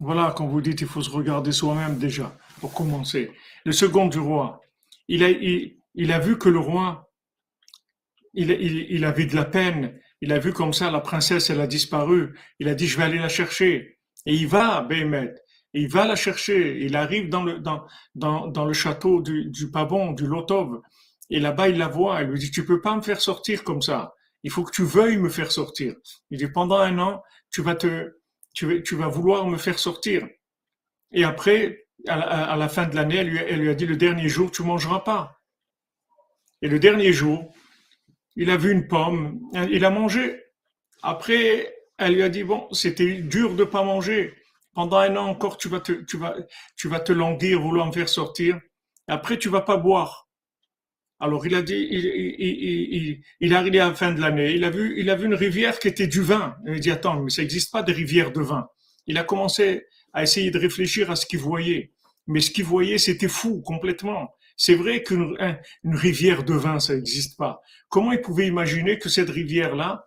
Voilà, 0.00 0.34
quand 0.36 0.46
vous 0.46 0.60
dites, 0.60 0.80
il 0.80 0.86
faut 0.86 1.02
se 1.02 1.10
regarder 1.10 1.52
soi-même 1.52 1.98
déjà 1.98 2.36
pour 2.60 2.74
commencer. 2.74 3.30
Le 3.64 3.72
second 3.72 4.06
du 4.06 4.18
roi, 4.18 4.60
il 5.08 5.22
a, 5.22 6.18
vu 6.18 6.38
que 6.38 6.48
le 6.48 6.58
roi, 6.58 7.10
il, 8.34 8.50
il, 8.50 9.04
avait 9.04 9.26
de 9.26 9.34
la 9.34 9.44
peine. 9.44 9.98
Il 10.20 10.32
a 10.32 10.38
vu 10.38 10.52
comme 10.52 10.72
ça, 10.72 10.90
la 10.90 11.00
princesse, 11.00 11.50
elle 11.50 11.60
a 11.60 11.66
disparu. 11.66 12.38
Il 12.58 12.68
a 12.68 12.74
dit, 12.74 12.86
je 12.86 12.98
vais 12.98 13.04
aller 13.04 13.18
la 13.18 13.28
chercher. 13.28 13.98
Et 14.26 14.34
il 14.34 14.46
va, 14.46 14.82
Béhémet. 14.82 15.34
Il 15.72 15.88
va 15.88 16.06
la 16.06 16.16
chercher. 16.16 16.78
Il 16.80 16.96
arrive 16.96 17.28
dans 17.28 17.44
le, 17.44 18.72
château 18.72 19.22
du, 19.22 19.46
du 19.46 19.70
du 20.14 20.26
Lotov. 20.26 20.80
Et 21.30 21.40
là-bas, 21.40 21.68
il 21.68 21.78
la 21.78 21.88
voit. 21.88 22.22
Il 22.22 22.28
lui 22.28 22.38
dit, 22.38 22.50
tu 22.50 22.64
peux 22.64 22.80
pas 22.80 22.96
me 22.96 23.02
faire 23.02 23.20
sortir 23.20 23.64
comme 23.64 23.82
ça. 23.82 24.14
Il 24.42 24.50
faut 24.50 24.64
que 24.64 24.72
tu 24.72 24.84
veuilles 24.84 25.18
me 25.18 25.28
faire 25.28 25.50
sortir. 25.50 25.94
Il 26.30 26.38
dit, 26.38 26.48
pendant 26.48 26.78
un 26.78 26.98
an, 26.98 27.22
tu 27.50 27.62
vas 27.62 27.74
te, 27.74 28.12
tu 28.52 28.96
vas 28.96 29.08
vouloir 29.08 29.46
me 29.46 29.56
faire 29.56 29.78
sortir. 29.78 30.26
Et 31.12 31.24
après, 31.24 31.87
à 32.08 32.56
la, 32.56 32.68
fin 32.68 32.86
de 32.86 32.94
l'année, 32.94 33.16
elle 33.16 33.60
lui, 33.60 33.68
a 33.68 33.74
dit 33.74 33.86
le 33.86 33.96
dernier 33.96 34.28
jour, 34.28 34.50
tu 34.50 34.62
mangeras 34.62 35.00
pas. 35.00 35.40
Et 36.62 36.68
le 36.68 36.78
dernier 36.78 37.12
jour, 37.12 37.54
il 38.36 38.50
a 38.50 38.56
vu 38.56 38.72
une 38.72 38.88
pomme, 38.88 39.40
il 39.70 39.84
a 39.84 39.90
mangé. 39.90 40.42
Après, 41.02 41.74
elle 41.98 42.14
lui 42.14 42.22
a 42.22 42.28
dit 42.28 42.44
bon, 42.44 42.68
c'était 42.72 43.14
dur 43.14 43.54
de 43.54 43.64
pas 43.64 43.82
manger. 43.82 44.34
Pendant 44.74 44.98
un 44.98 45.16
an 45.16 45.26
encore, 45.26 45.58
tu 45.58 45.68
vas 45.68 45.80
te, 45.80 47.12
languir, 47.12 47.60
vouloir 47.60 47.86
me 47.86 47.92
faire 47.92 48.08
sortir. 48.08 48.60
Après, 49.08 49.38
tu 49.38 49.48
vas 49.48 49.62
pas 49.62 49.76
boire. 49.76 50.28
Alors 51.20 51.44
il 51.46 51.54
a 51.56 51.62
dit, 51.62 51.88
il, 51.90 53.22
est 53.40 53.54
arrivé 53.54 53.80
à 53.80 53.88
la 53.88 53.94
fin 53.94 54.12
de 54.12 54.20
l'année, 54.20 54.52
il 54.52 54.62
a 54.62 54.70
vu, 54.70 55.00
il 55.00 55.10
a 55.10 55.16
vu 55.16 55.26
une 55.26 55.34
rivière 55.34 55.80
qui 55.80 55.88
était 55.88 56.06
du 56.06 56.22
vin. 56.22 56.56
Il 56.64 56.74
a 56.74 56.78
dit 56.78 56.90
attends, 56.92 57.20
mais 57.20 57.30
ça 57.30 57.42
n'existe 57.42 57.72
pas 57.72 57.82
de 57.82 57.92
rivière 57.92 58.30
de 58.30 58.40
vin. 58.40 58.68
Il 59.06 59.18
a 59.18 59.24
commencé 59.24 59.86
à 60.12 60.22
essayer 60.22 60.50
de 60.50 60.58
réfléchir 60.58 61.10
à 61.10 61.16
ce 61.16 61.26
qu'il 61.26 61.40
voyait. 61.40 61.92
Mais 62.28 62.40
ce 62.40 62.50
qu'il 62.52 62.64
voyait, 62.64 62.98
c'était 62.98 63.28
fou 63.28 63.60
complètement. 63.62 64.34
C'est 64.56 64.74
vrai 64.74 65.02
qu'une 65.02 65.36
une 65.84 65.96
rivière 65.96 66.44
de 66.44 66.54
vin, 66.54 66.78
ça 66.78 66.94
n'existe 66.94 67.36
pas. 67.36 67.60
Comment 67.88 68.12
il 68.12 68.20
pouvait 68.20 68.46
imaginer 68.46 68.98
que 68.98 69.08
cette 69.08 69.30
rivière-là, 69.30 70.04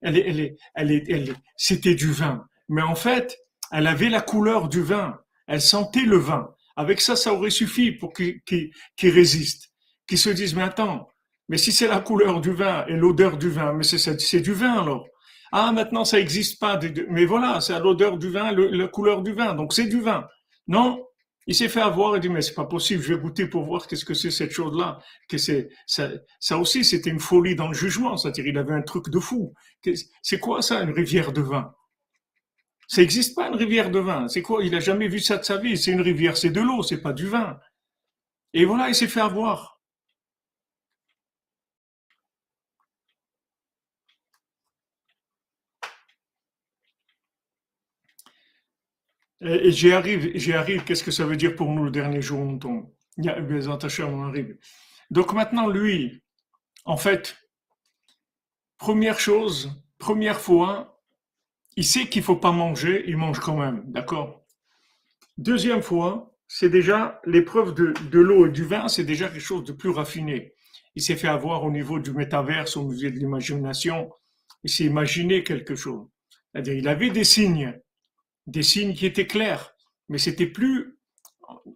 elle, 0.00 0.16
elle, 0.18 0.56
elle, 0.74 1.04
elle, 1.08 1.36
c'était 1.56 1.94
du 1.94 2.10
vin? 2.12 2.46
Mais 2.68 2.82
en 2.82 2.94
fait, 2.94 3.38
elle 3.72 3.86
avait 3.86 4.08
la 4.08 4.20
couleur 4.20 4.68
du 4.68 4.82
vin. 4.82 5.18
Elle 5.46 5.60
sentait 5.60 6.06
le 6.06 6.16
vin. 6.16 6.48
Avec 6.76 7.00
ça, 7.00 7.16
ça 7.16 7.32
aurait 7.32 7.50
suffi 7.50 7.92
pour 7.92 8.12
qu'il 8.12 8.40
qu 8.46 9.10
résiste. 9.10 9.72
Qu'il 10.06 10.18
se 10.18 10.30
dise, 10.30 10.54
mais 10.54 10.62
attends, 10.62 11.08
mais 11.48 11.58
si 11.58 11.72
c'est 11.72 11.88
la 11.88 12.00
couleur 12.00 12.40
du 12.40 12.52
vin 12.52 12.86
et 12.86 12.94
l'odeur 12.94 13.36
du 13.36 13.48
vin, 13.50 13.72
mais 13.72 13.84
c'est 13.84 14.40
du 14.40 14.52
vin 14.52 14.80
alors. 14.82 15.06
Ah, 15.52 15.72
maintenant, 15.72 16.04
ça 16.04 16.16
n'existe 16.16 16.58
pas. 16.58 16.80
Mais 17.08 17.26
voilà, 17.26 17.60
c'est 17.60 17.78
l'odeur 17.78 18.18
du 18.18 18.28
vin, 18.28 18.50
la 18.52 18.88
couleur 18.88 19.22
du 19.22 19.32
vin. 19.32 19.54
Donc, 19.54 19.72
c'est 19.72 19.86
du 19.86 20.00
vin. 20.00 20.26
Non, 20.66 21.06
il 21.46 21.54
s'est 21.54 21.68
fait 21.68 21.80
avoir 21.80 22.16
et 22.16 22.20
dit, 22.20 22.28
mais 22.28 22.40
c'est 22.40 22.54
pas 22.54 22.64
possible, 22.64 23.02
je 23.02 23.14
vais 23.14 23.20
goûter 23.20 23.46
pour 23.46 23.64
voir 23.64 23.86
qu'est-ce 23.86 24.04
que 24.04 24.14
c'est 24.14 24.30
cette 24.30 24.50
chose-là. 24.50 24.98
Que 25.28 25.36
c'est, 25.36 25.68
ça, 25.86 26.10
ça 26.40 26.58
aussi, 26.58 26.84
c'était 26.84 27.10
une 27.10 27.20
folie 27.20 27.54
dans 27.54 27.68
le 27.68 27.74
jugement. 27.74 28.16
C'est-à-dire, 28.16 28.46
il 28.46 28.56
avait 28.56 28.72
un 28.72 28.82
truc 28.82 29.10
de 29.10 29.18
fou. 29.18 29.52
C'est 30.22 30.38
quoi 30.40 30.62
ça, 30.62 30.82
une 30.82 30.92
rivière 30.92 31.32
de 31.32 31.42
vin? 31.42 31.74
Ça 32.88 33.00
n'existe 33.00 33.34
pas, 33.34 33.48
une 33.48 33.56
rivière 33.56 33.90
de 33.90 33.98
vin. 33.98 34.28
C'est 34.28 34.42
quoi? 34.42 34.62
Il 34.64 34.74
a 34.74 34.80
jamais 34.80 35.08
vu 35.08 35.18
ça 35.18 35.36
de 35.36 35.44
sa 35.44 35.58
vie. 35.58 35.76
C'est 35.76 35.92
une 35.92 36.00
rivière, 36.00 36.36
c'est 36.36 36.50
de 36.50 36.60
l'eau, 36.60 36.82
c'est 36.82 37.02
pas 37.02 37.12
du 37.12 37.26
vin. 37.26 37.58
Et 38.52 38.64
voilà, 38.64 38.88
il 38.88 38.94
s'est 38.94 39.08
fait 39.08 39.20
avoir. 39.20 39.73
Et, 49.44 49.70
j'y 49.70 49.92
arrive, 49.92 50.32
j'y 50.34 50.52
arrive. 50.52 50.84
Qu'est-ce 50.84 51.04
que 51.04 51.10
ça 51.10 51.24
veut 51.24 51.36
dire 51.36 51.54
pour 51.54 51.70
nous 51.70 51.84
le 51.84 51.90
dernier 51.90 52.22
jour 52.22 52.40
où 52.40 52.44
on 52.44 52.58
tombe 52.58 52.90
on 53.18 54.22
arrive. 54.24 54.56
Donc 55.10 55.32
maintenant, 55.32 55.68
lui, 55.68 56.22
en 56.84 56.96
fait, 56.96 57.36
première 58.78 59.20
chose, 59.20 59.84
première 59.98 60.40
fois, 60.40 61.00
il 61.76 61.84
sait 61.84 62.06
qu'il 62.06 62.22
faut 62.22 62.36
pas 62.36 62.52
manger, 62.52 63.04
il 63.06 63.16
mange 63.16 63.40
quand 63.40 63.56
même, 63.56 63.84
d'accord? 63.86 64.44
Deuxième 65.38 65.82
fois, 65.82 66.36
c'est 66.46 66.70
déjà 66.70 67.20
l'épreuve 67.24 67.74
de, 67.74 67.94
de 68.10 68.20
l'eau 68.20 68.46
et 68.46 68.50
du 68.50 68.64
vin, 68.64 68.88
c'est 68.88 69.04
déjà 69.04 69.28
quelque 69.28 69.40
chose 69.40 69.64
de 69.64 69.72
plus 69.72 69.90
raffiné. 69.90 70.54
Il 70.94 71.02
s'est 71.02 71.16
fait 71.16 71.28
avoir 71.28 71.64
au 71.64 71.70
niveau 71.70 71.98
du 71.98 72.12
métaverse, 72.12 72.76
au 72.76 72.84
niveau 72.84 73.10
de 73.10 73.18
l'imagination. 73.18 74.10
Il 74.62 74.70
s'est 74.70 74.84
imaginé 74.84 75.42
quelque 75.42 75.74
chose. 75.74 76.06
C'est-à-dire, 76.52 76.74
il 76.74 76.88
avait 76.88 77.10
des 77.10 77.24
signes, 77.24 77.80
des 78.46 78.62
signes 78.62 78.94
qui 78.94 79.06
étaient 79.06 79.26
clairs, 79.26 79.74
mais 80.08 80.18
c'était 80.18 80.46
plus. 80.46 80.98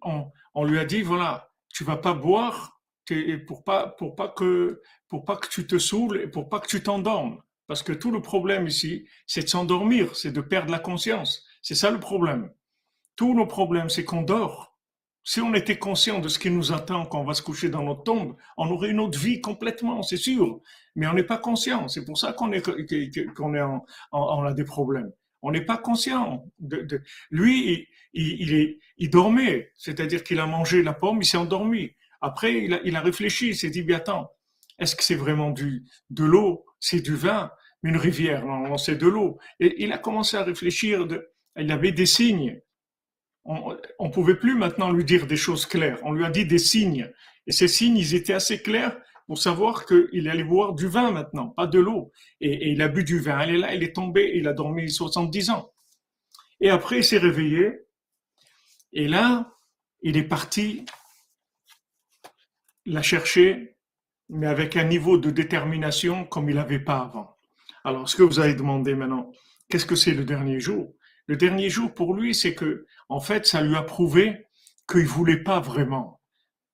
On, 0.01 0.31
on, 0.53 0.63
lui 0.65 0.79
a 0.79 0.85
dit 0.85 1.01
voilà, 1.01 1.51
tu 1.69 1.83
vas 1.83 1.97
pas 1.97 2.13
boire 2.13 2.79
pour 3.47 3.63
pas 3.63 3.87
pour 3.87 4.15
pas 4.15 4.29
que 4.29 4.81
pour 5.07 5.25
pas 5.25 5.37
que 5.37 5.47
tu 5.47 5.65
te 5.65 5.77
saoules 5.77 6.21
et 6.21 6.27
pour 6.27 6.49
pas 6.49 6.59
que 6.59 6.67
tu 6.67 6.81
t'endormes. 6.81 7.41
Parce 7.67 7.83
que 7.83 7.93
tout 7.93 8.11
le 8.11 8.21
problème 8.21 8.67
ici, 8.67 9.07
c'est 9.27 9.43
de 9.43 9.47
s'endormir, 9.49 10.15
c'est 10.15 10.31
de 10.31 10.41
perdre 10.41 10.71
la 10.71 10.79
conscience. 10.79 11.45
C'est 11.61 11.75
ça 11.75 11.91
le 11.91 11.99
problème. 11.99 12.51
Tous 13.15 13.35
nos 13.35 13.45
problèmes, 13.45 13.89
c'est 13.89 14.05
qu'on 14.05 14.23
dort. 14.23 14.77
Si 15.23 15.41
on 15.41 15.53
était 15.53 15.77
conscient 15.77 16.19
de 16.19 16.29
ce 16.29 16.39
qui 16.39 16.49
nous 16.49 16.71
attend 16.71 17.05
quand 17.05 17.19
on 17.19 17.25
va 17.25 17.35
se 17.35 17.43
coucher 17.43 17.69
dans 17.69 17.83
notre 17.83 18.03
tombe, 18.03 18.35
on 18.57 18.71
aurait 18.71 18.89
une 18.89 18.99
autre 18.99 19.19
vie 19.19 19.41
complètement, 19.41 20.01
c'est 20.01 20.17
sûr. 20.17 20.61
Mais 20.95 21.05
on 21.05 21.13
n'est 21.13 21.23
pas 21.23 21.37
conscient. 21.37 21.87
C'est 21.87 22.05
pour 22.05 22.17
ça 22.17 22.33
qu'on 22.33 22.51
est, 22.51 22.67
est 22.67 23.39
en, 23.39 23.85
on 24.11 24.43
a 24.43 24.53
des 24.53 24.63
problèmes. 24.63 25.11
On 25.41 25.51
n'est 25.51 25.65
pas 25.65 25.77
conscient. 25.77 26.45
De, 26.59 26.81
de... 26.81 27.01
Lui, 27.31 27.87
il, 28.13 28.41
il, 28.41 28.79
il 28.97 29.09
dormait, 29.09 29.71
c'est-à-dire 29.77 30.23
qu'il 30.23 30.39
a 30.39 30.45
mangé 30.45 30.83
la 30.83 30.93
pomme, 30.93 31.21
il 31.21 31.25
s'est 31.25 31.37
endormi. 31.37 31.91
Après, 32.21 32.63
il 32.63 32.73
a, 32.73 32.81
il 32.83 32.95
a 32.95 33.01
réfléchi, 33.01 33.49
il 33.49 33.55
s'est 33.55 33.69
dit, 33.69 33.81
bien 33.81 33.97
attends, 33.97 34.31
est-ce 34.77 34.95
que 34.95 35.03
c'est 35.03 35.15
vraiment 35.15 35.51
du, 35.51 35.85
de 36.09 36.23
l'eau, 36.23 36.65
c'est 36.79 37.01
du 37.01 37.15
vin, 37.15 37.51
une 37.83 37.97
rivière, 37.97 38.45
non 38.45 38.77
c'est 38.77 38.97
de 38.97 39.07
l'eau. 39.07 39.39
Et 39.59 39.83
il 39.83 39.93
a 39.93 39.97
commencé 39.97 40.35
à 40.35 40.43
réfléchir, 40.43 41.07
de, 41.07 41.29
il 41.57 41.71
avait 41.71 41.93
des 41.93 42.05
signes 42.05 42.61
on 43.45 44.07
ne 44.07 44.11
pouvait 44.11 44.35
plus 44.35 44.55
maintenant 44.55 44.91
lui 44.91 45.03
dire 45.03 45.25
des 45.25 45.37
choses 45.37 45.65
claires. 45.65 45.99
On 46.03 46.13
lui 46.13 46.23
a 46.23 46.29
dit 46.29 46.45
des 46.45 46.59
signes. 46.59 47.11
Et 47.47 47.51
ces 47.51 47.67
signes, 47.67 47.97
ils 47.97 48.13
étaient 48.13 48.33
assez 48.33 48.61
clairs 48.61 48.97
pour 49.29 49.37
savoir 49.37 49.85
qu'il 49.85 50.27
allait 50.27 50.43
boire 50.43 50.73
du 50.73 50.87
vin 50.87 51.11
maintenant, 51.11 51.49
pas 51.49 51.67
de 51.67 51.77
l'eau. 51.77 52.11
Et, 52.41 52.71
il 52.71 52.81
a 52.81 52.87
bu 52.87 53.03
du 53.03 53.19
vin. 53.19 53.45
Il 53.45 53.53
est 53.53 53.57
là, 53.59 53.75
il 53.75 53.83
est 53.83 53.95
tombé, 53.95 54.31
il 54.33 54.47
a 54.47 54.53
dormi 54.53 54.89
70 54.89 55.51
ans. 55.51 55.71
Et 56.61 56.71
après, 56.71 56.97
il 56.97 57.03
s'est 57.03 57.19
réveillé. 57.19 57.77
Et 58.91 59.07
là, 59.07 59.53
il 60.01 60.17
est 60.17 60.23
parti 60.23 60.83
la 62.87 63.03
chercher, 63.03 63.77
mais 64.29 64.47
avec 64.47 64.75
un 64.75 64.85
niveau 64.85 65.19
de 65.19 65.29
détermination 65.29 66.25
comme 66.25 66.49
il 66.49 66.55
n'avait 66.55 66.79
pas 66.79 66.97
avant. 66.97 67.35
Alors, 67.83 68.09
ce 68.09 68.15
que 68.15 68.23
vous 68.23 68.39
avez 68.39 68.55
demandé 68.55 68.95
maintenant, 68.95 69.31
qu'est-ce 69.69 69.85
que 69.85 69.95
c'est 69.95 70.15
le 70.15 70.25
dernier 70.25 70.59
jour? 70.59 70.95
Le 71.27 71.37
dernier 71.37 71.69
jour 71.69 71.93
pour 71.93 72.15
lui, 72.15 72.33
c'est 72.33 72.55
que, 72.55 72.87
en 73.09 73.19
fait, 73.19 73.45
ça 73.45 73.61
lui 73.61 73.75
a 73.75 73.83
prouvé 73.83 74.47
qu'il 74.89 75.05
voulait 75.05 75.43
pas 75.43 75.59
vraiment. 75.59 76.18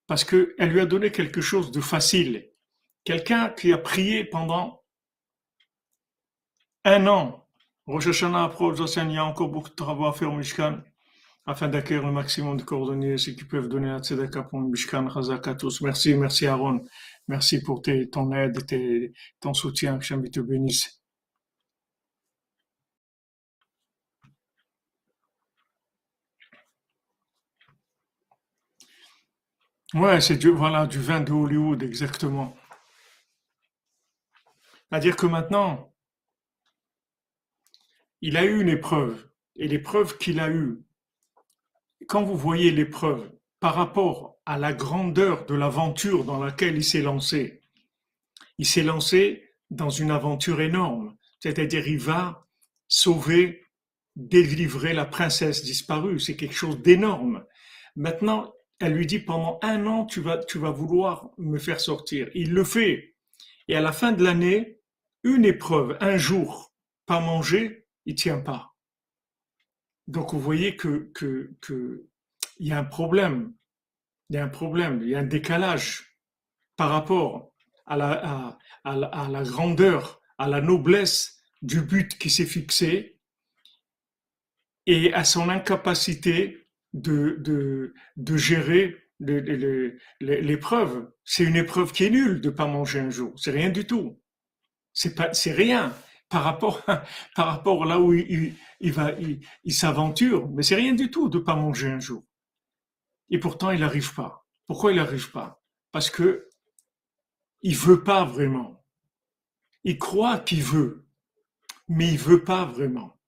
Parce 0.08 0.24
qu'elle 0.24 0.70
lui 0.70 0.80
a 0.80 0.86
donné 0.86 1.12
quelque 1.12 1.42
chose 1.42 1.72
de 1.72 1.82
facile. 1.82 2.50
Quelqu'un 3.04 3.50
qui 3.50 3.74
a 3.74 3.78
prié 3.78 4.24
pendant 4.24 4.84
un 6.84 7.08
an. 7.08 7.48
Rosh 7.88 8.08
Hashanah 8.08 8.46
approche, 8.46 8.80
il 8.98 9.12
y 9.12 9.18
a 9.18 9.26
encore 9.26 9.50
beaucoup 9.50 9.70
de 9.70 9.76
travaux 9.76 10.06
à 10.06 10.14
faire 10.14 10.32
au 10.32 10.38
Mishkan 10.38 10.82
afin 11.46 11.68
d'acquérir 11.68 12.06
le 12.08 12.12
maximum 12.12 12.58
de 12.58 12.64
coordonnées, 12.64 13.18
ceux 13.18 13.34
qui 13.34 13.44
peuvent 13.44 13.70
donner 13.70 13.92
à 13.92 14.00
Tzedaka 14.00 14.44
pour 14.44 14.60
le 14.60 14.68
Mishkan, 14.68 15.08
tous. 15.60 15.82
Merci, 15.82 16.16
merci 16.16 16.48
Aaron. 16.48 16.84
Merci 17.28 17.62
pour 17.62 17.82
ton 18.12 18.32
aide 18.34 18.72
et 18.72 19.14
ton 19.40 19.54
soutien. 19.54 20.00
Que 20.00 20.28
te 20.28 20.40
bénisse. 20.40 21.05
Ouais, 29.96 30.20
c'est 30.20 30.36
du, 30.36 30.50
voilà, 30.50 30.88
du 30.88 31.00
vin 31.00 31.22
de 31.22 31.32
Hollywood, 31.32 31.82
exactement. 31.82 32.54
C'est-à-dire 34.90 35.16
que 35.16 35.26
maintenant, 35.26 35.94
il 38.20 38.36
a 38.36 38.44
eu 38.44 38.60
une 38.60 38.68
épreuve. 38.68 39.30
Et 39.56 39.70
l'épreuve 39.70 40.18
qu'il 40.18 40.42
a 40.42 40.50
eue, 40.50 40.84
quand 42.10 42.24
vous 42.24 42.36
voyez 42.36 42.72
l'épreuve 42.72 43.32
par 43.62 43.76
rapport 43.76 44.36
à 44.46 44.58
la 44.58 44.74
grandeur 44.74 45.46
de 45.46 45.56
l'aventure 45.56 46.26
dans 46.26 46.44
laquelle 46.44 46.76
il 46.76 46.84
s'est 46.84 47.02
lancé, 47.02 47.62
il 48.58 48.66
s'est 48.66 48.84
lancé 48.84 49.50
dans 49.70 49.90
une 49.90 50.12
aventure 50.12 50.60
énorme. 50.60 51.16
C'est-à-dire, 51.40 51.88
il 51.88 52.00
va 52.00 52.50
sauver, 52.90 53.64
délivrer 54.18 54.92
la 54.92 55.06
princesse 55.06 55.64
disparue. 55.64 56.20
C'est 56.20 56.36
quelque 56.36 56.54
chose 56.54 56.82
d'énorme. 56.82 57.46
Maintenant, 57.96 58.55
elle 58.80 58.94
lui 58.94 59.06
dit 59.06 59.20
pendant 59.20 59.60
un 59.62 59.86
an, 59.86 60.06
tu 60.06 60.22
vas, 60.22 60.44
tu 60.44 60.58
vas 60.58 60.72
vouloir 60.72 61.32
me 61.38 61.58
faire 61.58 61.80
sortir. 61.80 62.30
Il 62.34 62.54
le 62.54 62.64
fait. 62.64 63.16
Et 63.68 63.76
à 63.76 63.82
la 63.82 63.92
fin 63.92 64.12
de 64.12 64.24
l'année, 64.24 64.80
une 65.24 65.46
épreuve, 65.46 65.98
un 66.02 66.18
jour, 66.18 66.74
pas 67.06 67.20
manger, 67.20 67.88
il 68.06 68.16
tient 68.16 68.40
pas. 68.40 68.76
Donc 70.08 70.34
vous 70.34 70.40
voyez 70.40 70.76
que, 70.76 71.12
que, 71.14 71.56
que 71.62 72.08
il 72.60 72.68
y 72.68 72.72
a 72.72 72.80
un 72.80 72.86
problème. 72.86 73.54
Il 74.30 74.36
y 74.36 74.40
a 74.40 74.44
un 74.44 74.50
problème, 74.50 75.02
il 75.04 75.10
y 75.10 75.16
a 75.16 75.20
un 75.20 75.24
décalage 75.24 76.18
par 76.78 76.90
rapport 76.90 77.54
à 77.86 77.96
la, 77.96 78.58
à, 78.84 78.92
à 78.92 79.30
la 79.30 79.44
grandeur, 79.44 80.20
à 80.38 80.48
la 80.48 80.62
noblesse 80.62 81.40
du 81.62 81.82
but 81.82 82.18
qui 82.18 82.30
s'est 82.30 82.46
fixé 82.46 83.20
et 84.88 85.14
à 85.14 85.24
son 85.24 85.50
incapacité 85.50 86.65
de, 86.96 87.36
de, 87.40 87.94
de 88.16 88.38
gérer 88.38 88.98
l'épreuve. 89.20 91.12
C'est 91.24 91.44
une 91.44 91.58
épreuve 91.58 91.92
qui 91.92 92.06
est 92.06 92.10
nulle 92.10 92.42
de 92.42 92.50
pas 92.50 92.68
manger 92.68 93.00
un 93.00 93.10
jour. 93.10 93.34
C'est 93.38 93.52
rien 93.52 93.70
du 93.70 93.86
tout. 93.86 94.20
C'est 94.94 95.52
rien 95.52 95.94
par 96.30 96.44
rapport, 96.44 96.82
par 97.36 97.48
rapport 97.48 97.86
là 97.86 98.00
où 98.00 98.14
il, 98.14 98.56
il 98.80 98.92
va, 98.94 99.12
il, 99.64 99.74
s'aventure. 99.74 100.50
Mais 100.50 100.64
c'est 100.64 100.76
rien 100.76 100.94
du 100.94 101.12
tout 101.12 101.28
de 101.30 101.38
pas 101.38 101.56
manger 101.56 101.92
un 101.92 102.00
jour. 102.00 102.24
Et 103.30 103.40
pourtant, 103.40 103.72
il 103.72 103.82
n'arrive 103.82 104.14
pas. 104.14 104.48
Pourquoi 104.66 104.92
il 104.92 104.98
n'arrive 104.98 105.32
pas? 105.32 105.62
Parce 105.92 106.10
que 106.10 106.50
il 107.62 107.76
veut 107.76 108.04
pas 108.04 108.24
vraiment. 108.24 108.86
Il 109.84 109.98
croit 109.98 110.40
qu'il 110.40 110.64
veut, 110.64 111.06
mais 111.90 112.12
il 112.12 112.18
veut 112.18 112.44
pas 112.44 112.66
vraiment. 112.66 113.20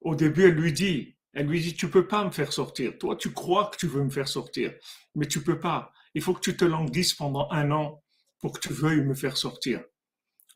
Au 0.00 0.14
début, 0.14 0.44
elle 0.44 0.54
lui 0.54 0.72
dit, 0.72 1.13
elle 1.34 1.46
lui 1.46 1.60
dit, 1.60 1.74
tu 1.74 1.90
peux 1.90 2.06
pas 2.06 2.24
me 2.24 2.30
faire 2.30 2.52
sortir. 2.52 2.96
Toi, 2.98 3.16
tu 3.16 3.32
crois 3.32 3.66
que 3.66 3.76
tu 3.76 3.86
veux 3.86 4.02
me 4.02 4.10
faire 4.10 4.28
sortir, 4.28 4.72
mais 5.16 5.26
tu 5.26 5.42
peux 5.42 5.58
pas. 5.58 5.92
Il 6.14 6.22
faut 6.22 6.32
que 6.32 6.40
tu 6.40 6.56
te 6.56 6.64
languisses 6.64 7.14
pendant 7.14 7.48
un 7.50 7.72
an 7.72 8.02
pour 8.40 8.52
que 8.52 8.60
tu 8.60 8.72
veuilles 8.72 9.02
me 9.02 9.14
faire 9.14 9.36
sortir. 9.36 9.82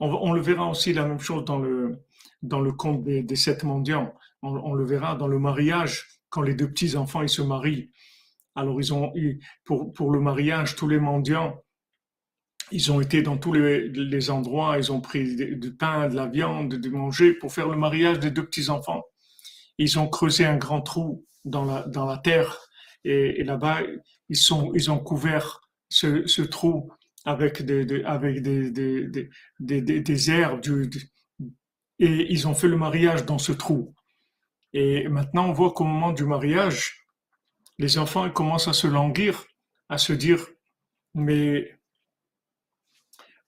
On, 0.00 0.32
le 0.32 0.40
verra 0.40 0.68
aussi 0.70 0.92
la 0.92 1.04
même 1.04 1.18
chose 1.18 1.44
dans 1.44 1.58
le, 1.58 2.04
dans 2.42 2.60
le 2.60 2.70
conte 2.70 3.02
des, 3.02 3.36
sept 3.36 3.64
mendiants. 3.64 4.14
On, 4.42 4.72
le 4.72 4.84
verra 4.84 5.16
dans 5.16 5.26
le 5.26 5.40
mariage, 5.40 6.06
quand 6.28 6.42
les 6.42 6.54
deux 6.54 6.70
petits-enfants, 6.70 7.22
ils 7.22 7.28
se 7.28 7.42
marient. 7.42 7.90
Alors, 8.54 8.80
ils 8.80 8.94
ont, 8.94 9.12
pour, 9.64 9.92
pour 9.92 10.12
le 10.12 10.20
mariage, 10.20 10.76
tous 10.76 10.86
les 10.86 11.00
mendiants, 11.00 11.60
ils 12.70 12.92
ont 12.92 13.00
été 13.00 13.22
dans 13.22 13.36
tous 13.36 13.52
les, 13.52 14.30
endroits, 14.30 14.78
ils 14.78 14.92
ont 14.92 15.00
pris 15.00 15.34
du 15.56 15.74
pain, 15.74 16.08
de 16.08 16.14
la 16.14 16.26
viande, 16.26 16.74
de 16.74 16.88
manger 16.90 17.32
pour 17.32 17.52
faire 17.52 17.68
le 17.68 17.76
mariage 17.76 18.20
des 18.20 18.30
deux 18.30 18.44
petits-enfants 18.44 19.02
ils 19.78 19.98
ont 19.98 20.08
creusé 20.08 20.44
un 20.44 20.56
grand 20.56 20.82
trou 20.82 21.24
dans 21.44 21.64
la, 21.64 21.82
dans 21.82 22.06
la 22.06 22.18
terre 22.18 22.58
et, 23.04 23.42
là-bas, 23.44 23.82
ils, 24.28 24.36
sont, 24.36 24.72
ils 24.74 24.90
ont 24.90 24.98
couvert 24.98 25.60
ce, 25.88 26.42
trou 26.42 26.90
avec 27.24 27.62
des, 27.62 28.02
avec 28.04 28.42
des, 28.42 28.70
des, 28.70 29.30
des, 29.60 30.30
herbes 30.30 30.60
et 31.98 32.32
ils 32.32 32.46
ont 32.46 32.54
fait 32.54 32.68
le 32.68 32.76
mariage 32.76 33.24
dans 33.24 33.38
ce 33.38 33.52
trou. 33.52 33.94
Et 34.72 35.08
maintenant, 35.08 35.48
on 35.48 35.52
voit 35.52 35.72
qu'au 35.72 35.84
moment 35.84 36.12
du 36.12 36.24
mariage, 36.24 37.06
les 37.78 37.98
enfants 37.98 38.28
commencent 38.30 38.68
à 38.68 38.72
se 38.72 38.86
languir, 38.86 39.46
à 39.88 39.98
se 39.98 40.12
dire, 40.12 40.46
mais 41.14 41.78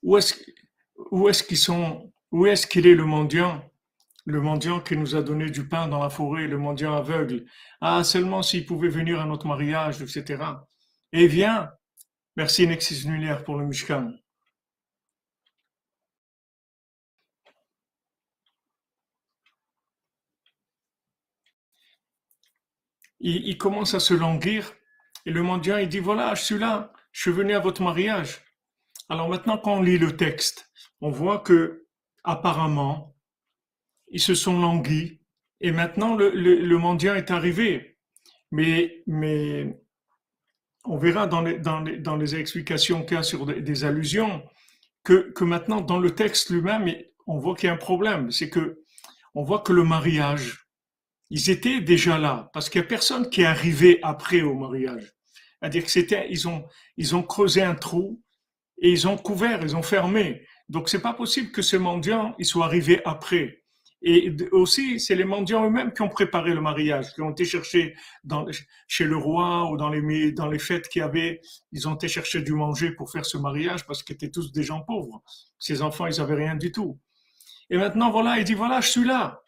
où 0.01 0.17
est-ce 0.17 0.35
où 1.11 1.29
est-ce 1.29 1.43
qu'ils 1.43 1.57
sont, 1.57 2.11
où 2.31 2.45
est-ce 2.45 2.67
qu'il 2.67 2.87
est 2.87 2.95
le 2.95 3.05
mendiant? 3.05 3.63
Le 4.25 4.41
mendiant 4.41 4.79
qui 4.79 4.97
nous 4.97 5.15
a 5.15 5.21
donné 5.21 5.49
du 5.49 5.67
pain 5.67 5.87
dans 5.87 5.99
la 5.99 6.09
forêt, 6.09 6.47
le 6.47 6.57
mendiant 6.57 6.95
aveugle. 6.95 7.45
Ah, 7.81 8.03
seulement 8.03 8.43
s'il 8.43 8.65
pouvait 8.65 8.89
venir 8.89 9.19
à 9.19 9.25
notre 9.25 9.47
mariage, 9.47 10.01
etc. 10.01 10.43
Et 11.11 11.27
viens. 11.27 11.71
Merci 12.37 12.65
Nexis 12.67 13.07
Nullaire 13.07 13.43
pour 13.43 13.57
le 13.57 13.65
Mishkan. 13.65 14.13
Il, 23.19 23.47
il, 23.47 23.57
commence 23.57 23.93
à 23.93 23.99
se 23.99 24.13
languir 24.15 24.73
et 25.27 25.31
le 25.31 25.43
mendiant 25.43 25.77
il 25.77 25.87
dit 25.87 25.99
voilà 25.99 26.33
je 26.33 26.41
suis 26.41 26.57
là 26.57 26.91
je 27.11 27.21
suis 27.21 27.31
venu 27.31 27.53
à 27.53 27.59
votre 27.59 27.81
mariage 27.81 28.41
Alors 29.09 29.29
maintenant, 29.29 29.57
quand 29.57 29.73
on 29.73 29.81
lit 29.81 29.97
le 29.97 30.15
texte, 30.15 30.71
on 31.01 31.11
voit 31.11 31.39
que 31.39 31.87
apparemment, 32.23 33.15
ils 34.11 34.21
se 34.21 34.35
sont 34.35 34.59
languis 34.59 35.21
et 35.61 35.71
maintenant 35.71 36.15
le, 36.15 36.77
mendiant 36.77 37.15
est 37.15 37.31
arrivé. 37.31 37.97
Mais, 38.51 39.03
on 40.83 40.97
verra 40.97 41.27
dans 41.27 41.41
les, 41.41 42.35
explications 42.35 43.03
qu'il 43.03 43.15
y 43.15 43.19
a 43.19 43.23
sur 43.23 43.45
des, 43.45 43.83
allusions 43.83 44.43
que, 45.03 45.43
maintenant, 45.43 45.81
dans 45.81 45.99
le 45.99 46.11
texte 46.11 46.49
lui-même, 46.49 46.91
on 47.27 47.37
voit 47.37 47.55
qu'il 47.55 47.67
y 47.67 47.69
a 47.69 47.73
un 47.73 47.77
problème. 47.77 48.31
C'est 48.31 48.49
que 48.49 48.81
on 49.33 49.43
voit 49.43 49.59
que 49.59 49.71
le 49.71 49.85
mariage, 49.85 50.67
ils 51.29 51.49
étaient 51.49 51.79
déjà 51.79 52.17
là, 52.17 52.49
parce 52.53 52.69
qu'il 52.69 52.81
n'y 52.81 52.85
a 52.85 52.89
personne 52.89 53.29
qui 53.29 53.43
est 53.43 53.45
arrivé 53.45 53.99
après 54.03 54.41
au 54.41 54.53
mariage. 54.55 55.13
C'est-à-dire 55.59 55.85
que 55.85 55.91
c'était, 55.91 56.27
ils 56.29 56.49
ont, 56.49 56.65
ils 56.97 57.15
ont 57.15 57.23
creusé 57.23 57.61
un 57.61 57.75
trou 57.75 58.21
et 58.81 58.91
ils 58.91 59.07
ont 59.07 59.15
couvert, 59.15 59.61
ils 59.61 59.75
ont 59.75 59.83
fermé. 59.83 60.45
Donc 60.67 60.89
c'est 60.89 61.01
pas 61.01 61.13
possible 61.13 61.51
que 61.51 61.61
ces 61.61 61.77
mendiants, 61.77 62.35
ils 62.39 62.45
soient 62.45 62.65
arrivés 62.65 63.01
après. 63.05 63.60
Et 64.03 64.35
aussi, 64.51 64.99
c'est 64.99 65.13
les 65.13 65.25
mendiants 65.25 65.65
eux-mêmes 65.65 65.93
qui 65.93 66.01
ont 66.01 66.09
préparé 66.09 66.53
le 66.53 66.61
mariage, 66.61 67.13
qui 67.13 67.21
ont 67.21 67.29
été 67.29 67.45
chercher 67.45 67.95
dans, 68.23 68.47
chez 68.87 69.05
le 69.05 69.15
roi 69.15 69.69
ou 69.69 69.77
dans 69.77 69.89
les, 69.89 70.31
dans 70.31 70.47
les 70.47 70.57
fêtes 70.57 70.87
qu'il 70.87 71.01
y 71.01 71.03
avait. 71.03 71.41
Ils 71.71 71.87
ont 71.87 71.93
été 71.93 72.07
chercher 72.07 72.41
du 72.41 72.53
manger 72.53 72.91
pour 72.91 73.11
faire 73.11 73.25
ce 73.25 73.37
mariage 73.37 73.85
parce 73.85 74.01
qu'ils 74.01 74.15
étaient 74.15 74.31
tous 74.31 74.51
des 74.51 74.63
gens 74.63 74.81
pauvres. 74.81 75.21
Ces 75.59 75.83
enfants, 75.83 76.07
ils 76.07 76.19
avaient 76.19 76.35
rien 76.35 76.55
du 76.55 76.71
tout. 76.71 76.99
Et 77.69 77.77
maintenant, 77.77 78.09
voilà, 78.09 78.39
il 78.39 78.43
dit, 78.43 78.55
voilà, 78.55 78.81
je 78.81 78.87
suis 78.87 79.05
là. 79.05 79.43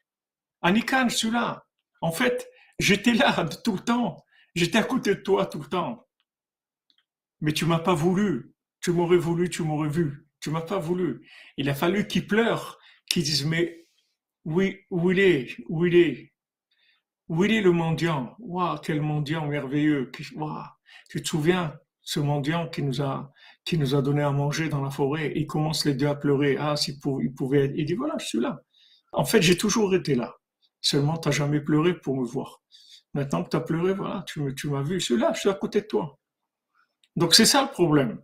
Anikan, 0.62 1.10
je 1.10 1.16
suis 1.16 1.32
là. 1.32 1.66
En 2.02 2.12
fait, 2.12 2.48
j'étais 2.78 3.14
là 3.14 3.46
tout 3.64 3.74
le 3.74 3.80
temps. 3.80 4.24
J'étais 4.54 4.78
à 4.78 4.84
côté 4.84 5.16
de 5.16 5.22
toi 5.22 5.48
tout 5.48 5.60
le 5.60 5.68
temps. 5.68 6.08
Mais 7.42 7.54
tu 7.54 7.66
m'as 7.66 7.80
pas 7.80 7.96
voulu. 7.96 8.54
Tu 8.82 8.92
m'aurais 8.92 9.18
voulu, 9.18 9.50
tu 9.50 9.64
m'aurais 9.64 9.90
vu. 9.90 10.28
Tu 10.40 10.52
m'as 10.52 10.62
pas 10.62 10.78
voulu. 10.78 11.28
Il 11.58 11.70
a 11.70 11.74
fallu 11.74 12.06
qu'il 12.06 12.28
pleure, 12.28 12.78
qu'il 13.10 13.24
dise, 13.24 13.46
mais 13.46 13.83
oui, 14.46 14.80
où 14.90 15.12
il 15.12 15.20
est, 15.20 15.56
où 15.70 15.86
il 15.86 15.96
est, 15.96 16.34
où 17.30 17.44
il 17.46 17.54
est 17.54 17.62
le 17.62 17.72
mendiant. 17.72 18.36
Waouh, 18.40 18.78
quel 18.80 19.02
mendiant 19.02 19.48
merveilleux. 19.48 20.12
Tu 21.10 21.22
te 21.22 21.28
souviens, 21.28 21.74
ce 22.02 22.20
mendiant 22.20 22.68
qui 22.68 22.84
nous 22.84 23.02
a, 23.02 23.32
qui 23.66 23.78
nous 23.78 23.96
a 23.96 24.02
donné 24.02 24.22
à 24.22 24.32
manger 24.32 24.70
dans 24.70 24.82
la 24.82 24.90
forêt. 24.90 25.34
Il 25.36 25.48
commence 25.48 25.86
les 25.86 25.94
deux 25.94 26.08
à 26.08 26.16
pleurer. 26.16 26.58
Ah, 26.60 26.76
s'il 26.76 27.00
pouvait, 27.00 27.72
il 27.76 27.86
dit 27.86 27.94
voilà, 27.94 28.16
je 28.20 28.26
suis 28.26 28.40
là. 28.40 28.62
En 29.14 29.26
fait, 29.26 29.42
j'ai 29.42 29.58
toujours 29.58 29.94
été 29.96 30.16
là. 30.16 30.36
Seulement, 30.82 31.18
tu 31.18 31.30
n'as 31.30 31.34
jamais 31.34 31.62
pleuré 31.62 31.98
pour 31.98 32.18
me 32.18 32.26
voir. 32.26 32.62
Maintenant 33.14 33.44
que 33.44 33.50
tu 33.50 33.56
as 33.56 33.62
pleuré, 33.62 33.94
voilà, 33.94 34.24
tu, 34.28 34.54
tu 34.56 34.70
m'as 34.70 34.82
vu, 34.82 35.00
je 35.00 35.06
suis 35.06 35.18
là, 35.18 35.32
je 35.34 35.42
suis 35.42 35.50
à 35.50 35.54
côté 35.54 35.82
de 35.82 35.88
toi. 35.88 36.20
Donc 37.16 37.36
c'est 37.36 37.46
ça 37.46 37.62
le 37.62 37.70
problème. 37.70 38.20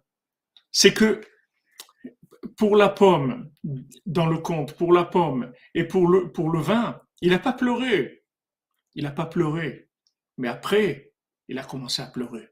C'est 0.72 0.94
que 0.94 1.22
pour 2.60 2.76
la 2.76 2.90
pomme, 2.90 3.50
dans 4.06 4.28
le 4.28 4.38
conte, 4.38 4.74
pour 4.74 4.92
la 4.92 5.06
pomme 5.06 5.54
et 5.74 5.86
pour 5.86 6.10
le, 6.10 6.30
pour 6.30 6.50
le 6.50 6.60
vin, 6.60 7.02
il 7.22 7.30
n'a 7.30 7.40
pas 7.40 7.54
pleuré. 7.54 8.26
Il 8.96 9.06
n'a 9.06 9.12
pas 9.12 9.28
pleuré. 9.28 9.88
Mais 10.38 10.50
après, 10.50 11.14
il 11.48 11.58
a 11.58 11.64
commencé 11.64 12.02
à 12.02 12.08
pleurer. 12.08 12.50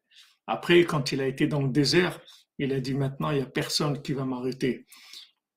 Après, 0.47 0.85
quand 0.85 1.11
il 1.11 1.19
a 1.19 1.27
été 1.27 1.45
dans 1.45 1.61
le 1.61 1.67
désert, 1.67 2.21
il 2.57 2.71
a 2.71 2.79
dit 2.79 2.93
maintenant, 2.93 3.31
il 3.31 3.37
n'y 3.37 3.43
a 3.43 3.47
personne 3.47 4.01
qui 4.01 4.13
va 4.13 4.23
m'arrêter. 4.23 4.85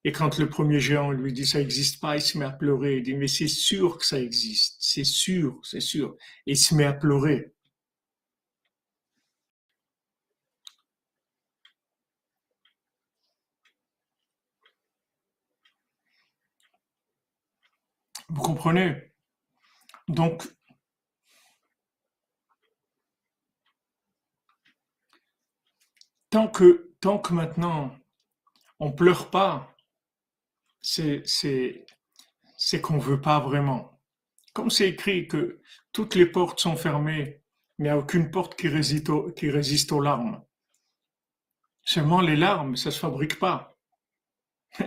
Et 0.03 0.11
quand 0.11 0.37
le 0.37 0.49
premier 0.49 0.81
géant 0.81 1.13
lui 1.13 1.33
dit 1.33 1.47
ça 1.47 1.61
n'existe 1.61 2.01
pas, 2.01 2.17
il 2.17 2.21
se 2.21 2.37
met 2.37 2.45
à 2.45 2.51
pleurer. 2.51 2.97
Il 2.97 3.05
dit 3.05 3.15
mais 3.15 3.29
c'est 3.29 3.47
sûr 3.47 3.99
que 3.99 4.05
ça 4.05 4.21
existe, 4.21 4.79
c'est 4.81 5.05
sûr, 5.05 5.61
c'est 5.63 5.81
sûr. 5.81 6.17
Et 6.49 6.53
il 6.53 6.57
se 6.57 6.75
met 6.75 6.85
à 6.85 6.93
pleurer. 6.93 7.53
Vous 18.31 18.43
comprenez? 18.43 19.13
Donc, 20.09 20.45
tant 26.31 26.49
que, 26.49 26.95
tant 27.01 27.19
que 27.19 27.35
maintenant 27.35 27.97
on 28.79 28.93
pleure 28.93 29.31
pas, 29.31 29.75
c'est, 30.81 31.25
qu'on 32.83 32.99
veut 32.99 33.21
pas 33.21 33.41
vraiment. 33.41 34.01
Comme 34.55 34.71
c'est 34.71 34.89
écrit 34.89 35.27
que 35.27 35.61
toutes 35.93 36.15
les 36.15 36.27
portes 36.27 36.61
sont 36.61 36.77
fermées, 36.77 37.43
mais 37.79 37.89
il 37.89 37.91
n'y 37.91 37.91
a 37.91 37.99
aucune 37.99 38.31
porte 38.31 38.55
qui 38.57 38.69
résiste, 38.69 39.11
qui 39.35 39.51
résiste 39.51 39.93
aux 39.93 40.01
larmes. 40.01 40.43
Seulement 41.83 42.21
les 42.21 42.37
larmes, 42.37 42.77
ça 42.77 42.91
se 42.91 42.99
fabrique 42.99 43.39
pas. 43.39 43.77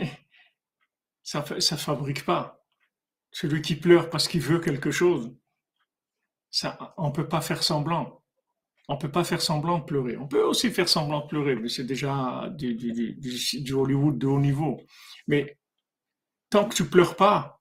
ça, 1.24 1.46
ça 1.46 1.60
se 1.60 1.76
fabrique 1.76 2.26
pas. 2.26 2.63
Celui 3.34 3.62
qui 3.64 3.76
pleure 3.76 4.10
parce 4.10 4.28
qu'il 4.28 4.42
veut 4.42 4.60
quelque 4.60 4.92
chose, 4.92 5.34
ça, 6.52 6.94
on 6.98 7.12
peut 7.12 7.28
pas 7.28 7.42
faire 7.42 7.64
semblant. 7.64 8.24
On 8.88 8.98
peut 8.98 9.12
pas 9.12 9.24
faire 9.24 9.42
semblant 9.42 9.80
de 9.80 9.86
pleurer. 9.86 10.18
On 10.18 10.28
peut 10.28 10.44
aussi 10.44 10.70
faire 10.70 10.88
semblant 10.88 11.22
de 11.22 11.28
pleurer, 11.28 11.56
mais 11.56 11.68
c'est 11.68 11.86
déjà 11.86 12.50
du, 12.56 12.76
du, 12.76 13.74
Hollywood 13.74 14.20
de 14.20 14.28
haut 14.28 14.40
niveau. 14.40 14.82
Mais 15.28 15.58
tant 16.50 16.68
que 16.70 16.76
tu 16.76 16.86
pleures 16.86 17.16
pas, 17.16 17.60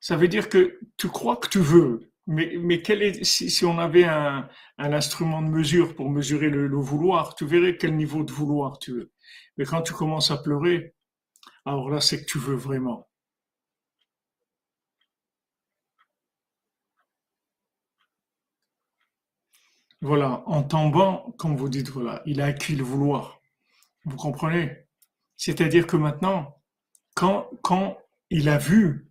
ça 0.00 0.16
veut 0.16 0.28
dire 0.28 0.48
que 0.48 0.78
tu 0.96 1.08
crois 1.08 1.36
que 1.36 1.48
tu 1.48 1.58
veux. 1.58 2.10
Mais, 2.26 2.56
mais 2.58 2.80
quel 2.80 3.02
est, 3.02 3.24
si, 3.24 3.64
on 3.64 3.78
avait 3.78 4.04
un, 4.04 4.48
instrument 4.78 5.42
de 5.42 5.48
mesure 5.48 5.94
pour 5.94 6.08
mesurer 6.08 6.48
le, 6.48 6.66
le, 6.66 6.78
vouloir, 6.78 7.34
tu 7.34 7.44
verrais 7.44 7.76
quel 7.76 7.94
niveau 7.94 8.24
de 8.24 8.32
vouloir 8.32 8.78
tu 8.78 8.92
veux. 8.92 9.12
Mais 9.58 9.64
quand 9.64 9.82
tu 9.82 9.92
commences 9.92 10.30
à 10.30 10.38
pleurer, 10.38 10.94
alors 11.66 11.90
là, 11.90 12.00
c'est 12.00 12.20
que 12.20 12.26
tu 12.26 12.38
veux 12.38 12.56
vraiment. 12.56 13.05
Voilà, 20.06 20.44
en 20.46 20.62
tombant, 20.62 21.32
comme 21.32 21.56
vous 21.56 21.68
dites, 21.68 21.88
voilà, 21.88 22.22
il 22.26 22.40
a 22.40 22.44
acquis 22.44 22.76
le 22.76 22.84
vouloir. 22.84 23.40
Vous 24.04 24.14
comprenez? 24.14 24.86
C'est-à-dire 25.36 25.84
que 25.88 25.96
maintenant, 25.96 26.62
quand, 27.16 27.50
il 28.30 28.48
a 28.48 28.56
vu 28.56 29.10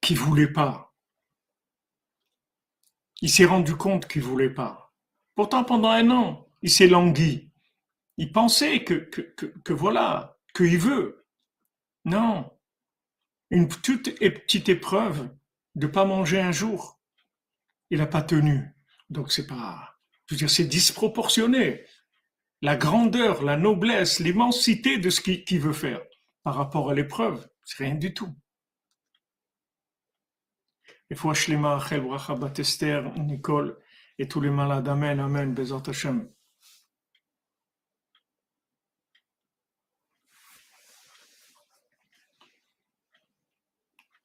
qu'il 0.00 0.18
voulait 0.18 0.52
pas, 0.52 0.92
il 3.20 3.30
s'est 3.30 3.44
rendu 3.44 3.76
compte 3.76 4.08
qu'il 4.08 4.22
voulait 4.22 4.50
pas. 4.52 4.92
Pourtant, 5.36 5.62
pendant 5.62 5.90
un 5.90 6.10
an, 6.10 6.48
il 6.60 6.70
s'est 6.72 6.88
langui. 6.88 7.52
Il 8.16 8.32
pensait 8.32 8.82
que, 8.82 9.72
voilà, 9.72 10.36
qu'il 10.52 10.78
veut. 10.78 11.24
Non. 12.04 12.50
Une 13.50 13.68
toute 13.68 14.18
petite 14.18 14.68
épreuve 14.68 15.32
de 15.76 15.86
pas 15.86 16.06
manger 16.06 16.40
un 16.40 16.50
jour. 16.50 17.00
Il 17.90 17.98
n'a 17.98 18.08
pas 18.08 18.22
tenu. 18.22 18.74
Donc 19.10 19.32
c'est 19.32 19.46
pas, 19.46 19.98
c'est 20.46 20.64
disproportionné. 20.64 21.84
La 22.60 22.76
grandeur, 22.76 23.42
la 23.42 23.56
noblesse, 23.56 24.20
l'immensité 24.20 24.98
de 24.98 25.10
ce 25.10 25.20
qu'il 25.20 25.60
veut 25.60 25.72
faire 25.72 26.00
par 26.44 26.54
rapport 26.54 26.90
à 26.90 26.94
l'épreuve, 26.94 27.48
c'est 27.64 27.84
rien 27.84 27.94
du 27.94 28.14
tout. 28.14 28.32
Et 31.10 31.14
faut 31.14 31.34
Shlema, 31.34 31.76
Achel, 31.76 32.00
Bracha, 32.00 32.34
Batester, 32.34 33.02
Nicole 33.18 33.78
et 34.18 34.28
tous 34.28 34.40
les 34.40 34.50
malades. 34.50 34.88
Amen, 34.88 35.20
Amen, 35.20 35.52
Bezat 35.52 35.82
Hashem. 35.86 36.28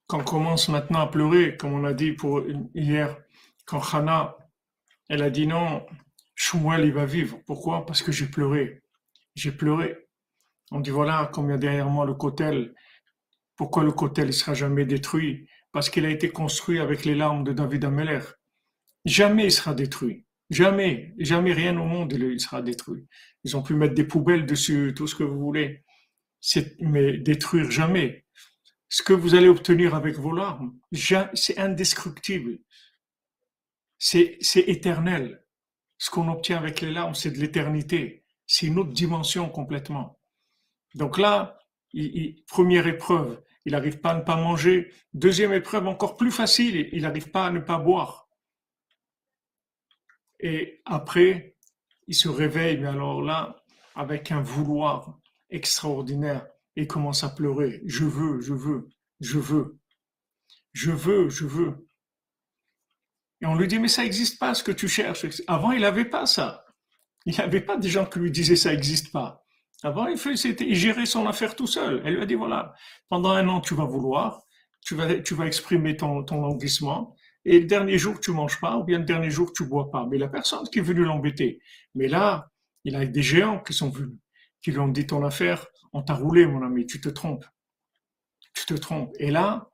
Quand 0.07 0.19
on 0.19 0.23
commence 0.23 0.69
maintenant 0.69 1.01
à 1.01 1.07
pleurer, 1.07 1.57
comme 1.57 1.73
on 1.73 1.83
a 1.83 1.93
dit 1.93 2.13
pour 2.13 2.41
hier, 2.73 3.17
quand 3.65 3.81
Hannah 3.93 4.37
elle 5.09 5.21
a 5.21 5.29
dit 5.29 5.47
non, 5.47 5.85
Shmuel, 6.35 6.85
il 6.85 6.93
va 6.93 7.05
vivre. 7.05 7.39
Pourquoi? 7.45 7.85
Parce 7.85 8.01
que 8.01 8.11
j'ai 8.11 8.27
pleuré. 8.27 8.81
J'ai 9.35 9.51
pleuré. 9.51 9.97
On 10.71 10.79
dit 10.79 10.89
voilà, 10.89 11.29
comme 11.33 11.57
derrière 11.57 11.89
moi 11.89 12.05
le 12.05 12.13
cotel. 12.13 12.75
Pourquoi 13.55 13.83
le 13.83 13.91
cotel 13.91 14.27
ne 14.27 14.31
sera 14.31 14.53
jamais 14.53 14.85
détruit? 14.85 15.47
Parce 15.71 15.89
qu'il 15.89 16.05
a 16.05 16.09
été 16.09 16.29
construit 16.29 16.79
avec 16.79 17.05
les 17.05 17.15
larmes 17.15 17.43
de 17.43 17.53
David 17.53 17.85
Ameller. 17.85 18.21
Jamais 19.05 19.45
il 19.45 19.51
sera 19.51 19.73
détruit. 19.73 20.25
Jamais, 20.49 21.13
jamais 21.17 21.53
rien 21.53 21.77
au 21.77 21.85
monde 21.85 22.13
il 22.13 22.39
sera 22.39 22.61
détruit. 22.61 23.07
Ils 23.43 23.57
ont 23.57 23.63
pu 23.63 23.73
mettre 23.73 23.93
des 23.93 24.03
poubelles 24.03 24.45
dessus, 24.45 24.93
tout 24.95 25.07
ce 25.07 25.15
que 25.15 25.23
vous 25.23 25.39
voulez. 25.39 25.83
Mais 26.79 27.17
détruire 27.17 27.71
jamais. 27.71 28.25
Ce 28.89 29.03
que 29.03 29.13
vous 29.13 29.35
allez 29.35 29.49
obtenir 29.49 29.95
avec 29.95 30.17
vos 30.17 30.31
larmes, 30.31 30.73
c'est 31.33 31.57
indestructible 31.57 32.59
c'est 33.97 34.39
éternel. 34.55 35.43
Ce 35.97 36.09
qu'on 36.09 36.29
obtient 36.29 36.57
avec 36.57 36.81
les 36.81 36.91
larmes, 36.91 37.15
c'est 37.15 37.31
de 37.31 37.39
l'éternité. 37.39 38.23
C'est 38.45 38.67
une 38.67 38.79
autre 38.79 38.91
dimension 38.91 39.49
complètement. 39.49 40.19
Donc 40.95 41.17
là, 41.17 41.59
première 42.47 42.87
épreuve, 42.87 43.41
il 43.65 43.71
n'arrive 43.71 43.99
pas 43.99 44.11
à 44.11 44.15
ne 44.15 44.21
pas 44.21 44.37
manger. 44.37 44.93
Deuxième 45.13 45.53
épreuve, 45.53 45.87
encore 45.87 46.15
plus 46.17 46.31
facile, 46.31 46.89
il 46.91 47.01
n'arrive 47.01 47.31
pas 47.31 47.47
à 47.47 47.51
ne 47.51 47.59
pas 47.59 47.79
boire. 47.79 48.29
Et 50.39 50.81
après, 50.85 51.55
il 52.07 52.15
se 52.15 52.29
réveille, 52.29 52.77
mais 52.77 52.87
alors 52.87 53.21
là, 53.21 53.63
avec 53.95 54.31
un 54.31 54.41
vouloir 54.41 55.19
extraordinaire 55.49 56.47
et 56.75 56.87
commence 56.87 57.23
à 57.23 57.29
pleurer. 57.29 57.81
Je 57.85 58.05
veux, 58.05 58.39
je 58.39 58.53
veux, 58.53 58.89
je 59.19 59.39
veux, 59.39 59.79
je 60.73 60.91
veux, 60.91 61.29
je 61.29 61.45
veux. 61.45 61.86
Et 63.41 63.45
on 63.45 63.55
lui 63.55 63.67
dit, 63.67 63.79
mais 63.79 63.87
ça 63.87 64.03
n'existe 64.03 64.39
pas 64.39 64.53
ce 64.53 64.63
que 64.63 64.71
tu 64.71 64.87
cherches. 64.87 65.25
Avant, 65.47 65.71
il 65.71 65.81
n'avait 65.81 66.05
pas 66.05 66.25
ça. 66.25 66.65
Il 67.25 67.33
n'y 67.33 67.39
avait 67.39 67.61
pas 67.61 67.77
des 67.77 67.89
gens 67.89 68.05
qui 68.05 68.19
lui 68.19 68.31
disaient 68.31 68.55
ça 68.55 68.71
n'existe 68.71 69.11
pas. 69.11 69.43
Avant, 69.83 70.07
il, 70.07 70.17
fait, 70.17 70.33
il 70.61 70.75
gérait 70.75 71.05
son 71.05 71.27
affaire 71.27 71.55
tout 71.55 71.67
seul. 71.67 72.01
Elle 72.03 72.15
lui 72.15 72.21
a 72.21 72.25
dit, 72.25 72.35
voilà, 72.35 72.73
pendant 73.09 73.31
un 73.31 73.47
an, 73.47 73.61
tu 73.61 73.75
vas 73.75 73.85
vouloir, 73.85 74.41
tu 74.81 74.95
vas, 74.95 75.19
tu 75.19 75.35
vas 75.35 75.45
exprimer 75.45 75.95
ton, 75.95 76.23
ton 76.23 76.41
languissement, 76.41 77.15
et 77.45 77.61
le 77.61 77.65
dernier 77.65 77.97
jour, 77.97 78.19
tu 78.19 78.31
manges 78.31 78.59
pas, 78.59 78.75
ou 78.75 78.83
bien 78.83 78.99
le 78.99 79.05
dernier 79.05 79.29
jour, 79.29 79.53
tu 79.53 79.65
bois 79.65 79.89
pas. 79.89 80.05
Mais 80.05 80.17
la 80.17 80.27
personne 80.27 80.67
qui 80.69 80.79
est 80.79 80.81
venue 80.81 81.05
l'embêter. 81.05 81.61
Mais 81.95 82.09
là, 82.09 82.49
il 82.83 82.93
a 82.95 83.05
des 83.05 83.21
géants 83.21 83.61
qui 83.61 83.73
sont 83.73 83.89
venus, 83.89 84.19
qui 84.61 84.71
lui 84.71 84.79
ont 84.79 84.89
dit 84.89 85.07
ton 85.07 85.23
affaire, 85.23 85.65
on 85.93 86.01
t'a 86.01 86.13
roulé, 86.13 86.45
mon 86.45 86.61
ami, 86.61 86.85
tu 86.85 86.99
te 86.99 87.07
trompes. 87.07 87.45
Tu 88.53 88.65
te 88.65 88.73
trompes. 88.73 89.13
Et 89.19 89.31
là, 89.31 89.69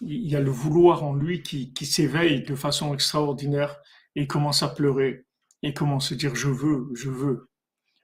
il 0.00 0.30
y 0.30 0.36
a 0.36 0.40
le 0.40 0.50
vouloir 0.50 1.04
en 1.04 1.14
lui 1.14 1.42
qui, 1.42 1.86
s'éveille 1.86 2.42
de 2.42 2.54
façon 2.54 2.94
extraordinaire 2.94 3.76
et 4.16 4.26
commence 4.26 4.62
à 4.62 4.68
pleurer. 4.68 5.26
Et 5.62 5.74
commence 5.74 6.10
à 6.10 6.14
dire 6.14 6.34
je 6.34 6.48
veux, 6.48 6.88
je 6.94 7.10
veux, 7.10 7.50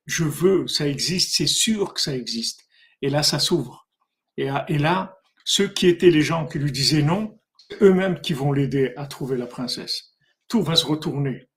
je 0.05 0.25
veux, 0.25 0.67
ça 0.69 0.87
existe, 0.87 1.35
c'est 1.35 1.47
sûr 1.47 1.95
que 1.95 2.01
ça 2.01 2.15
existe. 2.15 2.67
Et 3.01 3.09
là, 3.09 3.23
ça 3.23 3.39
s'ouvre. 3.39 3.89
Et, 4.37 4.51
et 4.69 4.79
là, 4.79 5.17
ceux 5.45 5.69
qui 5.69 5.87
étaient 5.87 6.11
les 6.11 6.21
gens 6.21 6.47
qui 6.47 6.59
lui 6.59 6.71
disaient 6.71 7.03
non, 7.03 7.41
eux-mêmes 7.81 8.21
qui 8.21 8.35
vont 8.35 8.53
l'aider 8.53 8.93
à 8.97 9.07
trouver 9.07 9.39
la 9.39 9.47
princesse. 9.47 10.15
Tout 10.49 10.63
va 10.63 10.77
se 10.77 10.85
retourner. 10.85 11.49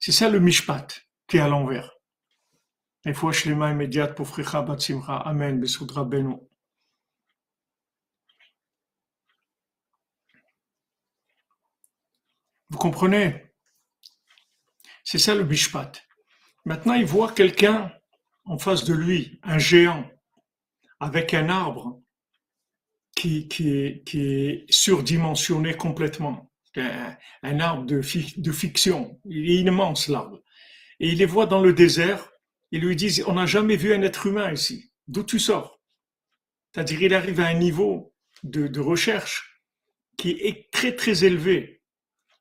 C'est 0.00 0.12
ça 0.12 0.28
le 0.28 0.40
mishpat 0.40 0.88
qui 1.28 1.36
est 1.36 1.40
à 1.40 1.48
l'envers. 1.48 1.92
Mains 3.04 3.72
immédiates 3.72 4.16
pour. 4.16 4.36
Amen. 5.08 5.64
Vous 12.70 12.78
comprenez? 12.78 13.46
C'est 15.04 15.18
ça 15.18 15.34
le 15.34 15.44
bishpat. 15.44 16.02
Maintenant, 16.64 16.94
il 16.94 17.04
voit 17.04 17.32
quelqu'un 17.32 17.92
en 18.44 18.58
face 18.58 18.84
de 18.84 18.92
lui, 18.92 19.38
un 19.44 19.58
géant, 19.58 20.10
avec 20.98 21.32
un 21.32 21.48
arbre 21.48 22.02
qui, 23.14 23.48
est, 24.14 24.66
surdimensionné 24.68 25.74
complètement. 25.74 26.50
Un, 26.74 27.60
arbre 27.60 27.86
de, 27.86 28.02
fiction. 28.02 29.20
Il 29.24 29.50
est 29.50 29.60
immense, 29.60 30.08
l'arbre. 30.08 30.42
Et 31.00 31.08
il 31.08 31.18
les 31.18 31.26
voit 31.26 31.46
dans 31.46 31.62
le 31.62 31.72
désert. 31.72 32.30
Ils 32.72 32.82
lui 32.82 32.96
disent, 32.96 33.24
on 33.26 33.34
n'a 33.34 33.46
jamais 33.46 33.76
vu 33.76 33.94
un 33.94 34.02
être 34.02 34.26
humain 34.26 34.52
ici. 34.52 34.92
D'où 35.06 35.22
tu 35.22 35.38
sors? 35.38 35.80
C'est-à-dire, 36.72 37.02
il 37.02 37.14
arrive 37.14 37.40
à 37.40 37.46
un 37.46 37.54
niveau 37.54 38.12
de 38.42 38.80
recherche 38.80 39.62
qui 40.18 40.30
est 40.32 40.70
très, 40.72 40.94
très 40.94 41.24
élevé 41.24 41.75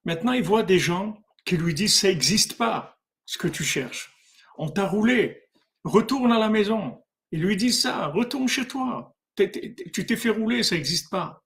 Maintenant, 0.06 0.34
il 0.34 0.44
voit 0.44 0.64
des 0.64 0.80
gens 0.80 1.22
qui 1.46 1.58
lui 1.58 1.74
disent 1.74 2.00
ça 2.00 2.08
n'existe 2.08 2.58
pas, 2.58 2.98
ce 3.26 3.38
que 3.38 3.48
tu 3.48 3.64
cherches. 3.64 4.12
On 4.58 4.70
t'a 4.70 4.88
roulé, 4.88 5.44
retourne 5.84 6.32
à 6.32 6.40
la 6.40 6.50
maison. 6.50 7.04
Ils 7.32 7.42
lui 7.42 7.58
disent 7.58 7.82
ça, 7.82 8.08
retourne 8.08 8.48
chez 8.48 8.68
toi. 8.68 9.16
Tu 9.36 10.06
t'es 10.06 10.16
fait 10.16 10.30
rouler, 10.30 10.64
ça 10.64 10.76
n'existe 10.76 11.10
pas. 11.10 11.44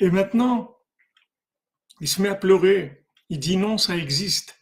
Et 0.00 0.10
maintenant, 0.10 0.76
il 2.00 2.08
se 2.08 2.22
met 2.22 2.28
à 2.28 2.34
pleurer. 2.34 3.06
Il 3.28 3.38
dit 3.38 3.56
non, 3.56 3.78
ça 3.78 3.96
existe. 3.96 4.58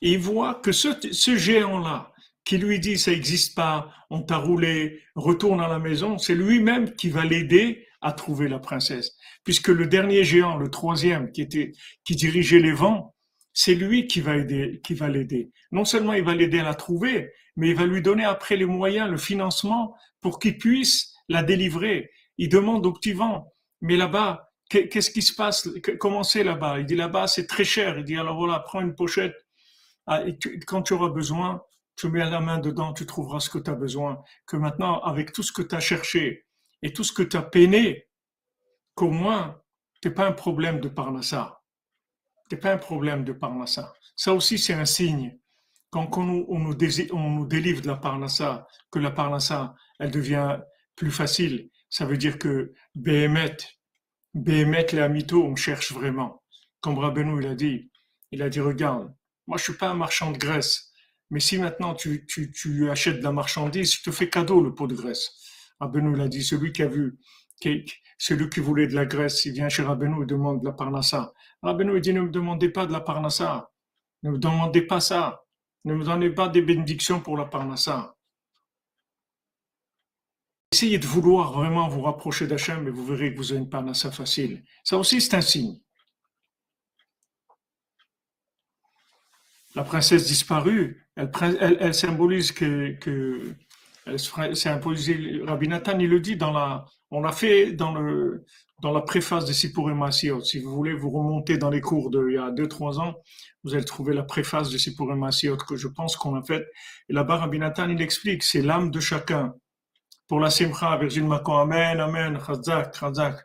Et 0.00 0.12
il 0.12 0.18
voit 0.18 0.56
que 0.56 0.72
ce, 0.72 1.36
géant-là, 1.36 2.12
qui 2.44 2.58
lui 2.58 2.80
dit 2.80 2.98
ça 2.98 3.12
n'existe 3.12 3.54
pas, 3.54 3.92
on 4.10 4.22
t'a 4.22 4.36
roulé, 4.36 5.02
retourne 5.14 5.60
à 5.60 5.68
la 5.68 5.78
maison, 5.78 6.18
c'est 6.18 6.34
lui-même 6.34 6.94
qui 6.94 7.08
va 7.08 7.24
l'aider 7.24 7.86
à 8.02 8.12
trouver 8.12 8.48
la 8.48 8.58
princesse. 8.58 9.16
Puisque 9.44 9.68
le 9.68 9.86
dernier 9.86 10.24
géant, 10.24 10.56
le 10.56 10.70
troisième, 10.70 11.30
qui 11.32 11.42
était, 11.42 11.72
qui 12.04 12.16
dirigeait 12.16 12.60
les 12.60 12.72
vents, 12.72 13.14
c'est 13.54 13.74
lui 13.74 14.06
qui 14.06 14.20
va 14.20 14.36
aider, 14.36 14.80
qui 14.82 14.94
va 14.94 15.08
l'aider. 15.08 15.50
Non 15.70 15.84
seulement 15.84 16.12
il 16.12 16.24
va 16.24 16.34
l'aider 16.34 16.58
à 16.58 16.64
la 16.64 16.74
trouver, 16.74 17.32
mais 17.56 17.70
il 17.70 17.76
va 17.76 17.86
lui 17.86 18.02
donner 18.02 18.24
après 18.24 18.56
les 18.56 18.64
moyens, 18.64 19.10
le 19.10 19.18
financement 19.18 19.94
pour 20.20 20.38
qu'il 20.38 20.58
puisse 20.58 21.14
la 21.28 21.42
délivrer. 21.42 22.10
Il 22.38 22.48
demande 22.48 22.86
au 22.86 22.92
petit 22.92 23.12
vent, 23.12 23.52
mais 23.80 23.96
là-bas, 23.96 24.50
qu'est-ce 24.68 25.10
qui 25.10 25.22
se 25.22 25.34
passe? 25.34 25.68
Comment 26.00 26.22
c'est 26.22 26.44
là-bas? 26.44 26.80
Il 26.80 26.86
dit 26.86 26.96
là-bas, 26.96 27.26
c'est 27.26 27.46
très 27.46 27.64
cher. 27.64 27.98
Il 27.98 28.04
dit 28.04 28.16
alors 28.16 28.36
voilà, 28.36 28.60
prends 28.60 28.80
une 28.80 28.94
pochette. 28.94 29.36
Ah, 30.06 30.22
quand 30.66 30.82
tu 30.82 30.94
auras 30.94 31.10
besoin, 31.10 31.62
tu 31.96 32.08
mets 32.08 32.18
la 32.18 32.40
main 32.40 32.58
dedans, 32.58 32.92
tu 32.92 33.06
trouveras 33.06 33.40
ce 33.40 33.50
que 33.50 33.58
tu 33.58 33.70
as 33.70 33.74
besoin. 33.74 34.22
Que 34.46 34.56
maintenant, 34.56 35.00
avec 35.00 35.32
tout 35.32 35.42
ce 35.42 35.52
que 35.52 35.62
tu 35.62 35.74
as 35.74 35.80
cherché, 35.80 36.46
et 36.82 36.92
tout 36.92 37.04
ce 37.04 37.12
que 37.12 37.22
tu 37.22 37.36
as 37.36 37.42
peiné, 37.42 38.08
qu'au 38.94 39.10
moins, 39.10 39.60
tu 40.00 40.08
n'es 40.08 40.14
pas 40.14 40.26
un 40.26 40.32
problème 40.32 40.80
de 40.80 40.88
Parnassa. 40.88 41.62
Tu 42.48 42.54
n'es 42.54 42.60
pas 42.60 42.72
un 42.72 42.78
problème 42.78 43.24
de 43.24 43.32
Parnassa. 43.32 43.94
Ça 44.16 44.34
aussi, 44.34 44.58
c'est 44.58 44.74
un 44.74 44.84
signe. 44.84 45.38
Quand 45.90 46.08
on 46.18 46.24
nous, 46.58 46.74
délivre 46.74 47.82
de 47.82 47.86
la 47.86 47.96
Parnassa, 47.96 48.66
que 48.90 48.98
la 48.98 49.10
Parnassa, 49.10 49.74
elle 49.98 50.10
devient 50.10 50.58
plus 50.96 51.10
facile, 51.10 51.70
ça 51.90 52.06
veut 52.06 52.16
dire 52.16 52.38
que 52.38 52.72
Béhémet, 52.94 53.56
Béhémet 54.34 54.86
les 54.92 55.00
Amito, 55.00 55.44
on 55.44 55.54
cherche 55.56 55.92
vraiment. 55.92 56.42
Comme 56.80 56.98
Rabbeinu, 56.98 57.40
il 57.42 57.46
a 57.46 57.54
dit, 57.54 57.90
il 58.30 58.42
a 58.42 58.48
dit, 58.48 58.60
regarde, 58.60 59.14
moi 59.46 59.58
je 59.58 59.64
suis 59.64 59.74
pas 59.74 59.88
un 59.88 59.94
marchand 59.94 60.30
de 60.30 60.38
graisse, 60.38 60.90
mais 61.30 61.40
si 61.40 61.58
maintenant 61.58 61.94
tu, 61.94 62.26
tu, 62.26 62.50
tu 62.50 62.90
achètes 62.90 63.18
de 63.18 63.24
la 63.24 63.32
marchandise, 63.32 63.94
je 63.94 64.02
te 64.02 64.10
fais 64.10 64.28
cadeau 64.30 64.62
le 64.62 64.74
pot 64.74 64.86
de 64.86 64.94
graisse. 64.94 65.30
Rabbeinu 65.82 66.14
l'a 66.14 66.28
dit, 66.28 66.44
celui 66.44 66.72
qui 66.72 66.84
a 66.84 66.86
vu, 66.86 67.18
celui 68.16 68.48
qui 68.48 68.60
voulait 68.60 68.86
de 68.86 68.94
la 68.94 69.04
graisse, 69.04 69.44
il 69.46 69.52
vient 69.52 69.68
chez 69.68 69.82
Rabbeinu 69.82 70.22
et 70.22 70.26
demande 70.26 70.60
de 70.60 70.64
la 70.64 70.72
parnassa. 70.72 71.32
Rabbeinu 71.60 72.00
dit, 72.00 72.14
ne 72.14 72.20
me 72.20 72.30
demandez 72.30 72.68
pas 72.68 72.86
de 72.86 72.92
la 72.92 73.00
parnassa. 73.00 73.72
Ne 74.22 74.30
me 74.30 74.38
demandez 74.38 74.82
pas 74.82 75.00
ça. 75.00 75.44
Ne 75.84 75.94
me 75.94 76.04
donnez 76.04 76.30
pas 76.30 76.48
des 76.48 76.62
bénédictions 76.62 77.20
pour 77.20 77.36
la 77.36 77.46
parnassa. 77.46 78.16
Essayez 80.70 81.00
de 81.00 81.06
vouloir 81.06 81.52
vraiment 81.52 81.88
vous 81.88 82.02
rapprocher 82.02 82.46
d'Hachem 82.46 82.86
et 82.86 82.92
vous 82.92 83.04
verrez 83.04 83.32
que 83.32 83.38
vous 83.38 83.50
avez 83.50 83.60
une 83.60 83.68
parnassa 83.68 84.12
facile. 84.12 84.62
Ça 84.84 84.96
aussi, 84.96 85.20
c'est 85.20 85.34
un 85.34 85.40
signe. 85.40 85.80
La 89.74 89.82
princesse 89.82 90.26
disparue, 90.26 91.08
elle, 91.16 91.92
symbolise 91.92 92.52
que 92.52 93.56
c'est 94.16 94.68
imposé. 94.68 95.40
Rabbi 95.44 95.68
Nathan, 95.68 95.98
il 95.98 96.08
le 96.08 96.20
dit 96.20 96.36
dans 96.36 96.52
la, 96.52 96.84
on 97.10 97.20
l'a 97.20 97.32
fait 97.32 97.72
dans 97.72 97.94
le, 97.94 98.44
dans 98.80 98.92
la 98.92 99.00
préface 99.00 99.44
de 99.44 99.52
Sipurim 99.52 99.98
Masiot. 99.98 100.42
Si 100.42 100.58
vous 100.58 100.74
voulez 100.74 100.92
vous 100.92 101.10
remonter 101.10 101.58
dans 101.58 101.70
les 101.70 101.80
cours 101.80 102.10
d'il 102.10 102.34
y 102.34 102.38
a 102.38 102.50
2-3 102.50 103.00
ans, 103.00 103.14
vous 103.64 103.74
allez 103.74 103.84
trouver 103.84 104.14
la 104.14 104.24
préface 104.24 104.70
de 104.70 104.78
Sipurim 104.78 105.18
Masiot 105.18 105.56
que 105.56 105.76
je 105.76 105.88
pense 105.88 106.16
qu'on 106.16 106.34
a 106.34 106.42
faite. 106.42 106.66
Et 107.08 107.12
là-bas, 107.12 107.36
Rabbi 107.36 107.58
Nathan, 107.58 107.88
il 107.90 108.02
explique, 108.02 108.42
c'est 108.42 108.62
l'âme 108.62 108.90
de 108.90 109.00
chacun. 109.00 109.54
Pour 110.26 110.40
la 110.40 110.50
Simcha, 110.50 110.96
Virgin 110.96 111.26
Makon, 111.26 111.58
Amen, 111.58 112.00
Amen, 112.00 112.38
Chazak, 112.44 112.94
Chazak. 112.98 113.36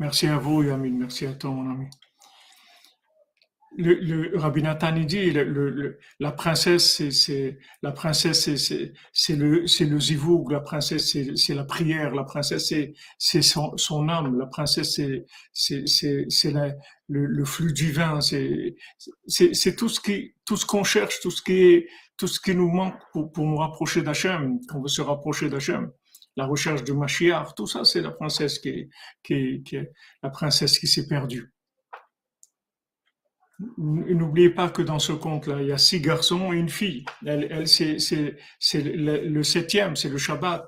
Merci 0.00 0.26
à 0.28 0.38
vous, 0.38 0.62
Yamin. 0.62 0.92
Merci 0.98 1.26
à 1.26 1.34
toi, 1.34 1.50
mon 1.50 1.70
ami 1.70 1.86
le, 3.80 3.94
le 3.94 4.38
Rabbi 4.38 4.62
Nathan 4.62 4.92
dit 5.00 5.30
le, 5.30 5.98
la 6.18 6.32
princesse 6.32 7.08
c'est 7.10 7.58
la 7.82 7.92
princesse 7.92 8.48
c'est 9.12 9.36
le 9.36 9.66
c'est 9.66 9.86
le 9.86 10.00
zivoug 10.00 10.50
la 10.50 10.60
princesse 10.60 11.16
c'est 11.34 11.54
la 11.54 11.64
prière 11.64 12.14
la 12.14 12.24
princesse 12.24 12.72
c'est 13.18 13.42
son, 13.42 13.76
son 13.76 14.08
âme 14.08 14.38
la 14.38 14.46
princesse 14.46 15.00
c'est 15.52 15.86
c'est 15.86 16.52
le, 17.08 17.26
le 17.26 17.44
flux 17.44 17.72
divin 17.72 18.20
c'est 18.20 18.76
c'est 19.26 19.76
tout 19.76 19.88
ce 19.88 20.00
qui 20.00 20.34
tout 20.44 20.56
ce 20.56 20.66
qu'on 20.66 20.84
cherche 20.84 21.20
tout 21.20 21.30
ce 21.30 21.42
qui 21.42 21.62
est 21.62 21.88
tout 22.16 22.28
ce 22.28 22.40
qui 22.40 22.54
nous 22.54 22.70
manque 22.70 23.00
pour, 23.12 23.32
pour 23.32 23.46
nous 23.46 23.56
rapprocher 23.56 24.02
d'Hachem 24.02 24.60
qu'on 24.68 24.82
veut 24.82 24.88
se 24.88 25.00
rapprocher 25.00 25.48
d'Hachem. 25.48 25.90
La 26.36 26.46
recherche 26.46 26.84
de 26.84 26.92
Mashiach 26.92 27.54
tout 27.56 27.66
ça 27.66 27.84
c'est 27.84 28.02
la 28.02 28.10
princesse 28.10 28.58
qui 28.58 28.88
qui, 29.22 29.62
qui 29.64 29.76
est 29.76 29.92
la 30.22 30.30
princesse 30.30 30.78
qui 30.78 30.86
s'est 30.86 31.08
perdue 31.08 31.52
N'oubliez 33.78 34.50
pas 34.50 34.70
que 34.70 34.82
dans 34.82 34.98
ce 34.98 35.12
conte-là, 35.12 35.60
il 35.60 35.68
y 35.68 35.72
a 35.72 35.78
six 35.78 36.00
garçons 36.00 36.52
et 36.52 36.56
une 36.56 36.68
fille. 36.68 37.04
Elle, 37.26 37.46
elle 37.50 37.68
c'est, 37.68 37.98
c'est 37.98 38.82
le, 38.82 39.42
septième, 39.42 39.96
c'est 39.96 40.08
le 40.08 40.18
Shabbat. 40.18 40.66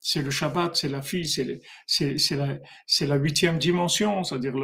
C'est 0.00 0.20
le 0.20 0.30
Shabbat, 0.30 0.76
c'est 0.76 0.90
la 0.90 1.00
fille, 1.00 1.26
c'est, 1.26 2.36
la, 2.36 2.58
la 3.06 3.16
huitième 3.16 3.58
dimension, 3.58 4.22
c'est-à-dire 4.22 4.54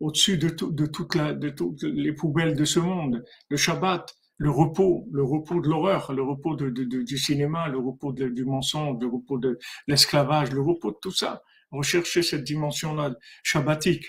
au-dessus 0.00 0.36
de, 0.36 0.50
tout, 0.50 0.70
de, 0.70 0.84
toute 0.84 1.16
de 1.16 1.48
toutes 1.48 1.82
les 1.82 2.12
poubelles 2.12 2.54
de 2.54 2.66
ce 2.66 2.78
monde. 2.78 3.24
Le 3.48 3.56
Shabbat, 3.56 4.14
le 4.36 4.50
repos, 4.50 5.08
le 5.10 5.22
repos 5.22 5.60
de 5.62 5.68
l'horreur, 5.68 6.12
le 6.12 6.22
repos 6.22 6.56
de, 6.56 6.68
de, 6.68 6.84
du 6.84 7.16
cinéma, 7.16 7.68
le 7.68 7.78
repos 7.78 8.12
du 8.12 8.44
mensonge, 8.44 8.98
le 9.00 9.06
repos 9.06 9.38
de 9.38 9.58
l'esclavage, 9.86 10.52
le 10.52 10.60
repos 10.60 10.90
de 10.90 10.98
tout 11.00 11.12
ça. 11.12 11.42
Recherchez 11.70 12.22
cette 12.22 12.44
dimension-là, 12.44 13.14
shabbatique. 13.42 14.04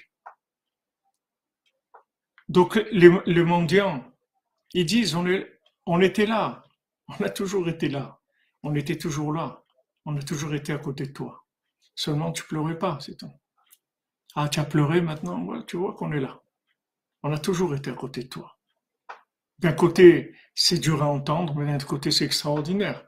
Donc, 2.53 2.75
les, 2.91 3.43
mendiants, 3.43 4.05
ils 4.75 4.85
disent, 4.85 5.15
on, 5.15 5.99
était 6.01 6.27
là, 6.27 6.63
on 7.07 7.25
a 7.25 7.29
toujours 7.31 7.67
été 7.67 7.89
là, 7.89 8.19
on 8.61 8.75
était 8.75 8.95
toujours 8.95 9.33
là, 9.33 9.63
on 10.05 10.15
a 10.15 10.21
toujours 10.21 10.53
été 10.53 10.71
à 10.71 10.77
côté 10.77 11.07
de 11.07 11.13
toi. 11.13 11.47
Seulement, 11.95 12.31
tu 12.31 12.43
pleurais 12.43 12.77
pas, 12.77 12.99
c'est 13.01 13.17
tout. 13.17 13.31
Ah, 14.35 14.49
tu 14.49 14.59
as 14.59 14.65
pleuré 14.65 15.01
maintenant, 15.01 15.63
tu 15.63 15.77
vois 15.77 15.95
qu'on 15.95 16.11
est 16.11 16.19
là. 16.19 16.43
On 17.23 17.33
a 17.33 17.39
toujours 17.39 17.73
été 17.73 17.89
à 17.89 17.95
côté 17.95 18.21
de 18.21 18.29
toi. 18.29 18.55
D'un 19.57 19.73
côté, 19.73 20.35
c'est 20.53 20.77
dur 20.77 21.01
à 21.01 21.07
entendre, 21.07 21.55
mais 21.55 21.65
d'un 21.65 21.77
autre 21.77 21.87
côté, 21.87 22.11
c'est 22.11 22.25
extraordinaire. 22.25 23.03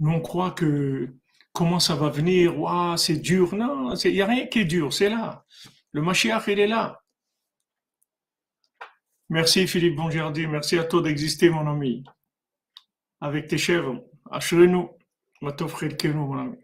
Nous, 0.00 0.10
on 0.10 0.20
croit 0.20 0.50
que 0.50 1.14
comment 1.52 1.78
ça 1.78 1.94
va 1.94 2.08
venir, 2.08 2.54
c'est 2.96 3.18
dur. 3.18 3.54
Non, 3.54 3.94
il 3.94 4.14
n'y 4.14 4.20
a 4.20 4.26
rien 4.26 4.48
qui 4.48 4.58
est 4.58 4.64
dur, 4.64 4.92
c'est 4.92 5.10
là. 5.10 5.44
Le 5.92 6.02
Mashiach, 6.02 6.48
il 6.48 6.58
est 6.58 6.66
là. 6.66 7.00
Merci 9.30 9.66
Philippe 9.66 9.96
Bonjardi, 9.96 10.46
merci 10.46 10.78
à 10.78 10.84
toi 10.84 11.02
d'exister, 11.02 11.50
mon 11.50 11.66
ami. 11.70 12.02
Avec 13.20 13.46
tes 13.46 13.58
chèvres, 13.58 14.02
nous 14.52 14.90
mon 15.42 16.38
ami. 16.38 16.56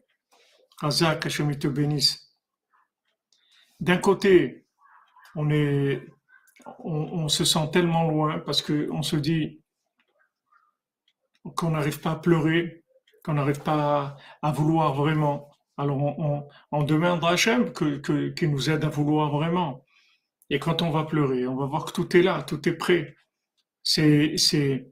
Razak, 0.81 1.27
Hachem, 1.27 1.57
te 1.59 1.69
bénisse. 1.69 2.35
D'un 3.81 3.99
côté, 3.99 4.65
on 5.35 5.51
est, 5.51 6.07
on, 6.79 7.29
se 7.29 7.45
sent 7.45 7.71
tellement 7.71 8.09
loin 8.09 8.39
parce 8.39 8.63
qu'on 8.63 9.03
se 9.03 9.17
dit 9.17 9.61
qu'on 11.55 11.71
n'arrive 11.71 12.01
pas 12.01 12.13
à 12.13 12.17
pleurer, 12.17 12.83
qu'on 13.23 13.35
n'arrive 13.35 13.61
pas 13.61 14.17
à, 14.41 14.53
vouloir 14.53 14.95
vraiment. 14.95 15.51
Alors 15.77 15.99
on, 16.73 16.83
demande 16.83 17.23
à 17.25 17.29
Hachem 17.29 17.75
qu'il 17.75 18.51
nous 18.51 18.71
aide 18.71 18.85
à 18.85 18.89
vouloir 18.89 19.31
vraiment. 19.31 19.84
Et 20.55 20.61
quand 20.61 20.83
on 20.83 20.91
va 20.93 21.03
pleurer, 21.03 21.49
on 21.49 21.57
va 21.57 21.67
voir 21.67 21.85
que 21.85 21.91
tout 21.91 22.17
est 22.17 22.23
là, 22.23 22.45
tout 22.45 22.69
est 22.69 22.75
prêt. 22.75 23.17
C'est, 23.83 24.37
c'est, 24.37 24.87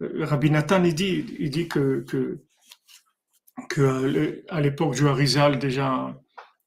Rabbi 0.00 0.50
Nathan, 0.50 0.82
il 0.82 0.94
dit, 0.94 1.26
il 1.38 1.50
dit 1.50 1.68
que, 1.68 2.00
que, 2.08 2.40
que 3.68 4.42
à 4.48 4.62
l'époque 4.62 4.94
du 4.94 5.06
Harizal, 5.06 5.58
déjà, 5.58 6.18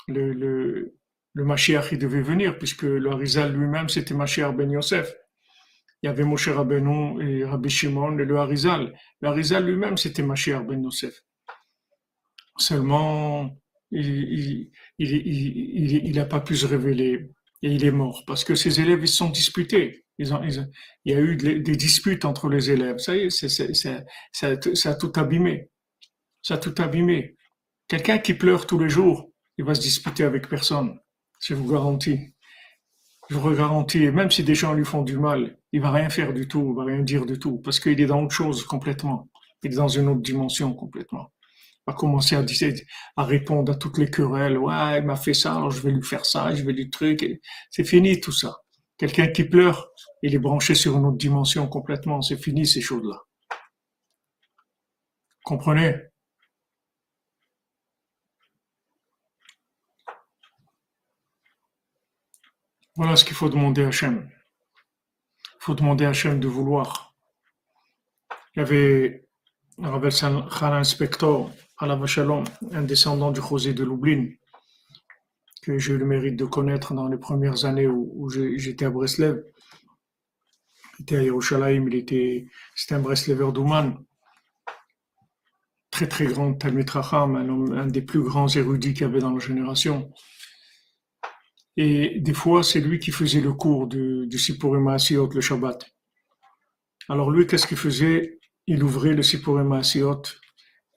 le, 0.08 0.34
le, 0.34 0.96
le 1.34 1.44
Mashiach, 1.44 1.92
il 1.92 1.98
devait 1.98 2.22
venir, 2.22 2.60
puisque 2.60 2.84
le 2.84 3.10
Harizal 3.10 3.56
lui-même, 3.58 3.90
c'était 3.90 4.14
Mashiach 4.14 4.56
ben 4.56 4.70
Yosef. 4.70 5.12
Il 6.04 6.06
y 6.06 6.10
avait 6.10 6.26
Moshe 6.26 6.48
Rabbeinu 6.48 7.28
et 7.28 7.44
Rabbi 7.44 7.72
Shimon 7.72 8.20
et 8.20 8.26
le 8.26 8.38
Harizal. 8.38 8.94
Le 9.22 9.30
Harizal 9.30 9.66
lui-même, 9.66 9.98
c'était 9.98 10.22
Mashiach 10.22 10.64
ben 10.64 10.84
Yosef. 10.84 11.24
Seulement, 12.56 13.50
il 13.90 14.72
n'a 16.14 16.26
pas 16.26 16.40
pu 16.40 16.56
se 16.56 16.68
révéler 16.68 17.32
et 17.62 17.72
il 17.72 17.86
est 17.86 17.92
mort 17.92 18.24
parce 18.26 18.44
que 18.44 18.56
ses 18.56 18.80
élèves 18.80 19.06
se 19.06 19.18
sont 19.18 19.30
disputés. 19.30 20.06
Il 20.18 20.28
y 21.06 21.14
a 21.14 21.20
eu 21.20 21.36
des 21.36 21.76
disputes 21.76 22.26
entre 22.26 22.50
les 22.50 22.72
élèves. 22.72 22.98
Ça 22.98 23.14
a 23.14 24.96
tout 24.96 25.14
abîmé. 25.16 25.70
Ça 26.42 26.56
a 26.56 26.58
tout 26.58 26.76
abîmé. 26.78 27.36
Quelqu'un 27.88 28.18
qui 28.18 28.34
pleure 28.34 28.68
tous 28.68 28.80
les 28.80 28.90
jours, 28.90 29.32
il 29.58 29.66
va 29.66 29.76
se 29.76 29.82
disputer 29.82 30.24
avec 30.24 30.48
personne. 30.48 31.00
Je 31.42 31.54
vous 31.54 31.72
garantis. 31.72 32.34
Je 33.30 33.36
vous 33.36 33.56
garantis. 33.56 34.10
Même 34.12 34.32
si 34.32 34.44
des 34.44 34.56
gens 34.56 34.74
lui 34.74 34.86
font 34.86 35.04
du 35.04 35.18
mal, 35.18 35.58
il 35.72 35.82
va 35.82 35.92
rien 35.92 36.10
faire 36.10 36.34
du 36.34 36.48
tout, 36.48 36.72
il 36.72 36.76
va 36.76 36.84
rien 36.84 37.00
dire 37.00 37.26
du 37.26 37.40
tout, 37.40 37.60
parce 37.60 37.80
qu'il 37.80 38.00
est 38.00 38.06
dans 38.06 38.24
autre 38.24 38.36
chose 38.36 38.64
complètement. 38.64 39.30
Il 39.64 39.72
est 39.72 39.76
dans 39.76 39.88
une 39.88 40.08
autre 40.10 40.22
dimension 40.22 40.74
complètement 40.74 41.32
va 41.90 41.94
commencer 41.96 42.36
à, 42.36 42.44
à 43.18 43.24
répondre 43.24 43.72
à 43.72 43.76
toutes 43.76 43.98
les 43.98 44.10
querelles. 44.10 44.58
Ouais, 44.58 45.00
il 45.00 45.06
m'a 45.06 45.16
fait 45.16 45.34
ça, 45.34 45.56
alors 45.56 45.72
je 45.72 45.82
vais 45.82 45.92
lui 45.92 46.04
faire 46.04 46.26
ça, 46.26 46.54
je 46.54 46.64
vais 46.64 46.74
lui 46.74 46.90
truc. 46.90 47.26
C'est 47.72 47.84
fini 47.84 48.20
tout 48.20 48.32
ça. 48.32 48.58
Quelqu'un 48.98 49.28
qui 49.28 49.44
pleure, 49.46 49.90
il 50.22 50.36
est 50.36 50.40
branché 50.40 50.76
sur 50.76 50.98
une 50.98 51.06
autre 51.06 51.18
dimension 51.18 51.68
complètement. 51.68 52.22
C'est 52.22 52.38
fini 52.38 52.66
ces 52.68 52.82
choses-là. 52.82 53.18
Comprenez? 55.44 55.96
Voilà 62.96 63.16
ce 63.16 63.24
qu'il 63.24 63.36
faut 63.36 63.48
demander 63.50 63.84
à 63.86 63.88
Hachem. 63.88 64.30
Il 65.56 65.62
faut 65.62 65.74
demander 65.74 66.06
à 66.06 66.10
Hachem 66.10 66.40
de 66.42 66.48
vouloir. 66.50 67.16
Il 68.54 68.60
y 68.60 68.62
avait 68.62 69.30
Rabel 69.78 70.12
Khan 70.14 70.74
Inspector 70.74 71.50
à 71.80 71.88
la 71.88 71.98
un 72.74 72.82
descendant 72.84 73.32
du 73.32 73.42
José 73.42 73.74
de 73.74 73.86
Lublin, 73.86 74.28
que 75.62 75.78
j'ai 75.78 75.94
eu 75.94 75.98
le 75.98 76.06
mérite 76.06 76.36
de 76.36 76.44
connaître 76.44 76.94
dans 76.94 77.08
les 77.08 77.18
premières 77.18 77.64
années 77.64 77.88
où, 77.88 78.30
j'étais 78.30 78.86
à 78.86 78.90
Breslev. 78.90 79.44
Il 80.98 81.04
était 81.04 81.16
à 81.16 81.24
Yerushalayim, 81.24 81.88
il 81.88 81.96
était, 81.96 82.48
c'était 82.76 82.96
un 82.96 83.00
Breslever 83.00 83.52
d'Ouman. 83.54 83.98
Très 85.90 86.08
très 86.08 86.26
grand 86.26 86.54
Talmud 86.54 86.90
un, 86.96 87.88
des 87.88 88.02
plus 88.02 88.22
grands 88.22 88.48
érudits 88.50 88.94
qu'il 88.94 89.04
y 89.04 89.06
avait 89.06 89.20
dans 89.20 89.32
la 89.32 89.40
génération. 89.40 90.12
Et 91.78 92.20
des 92.20 92.34
fois, 92.34 92.62
c'est 92.62 92.82
lui 92.82 93.00
qui 93.00 93.12
faisait 93.12 93.40
le 93.40 93.54
cours 93.54 93.88
du, 93.88 94.28
du 94.28 94.38
Sipurim 94.38 94.88
le 94.88 95.42
Shabbat. 95.42 95.86
Alors 97.08 97.32
lui, 97.32 97.48
qu'est-ce 97.48 97.66
qu'il 97.66 97.78
faisait? 97.78 98.40
Il 98.68 98.84
ouvrait 98.84 99.14
le 99.14 99.24
Sipurim 99.24 99.72
Asiot 99.72 100.22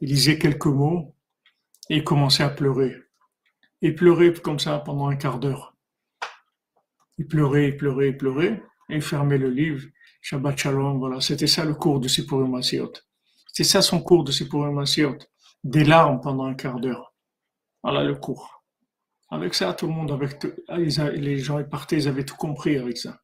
il 0.03 0.09
lisait 0.09 0.37
quelques 0.37 0.67
mots 0.67 1.15
et 1.89 1.99
il 1.99 2.05
commençait 2.05 2.43
à 2.43 2.51
pleurer. 2.51 2.97
Il 3.83 3.95
pleurait 3.95 4.33
comme 4.33 4.59
ça 4.59 4.81
pendant 4.81 5.07
un 5.07 5.15
quart 5.15 5.39
d'heure. 5.39 5.77
Il 7.19 7.29
pleurait, 7.29 7.69
il 7.69 7.77
pleurait, 7.77 8.09
il 8.09 8.17
pleurait, 8.17 8.65
et 8.91 8.97
il 8.97 9.03
fermait 9.03 9.39
le 9.39 9.49
livre. 9.49 9.87
Shabbat 10.21 10.59
Shalom, 10.59 10.99
voilà. 10.99 11.21
C'était 11.21 11.47
ça 11.47 11.65
le 11.65 11.75
cours 11.75 12.01
de 12.01 12.09
Sipurim 12.09 12.51
Masiot. 12.51 12.93
C'était 13.47 13.69
ça 13.69 13.81
son 13.81 14.03
cours 14.03 14.25
de 14.25 14.33
Sipurim 14.33 14.75
Masiot. 14.75 15.19
Des 15.63 15.85
larmes 15.85 16.21
pendant 16.21 16.47
un 16.47 16.55
quart 16.55 16.81
d'heure. 16.81 17.15
Voilà 17.85 18.03
le 18.03 18.17
cours. 18.17 18.65
Avec 19.31 19.55
ça, 19.55 19.73
tout 19.73 19.87
le 19.87 19.93
monde, 19.93 20.11
avec 20.11 20.45
ah, 20.67 20.79
les 20.79 21.39
gens 21.39 21.61
ils 21.61 21.69
partaient, 21.69 21.97
ils 21.97 22.09
avaient 22.09 22.25
tout 22.25 22.37
compris 22.37 22.77
avec 22.77 22.99
ça. 22.99 23.21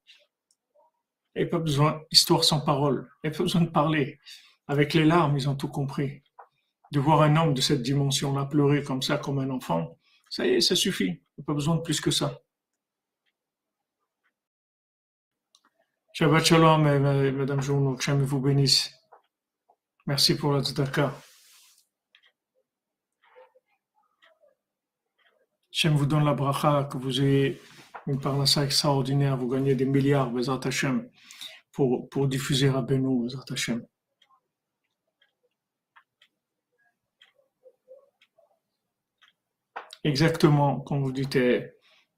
Et 1.35 1.47
pas 1.47 1.59
besoin, 1.59 2.01
histoire 2.13 2.45
sans 2.45 2.61
parole. 2.61 3.11
Il 3.25 3.33
pas 3.33 3.43
besoin 3.43 3.63
de 3.63 3.71
parler. 3.71 4.21
Avec 4.69 4.95
les 4.95 5.05
larmes, 5.05 5.37
ils 5.37 5.49
ont 5.49 5.57
tout 5.57 5.69
compris 5.69 6.23
de 6.93 7.01
voir 7.01 7.23
un 7.23 7.37
homme 7.37 7.55
de 7.55 7.61
cette 7.61 7.83
dimension-là 7.83 8.47
pleurer 8.47 8.83
comme 8.83 9.03
ça, 9.03 9.19
comme 9.19 9.39
un 9.39 9.51
enfant, 9.51 9.99
ça 10.31 10.47
y 10.47 10.55
est, 10.55 10.61
ça 10.61 10.77
suffit. 10.77 11.05
Il 11.05 11.39
n'y 11.39 11.43
a 11.43 11.45
pas 11.45 11.55
besoin 11.55 11.77
de 11.77 11.83
plus 11.83 12.01
que 12.01 12.11
ça. 12.11 12.41
Shabbat 16.13 16.45
Shalom, 16.45 16.83
Madame 16.83 17.63
Journo, 17.63 17.95
que 17.95 18.11
vous 18.11 18.41
bénisse. 18.41 18.93
Merci 20.07 20.37
pour 20.37 20.53
la 20.53 20.63
tzedaka. 20.63 21.15
Hachem 25.71 25.95
vous 25.95 26.07
donne 26.07 26.25
la 26.25 26.35
bracha, 26.35 26.89
que 26.91 26.99
vous 26.99 27.21
ayez 27.21 27.61
une 28.09 28.19
parnassa 28.19 28.65
extraordinaire, 28.65 29.37
vous 29.37 29.49
gagnez 29.49 29.75
des 29.77 29.85
milliards, 29.85 30.31
Bezat 30.31 30.61
Hashem, 30.65 31.09
pour, 31.71 32.09
pour 32.09 32.27
diffuser 32.27 32.69
à 32.69 32.81
Beno, 32.81 33.23
Bezat 33.23 33.45
Hashem. 33.51 33.87
Exactement, 40.05 40.81
comme 40.81 41.03
vous 41.03 41.13
dites, 41.13 41.39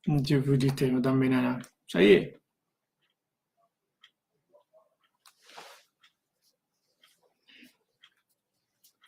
Dieu 0.07 0.39
vous 0.39 0.57
dites, 0.57 0.83
Madame 0.83 1.21
Benana. 1.21 1.59
Ça 1.89 2.03
y 2.03 2.13
est. 2.13 2.41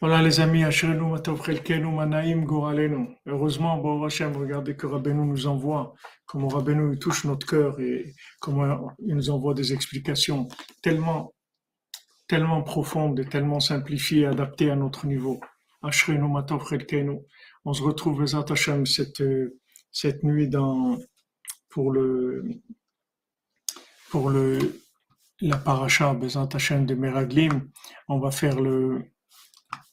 Voilà 0.00 0.20
les 0.20 0.40
amis, 0.40 0.64
Heureusement, 3.26 3.76
bon 3.78 4.02
Hachem, 4.02 4.36
regardez 4.36 4.74
que 4.74 4.86
Rabbeinu 4.88 5.24
nous 5.24 5.46
envoie, 5.46 5.94
comment 6.26 6.48
Rabbeinu 6.48 6.98
touche 6.98 7.24
notre 7.24 7.46
cœur 7.46 7.78
et 7.78 8.12
comment 8.40 8.90
il 8.98 9.14
nous 9.14 9.30
envoie 9.30 9.54
des 9.54 9.72
explications 9.72 10.48
tellement, 10.82 11.32
tellement 12.26 12.62
profondes 12.62 13.20
et 13.20 13.26
tellement 13.26 13.60
simplifiées, 13.60 14.26
adaptées 14.26 14.72
à 14.72 14.74
notre 14.74 15.06
niveau. 15.06 15.38
Ashrenu 15.82 16.28
Matov 16.28 16.64
on 17.64 17.72
se 17.72 17.82
retrouve 17.82 18.20
Bezat 18.20 18.44
Hashem 18.48 18.86
cette, 18.86 19.22
cette 19.90 20.22
nuit 20.22 20.48
dans, 20.48 20.98
pour 21.68 21.92
le, 21.92 22.44
pour 24.10 24.30
le, 24.30 24.80
la 25.40 25.56
paracha 25.56 26.14
Bezat 26.14 26.48
Hashem 26.52 26.86
de 26.86 26.94
Meraglim. 26.94 27.70
On 28.08 28.18
va 28.18 28.30
faire 28.30 28.60
le, 28.60 29.12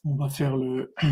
on 0.03 0.15
va 0.15 0.29
faire 0.29 0.57
le, 0.57 0.93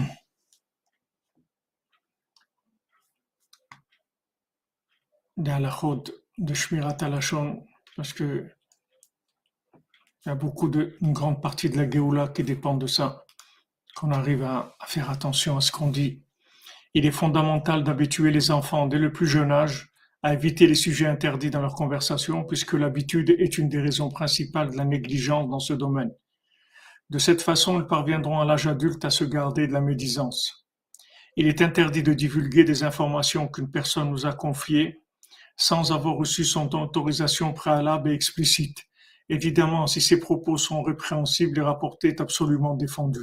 d'Alachot 5.37 6.03
de 6.37 6.53
Shmirat 6.53 6.97
Alashon, 7.01 7.65
parce 7.95 8.13
que 8.13 8.47
il 10.25 10.29
y 10.29 10.31
a 10.31 10.35
beaucoup 10.35 10.67
de, 10.67 10.97
une 11.01 11.13
grande 11.13 11.41
partie 11.41 11.69
de 11.69 11.77
la 11.77 11.89
Géoula 11.89 12.27
qui 12.27 12.43
dépend 12.43 12.75
de 12.75 12.85
ça, 12.87 13.23
qu'on 13.95 14.11
arrive 14.11 14.43
à 14.43 14.75
faire 14.85 15.09
attention 15.09 15.57
à 15.57 15.61
ce 15.61 15.71
qu'on 15.71 15.89
dit 15.89 16.23
il 16.97 17.05
est 17.05 17.11
fondamental 17.11 17.83
d'habituer 17.83 18.31
les 18.31 18.49
enfants 18.49 18.87
dès 18.87 18.97
le 18.97 19.11
plus 19.11 19.27
jeune 19.27 19.51
âge 19.51 19.93
à 20.23 20.33
éviter 20.33 20.65
les 20.65 20.73
sujets 20.73 21.05
interdits 21.05 21.51
dans 21.51 21.61
leur 21.61 21.75
conversation, 21.75 22.43
puisque 22.43 22.73
l'habitude 22.73 23.29
est 23.37 23.59
une 23.59 23.69
des 23.69 23.79
raisons 23.79 24.09
principales 24.09 24.71
de 24.71 24.77
la 24.77 24.83
négligence 24.83 25.47
dans 25.47 25.59
ce 25.59 25.73
domaine. 25.73 26.11
De 27.11 27.19
cette 27.19 27.43
façon, 27.43 27.79
ils 27.79 27.85
parviendront 27.85 28.39
à 28.39 28.45
l'âge 28.45 28.65
adulte 28.65 29.05
à 29.05 29.11
se 29.11 29.23
garder 29.23 29.67
de 29.67 29.73
la 29.73 29.79
médisance. 29.79 30.67
Il 31.35 31.45
est 31.45 31.61
interdit 31.61 32.01
de 32.01 32.15
divulguer 32.15 32.63
des 32.63 32.81
informations 32.83 33.47
qu'une 33.47 33.69
personne 33.69 34.09
nous 34.09 34.25
a 34.25 34.33
confiées 34.33 35.03
sans 35.55 35.91
avoir 35.91 36.15
reçu 36.15 36.43
son 36.45 36.67
autorisation 36.73 37.53
préalable 37.53 38.09
et 38.09 38.15
explicite. 38.15 38.85
Évidemment, 39.29 39.85
si 39.85 40.01
ces 40.01 40.19
propos 40.19 40.57
sont 40.57 40.81
répréhensibles, 40.81 41.57
les 41.57 41.61
rapportés 41.61 42.07
est 42.07 42.21
absolument 42.21 42.73
défendu. 42.73 43.21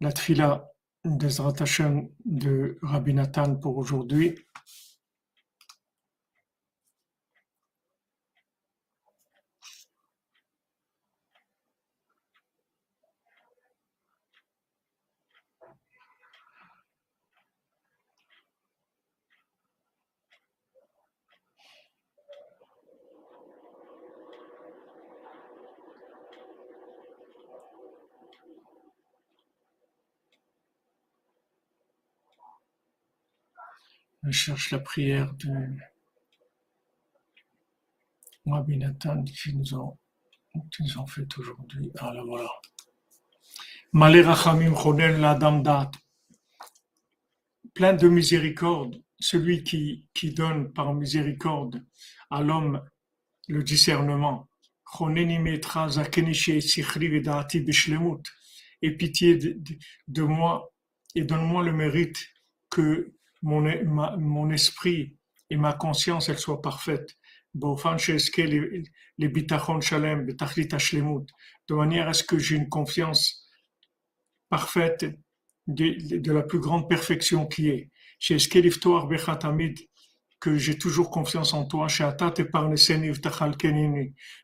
La 0.00 0.12
tfila 0.12 0.70
des 1.06 1.40
Hashem 1.40 2.08
de 2.24 2.78
Rabbi 2.82 3.14
Nathan 3.14 3.56
pour 3.56 3.78
aujourd'hui. 3.78 4.34
Je 34.26 34.32
cherche 34.32 34.72
la 34.72 34.80
prière 34.80 35.32
de 35.34 35.52
Rabbi 38.44 38.76
qui 39.32 39.54
nous 39.54 39.74
ont, 39.74 39.96
fait 41.06 41.38
aujourd'hui. 41.38 41.92
Ah 41.98 42.12
là 42.12 42.24
voilà. 42.24 42.50
Malé 43.92 44.22
Rachamim 44.22 44.74
la 45.20 45.36
Damdat. 45.36 45.92
Plein 47.72 47.92
de 47.92 48.08
miséricorde, 48.08 49.00
celui 49.20 49.62
qui, 49.62 50.08
qui 50.12 50.32
donne 50.32 50.72
par 50.72 50.92
miséricorde 50.92 51.84
à 52.28 52.42
l'homme 52.42 52.82
le 53.46 53.62
discernement. 53.62 54.48
Et 58.82 58.90
pitié 58.90 59.36
de, 59.36 59.52
de, 59.52 59.78
de 60.08 60.22
moi 60.22 60.72
et 61.14 61.22
donne-moi 61.22 61.62
le 61.62 61.72
mérite 61.72 62.18
que 62.70 63.15
mon, 63.46 63.62
ma, 63.84 64.16
mon 64.16 64.50
esprit 64.50 65.16
et 65.50 65.56
ma 65.56 65.72
conscience, 65.72 66.28
elles 66.28 66.38
soient 66.38 66.60
parfaites. 66.60 67.16
De 67.54 67.68
manière 71.74 72.08
à 72.08 72.12
ce 72.12 72.24
que 72.24 72.38
j'ai 72.38 72.56
une 72.56 72.68
confiance 72.68 73.48
parfaite 74.50 75.06
de, 75.68 76.18
de 76.18 76.32
la 76.32 76.42
plus 76.42 76.58
grande 76.58 76.88
perfection 76.88 77.46
qui 77.46 77.68
est. 77.68 77.90
Que 80.40 80.58
j'ai 80.58 80.76
toujours 80.76 81.10
confiance 81.10 81.54
en 81.54 81.66
toi. 81.66 81.86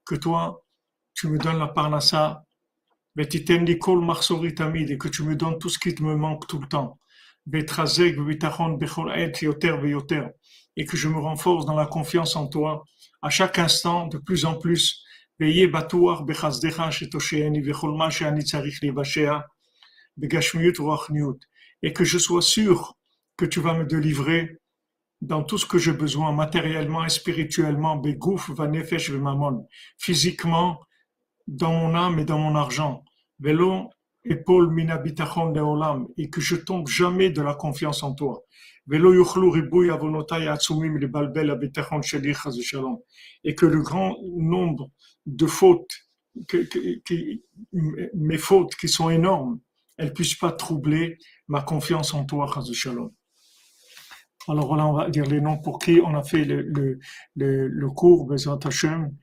Que 0.06 0.14
toi, 0.14 0.64
tu 1.14 1.28
me 1.28 1.38
donnes 1.38 1.58
la 1.58 1.68
parnassa. 1.68 2.46
Et 3.18 3.26
que 3.26 5.08
tu 5.08 5.22
me 5.24 5.36
donnes 5.36 5.58
tout 5.58 5.68
ce 5.68 5.78
qui 5.78 5.94
me 6.02 6.14
manque 6.14 6.46
tout 6.46 6.60
le 6.60 6.68
temps 6.68 6.98
et 10.76 10.84
que 10.84 10.96
je 10.96 11.08
me 11.08 11.18
renforce 11.18 11.66
dans 11.66 11.76
la 11.76 11.86
confiance 11.86 12.36
en 12.36 12.46
toi 12.46 12.84
à 13.20 13.30
chaque 13.30 13.58
instant 13.58 14.06
de 14.06 14.18
plus 14.18 14.44
en 14.44 14.54
plus. 14.54 15.04
Et 15.40 15.52
que 21.92 22.04
je 22.04 22.18
sois 22.18 22.42
sûr 22.42 22.96
que 23.36 23.44
tu 23.44 23.60
vas 23.60 23.74
me 23.74 23.84
délivrer 23.84 24.58
dans 25.20 25.42
tout 25.42 25.58
ce 25.58 25.66
que 25.66 25.78
j'ai 25.78 25.92
besoin 25.92 26.32
matériellement 26.32 27.04
et 27.04 27.08
spirituellement 27.08 28.02
physiquement 29.98 30.80
dans 31.46 31.72
mon 31.72 31.94
âme 31.94 32.18
et 32.18 32.24
dans 32.24 32.38
mon 32.38 32.54
argent 32.54 33.04
et 34.24 34.42
que 36.30 36.40
je 36.40 36.56
tombe 36.56 36.86
jamais 36.88 37.30
de 37.30 37.42
la 37.42 37.54
confiance 37.54 38.02
en 38.02 38.14
toi. 38.14 38.42
Et 38.90 38.98
que 43.54 43.66
le 43.66 43.82
grand 43.82 44.16
nombre 44.36 44.90
de 45.26 45.46
fautes, 45.46 45.90
mes 48.14 48.38
fautes 48.38 48.74
qui 48.76 48.88
sont 48.88 49.10
énormes, 49.10 49.60
elles 49.98 50.12
puissent 50.12 50.36
pas 50.36 50.52
troubler 50.52 51.18
ma 51.48 51.62
confiance 51.62 52.14
en 52.14 52.24
toi, 52.24 52.50
shalom. 52.72 53.12
Alors 54.48 54.66
voilà, 54.66 54.86
on 54.86 54.92
va 54.94 55.08
dire 55.08 55.26
les 55.26 55.40
noms 55.40 55.58
pour 55.58 55.78
qui 55.78 56.00
on 56.02 56.16
a 56.16 56.22
fait 56.24 56.44
le, 56.44 56.62
le, 56.62 56.98
le, 57.36 57.68
le 57.68 57.90
cours 57.90 58.26
Bezrat 58.26 58.58
Hashem 58.64 59.14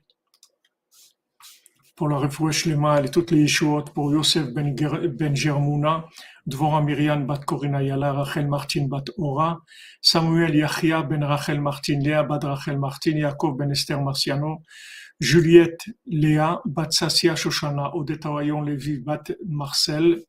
pour 1.99 2.07
la 2.07 2.17
refouach 2.17 2.65
Lema 2.65 3.01
et 3.01 3.09
toutes 3.09 3.31
les 3.31 3.41
Yeshuot, 3.41 3.83
pour 3.93 4.09
Yosef 4.13 4.53
ben, 4.53 4.73
ben 5.09 5.35
Germouna, 5.35 6.05
Dvora 6.45 6.81
Myriam 6.81 7.27
bat 7.27 7.39
Corina 7.39 7.83
Yala, 7.83 8.13
Rachel 8.13 8.47
Martin 8.47 8.87
bat 8.87 9.03
Ora, 9.17 9.59
Samuel 10.01 10.55
Yachia 10.55 11.03
ben 11.03 11.25
Rachel 11.25 11.59
Martin, 11.59 11.99
Léa 11.99 12.23
bat 12.23 12.39
Rachel 12.41 12.79
Martin, 12.79 13.17
Yaakov 13.17 13.57
ben 13.57 13.69
Esther 13.71 14.01
Marciano, 14.01 14.63
Juliette 15.19 15.89
Léa 16.05 16.61
bat 16.63 16.89
Sassia 16.89 17.35
Shoshana, 17.35 17.93
Odette 17.93 18.25
Awayon 18.27 18.61
Lévi 18.61 18.99
bat 18.99 19.23
Marcel, 19.45 20.23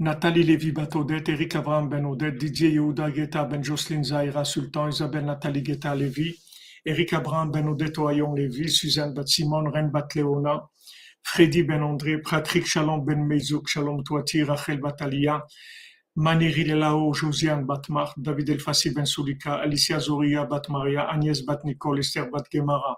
Nathalie 0.00 0.42
Lévy 0.42 0.72
bat 0.72 0.96
Odette, 0.96 1.28
Eric 1.28 1.54
Abraham 1.54 1.88
ben 1.88 2.04
Odette, 2.04 2.36
Didier 2.36 2.70
Yehuda 2.70 3.12
Geta 3.12 3.44
ben 3.44 3.62
Jocelyn 3.62 4.02
Zahira 4.02 4.44
Sultan, 4.44 4.88
Isabelle 4.88 5.26
Nathalie 5.26 5.62
Geta 5.62 5.94
Lévy, 5.94 6.36
Eric 6.86 7.12
Abraham 7.12 7.50
Ben 7.50 7.68
Odette 7.68 7.98
Oyon 7.98 8.34
Lévy, 8.34 8.68
Suzanne 8.68 9.12
Bat 9.14 9.28
Simon, 9.28 9.70
Ren 9.70 9.90
Bat 9.90 10.14
Léona, 10.14 10.68
Freddy 11.22 11.62
Ben 11.62 11.82
André, 11.82 12.18
Patrick 12.18 12.66
Shalom 12.66 13.04
Ben 13.04 13.26
Meizouk, 13.26 13.68
Shalom 13.68 14.02
Toati, 14.02 14.42
Rachel 14.42 14.78
Batalia, 14.78 15.42
Maniri 16.16 16.64
Lelao, 16.64 17.12
Josiane 17.14 17.64
Batmar, 17.64 18.12
David 18.16 18.48
Elfassi 18.48 18.94
Ben 18.94 19.04
Sulika, 19.04 19.60
Alicia 19.60 20.00
Zoria 20.00 20.44
Bat 20.44 20.68
Maria, 20.70 21.06
Agnès 21.12 21.44
Bat 21.44 21.64
Nicole, 21.64 22.00
Esther 22.00 22.30
Bat 22.30 22.50
Gemara, 22.50 22.96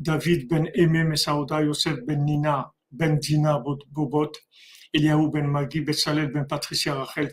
David 0.00 0.48
Ben 0.48 0.66
Eme 0.74 1.04
Mesaouda, 1.04 1.64
Yosef 1.64 2.04
Ben 2.04 2.24
Nina, 2.24 2.70
Ben 2.90 3.18
Dina 3.20 3.62
Bobot, 3.92 4.32
Eliaou 4.92 5.30
Ben 5.30 5.46
Magi, 5.46 5.80
Betsalel 5.80 6.32
Ben 6.32 6.46
Patricia 6.46 6.94
Rachel 6.94 7.32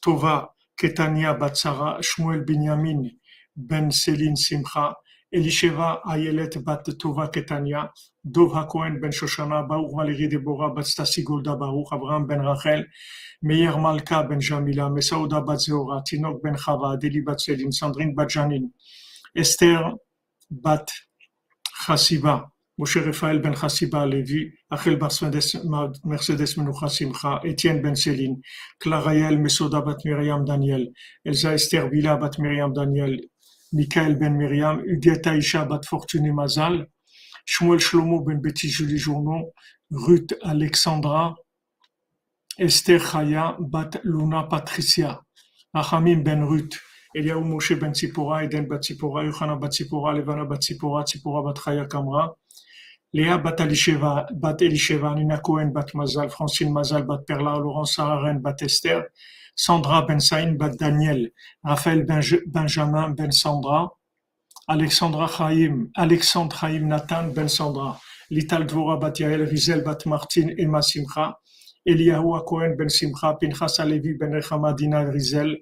Tova, 0.00 0.48
Ketania 0.76 1.34
Batsara, 1.34 1.98
Shmuel 2.02 2.44
Binyamin, 2.44 3.10
Ben 3.56 3.90
Céline 3.90 4.36
Simcha, 4.36 4.94
Elisheva 5.34 6.00
Ayelet 6.04 6.58
bat 6.64 6.84
Tova 6.96 7.28
Ketania, 7.28 7.90
Dov 8.24 8.52
HaKohen 8.52 9.00
ben 9.00 9.10
Shoshana, 9.10 9.66
Baruch 9.68 9.92
Valérie 9.92 10.28
Deborah 10.28 10.70
bat 10.70 10.84
Stasi 10.84 11.24
Golda 11.24 11.54
Abraham 11.54 12.26
ben 12.28 12.40
Rachel, 12.40 12.86
Meir 13.42 13.76
Malka 13.78 14.22
ben 14.22 14.40
Jamila, 14.40 14.88
Mesaouda 14.88 15.40
bat 15.40 15.58
Zeora, 15.58 16.02
Tinok 16.02 16.40
ben 16.40 16.54
Chava, 16.54 16.96
Deli 16.96 17.20
bat 17.20 17.40
Selim, 17.40 17.72
Sandrine 17.72 18.14
bat 18.14 18.30
Janine, 18.30 18.70
Esther 19.34 19.94
bat 20.50 20.86
Chassiba, 21.84 22.52
Moshe 22.78 22.98
Raphaël 22.98 23.40
ben 23.40 23.54
Chassiba 23.54 24.06
Levi, 24.06 24.52
Achel 24.70 24.96
Mercedes 25.00 26.56
Menucha 26.56 26.88
Simcha, 26.88 27.40
Etienne 27.42 27.82
ben 27.82 27.96
Céline, 27.96 28.40
Claraël 28.78 29.38
Mesoda 29.40 29.80
bat 29.80 29.98
Miriam 30.04 30.44
Daniel, 30.44 30.92
Elsa 31.24 31.54
Esther 31.54 31.90
Villa 31.90 32.16
bat 32.16 32.38
Miriam 32.38 32.72
Daniel, 32.72 33.20
Michael 33.74 34.14
ben 34.14 34.36
Miriam, 34.36 34.80
Huguette 34.86 35.26
Aïcha 35.26 35.64
bat 35.64 35.84
Fortuné 35.84 36.30
Mazal, 36.30 36.86
Shmuel 37.44 37.80
Shlomo 37.80 38.20
ben 38.20 38.40
Betty 38.40 38.68
Julie 38.68 38.98
Journon, 38.98 39.50
Ruth 39.90 40.32
Alexandra, 40.42 41.34
Esther 42.56 43.00
Chaya 43.00 43.56
bat 43.58 44.00
Luna 44.04 44.44
Patricia, 44.44 45.20
Achamim 45.74 46.22
ben 46.22 46.44
Ruth, 46.44 46.78
Eliaou 47.16 47.42
Moshe 47.42 47.74
ben 47.74 47.90
Tzipora, 47.92 48.44
Eden 48.44 48.68
bat 48.68 48.80
Tzipora, 48.80 49.24
Yochana 49.24 49.56
bat 49.60 49.72
Levana 50.14 50.44
bat 50.44 50.60
Tzipora, 50.60 51.04
Tzipora 51.04 51.42
bat 51.42 51.56
Chaya 51.56 51.88
Kamra, 51.88 52.32
Léa 53.12 53.42
bat 53.42 53.58
Elisheva, 53.58 54.28
bat 54.32 54.60
Elisheva, 54.60 55.16
Nina 55.16 55.40
Cohen 55.40 55.72
bat 55.72 55.92
Mazal, 55.94 56.30
Francine 56.30 56.72
Mazal 56.72 57.04
bat 57.04 57.26
Perla, 57.26 57.58
Laurence 57.58 57.96
Sararen 57.96 58.40
bat 58.40 58.62
Esther, 58.62 59.10
Sandra 59.56 60.02
Ben 60.02 60.18
Saïn 60.18 60.56
Ben 60.56 60.74
Daniel, 60.76 61.30
Raphaël 61.62 62.04
Benjamin 62.04 63.10
Ben 63.10 63.30
Sandra, 63.30 63.90
Alexandra 64.66 65.26
Chaim, 65.26 65.88
Alexandre 65.94 66.56
Chaim 66.56 66.86
Nathan 66.86 67.28
Ben 67.28 67.48
Sandra, 67.48 67.98
Lital 68.30 68.66
Dvora 68.66 68.96
Bat 68.96 69.20
Yael, 69.20 69.42
Rizel 69.42 69.82
Bat 69.84 70.06
Martin 70.06 70.48
Emma 70.58 70.82
Simcha, 70.82 71.38
Eliyahu 71.86 72.44
Cohen 72.46 72.76
ben 72.76 72.88
Simcha, 72.88 73.34
Pinchas 73.34 73.78
Alevi 73.78 74.14
ben 74.14 74.32
Rechama 74.32 74.72
Dina 74.72 75.04
Rizel, 75.04 75.54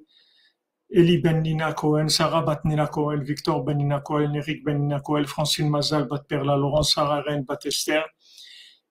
Eli 0.94 1.18
ben 1.18 1.42
Nina 1.42 1.72
Cohen, 1.74 2.08
Sarah 2.08 2.42
bat 2.42 2.64
Nina 2.64 2.86
Cohen, 2.86 3.24
Victor 3.24 3.64
ben 3.64 3.78
Nina 3.78 4.00
Cohen, 4.00 4.34
Eric 4.36 4.64
ben 4.64 4.78
Nina 4.78 5.00
Cohen, 5.00 5.26
Francine 5.26 5.68
Mazal 5.68 6.08
bat 6.08 6.28
Perla, 6.28 6.56
Laurence 6.56 6.92
Sarah 6.92 7.24
Ren 7.26 7.42
bat 7.42 7.66
Esther, 7.66 8.04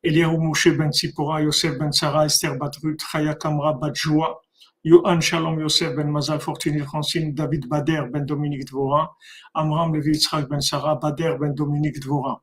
Eliyahu 0.03 0.37
Moshe 0.39 0.77
ben 0.77 0.91
Tzipora, 0.91 1.41
Yosef 1.41 1.79
ben 1.79 1.93
Sarah, 1.93 2.25
Esther 2.25 2.57
bat 2.57 2.75
Ruth, 2.83 2.99
Chaya 2.99 3.33
Kamra 3.33 3.79
bat 3.79 3.95
Joa, 3.95 4.35
Yohan 4.83 5.21
Shalom 5.21 5.59
Yosef 5.59 5.95
ben 5.95 6.09
Mazal 6.09 6.39
Fortuny 6.39 6.83
Francine, 6.83 7.35
David 7.35 7.69
Bader 7.69 8.09
ben 8.11 8.25
Dominique 8.25 8.65
Dvora, 8.65 9.09
Amram 9.53 9.93
Levi 9.93 10.17
ben 10.49 10.59
Sarah, 10.59 10.95
Bader 10.95 11.37
ben 11.39 11.53
Dominique 11.53 11.99
Dvora. 11.99 12.41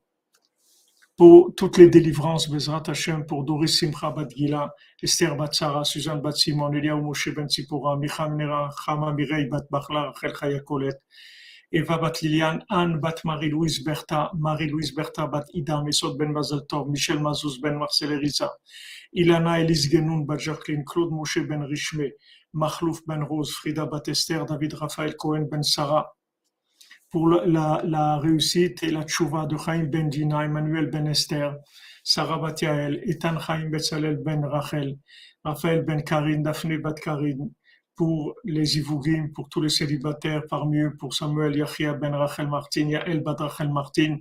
Pour 1.17 1.53
toutes 1.53 1.77
les 1.77 1.89
délivrances, 1.89 2.49
Bezrat 2.49 2.83
Hashem, 2.87 3.25
pour 3.25 3.43
Doris 3.43 3.77
Simcha 3.77 4.11
Bat 4.11 4.29
Gila, 4.29 4.69
Esther 5.03 5.35
Bat 5.35 5.53
Sarah, 5.53 5.83
Suzanne 5.83 6.21
Bat 6.21 6.31
Simon, 6.31 6.71
Eliaou 6.71 7.01
Moshe 7.01 7.35
Ben 7.35 7.47
Tzipora, 7.47 7.97
Micham 7.97 8.37
Nera, 8.37 8.69
Chama 8.85 9.11
Mirei 9.11 9.49
Bat 9.49 9.65
Bachla, 9.69 10.13
Rachel 10.13 10.31
Chaya 10.31 10.61
Eva 11.71 11.99
Bat 11.99 12.21
Liliane, 12.21 12.63
Anne 12.69 12.99
Bat 12.99 13.23
Marie-Louise 13.25 13.83
Bertha, 13.83 14.31
Marie-Louise 14.33 14.91
Bertha 14.95 15.27
Bat 15.27 15.45
Ida, 15.53 15.83
Mesot 15.83 16.17
Ben 16.17 16.31
Mazel 16.31 16.61
Michel 16.87 17.19
Mazouz 17.19 17.61
Ben 17.61 17.77
Marcel 17.77 18.11
Eriza, 18.11 18.49
Ilana 19.15 19.59
Elise 19.59 19.87
Genoun 19.87 20.25
Bat 20.25 20.39
Jacqueline, 20.39 20.83
Claude 20.83 21.11
Moshe 21.11 21.47
Ben 21.47 21.61
Richme, 21.61 22.09
Machlouf 22.53 23.05
Ben 23.05 23.21
Rose, 23.21 23.51
Frida 23.51 23.85
Bat 23.85 24.07
Esther, 24.07 24.45
David 24.45 24.73
Raphaël 24.73 25.15
Cohen 25.15 25.47
Ben 25.51 25.61
Sarah, 25.61 26.11
pour 27.11 27.27
la, 27.29 28.17
réussite 28.17 28.81
et 28.81 28.89
la 28.89 29.03
tchouva 29.03 29.45
de 29.45 29.55
Chaim 29.55 29.83
Ben 29.83 30.09
Dina, 30.09 30.45
Emmanuel 30.45 30.87
Ben 30.89 31.05
Esther, 31.07 31.55
Sarah 32.03 32.39
Bat 32.39 32.61
Yael, 32.63 33.01
Ethan 33.05 33.37
Chaim 33.39 33.69
Betzalel 33.69 34.17
Ben 34.17 34.43
Rachel, 34.43 34.97
Raphaël 35.45 35.83
Ben 35.83 36.01
Karin, 36.03 36.41
Daphne 36.41 36.79
Bat 36.79 36.99
Karin, 36.99 37.49
pour 37.99 38.33
les 38.45 38.77
Ivougim, 38.77 39.27
pour 39.35 39.49
tous 39.49 39.61
les 39.61 39.67
célibataires, 39.67 40.43
parmi 40.49 40.77
eux, 40.77 40.95
pour 40.97 41.13
Samuel 41.13 41.53
Yachia 41.57 41.95
Ben 41.95 42.15
Rachel 42.15 42.47
Martin, 42.47 42.87
Yael 42.87 43.19
Bat 43.19 43.35
Rachel 43.39 43.69
Martin, 43.73 44.19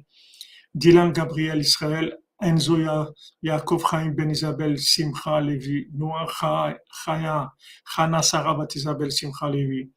Dylan 0.74 1.12
Gabriel 1.12 1.60
Israël, 1.60 2.18
Enzo 2.42 2.76
Yaakov 3.40 3.84
Chaim 3.88 4.10
Ben 4.16 4.30
Isabel 4.30 4.76
Simcha 4.80 5.40
Levi, 5.40 5.86
Noah 5.94 6.26
Chaya, 6.26 7.52
Chana 7.94 8.20
Sarah 8.20 8.54
Bat 8.54 8.74
Isabel 8.74 9.12
Simcha 9.12 9.48
Levi, 9.48 9.88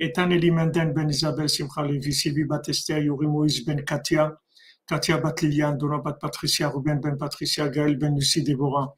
Etan 0.00 0.30
Elimenden 0.32 0.92
Ben 0.92 1.08
Isabel 1.08 1.48
Simcha 1.48 1.84
Levi, 1.84 2.12
Sylvie 2.12 2.42
Batester, 2.42 3.00
Yuri 3.00 3.28
Moïse 3.28 3.64
Ben 3.64 3.84
Katia, 3.84 4.36
Katia 4.84 5.18
Bat 5.18 5.42
Liliane, 5.42 5.78
Donna 5.78 5.98
Bat 5.98 6.14
Patricia, 6.20 6.70
Ruben 6.70 6.98
Ben 7.00 7.16
Patricia, 7.16 7.68
Gaël 7.68 7.98
Ben 7.98 8.16
Lucie 8.16 8.42
Déborah, 8.42 8.96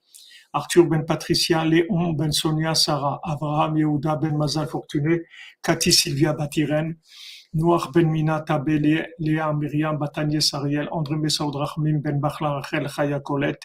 Arthur 0.53 0.87
Ben 0.87 1.05
Patricia, 1.05 1.65
Léon 1.65 2.13
Ben 2.13 2.33
Sonia 2.33 2.75
Sarah, 2.75 3.21
Abraham 3.23 3.77
Yehuda 3.77 4.17
Ben 4.17 4.37
Mazal 4.37 4.67
Fortuné, 4.67 5.23
Cathy 5.63 5.93
Sylvia 5.93 6.33
Batiren, 6.33 6.97
Noir 7.55 7.93
Ben 7.93 8.09
Mina 8.11 8.41
Tabé, 8.41 8.79
Léa 9.19 9.53
Myriam 9.53 9.97
Batanier 9.97 10.41
Sariel, 10.41 10.89
André 10.91 11.17
Messaoud 11.17 11.55
Rahmim 11.55 12.01
Ben 12.01 12.19
Bachla 12.19 12.55
Rachel 12.55 12.89
Chaya 12.89 13.21
Colette, 13.21 13.63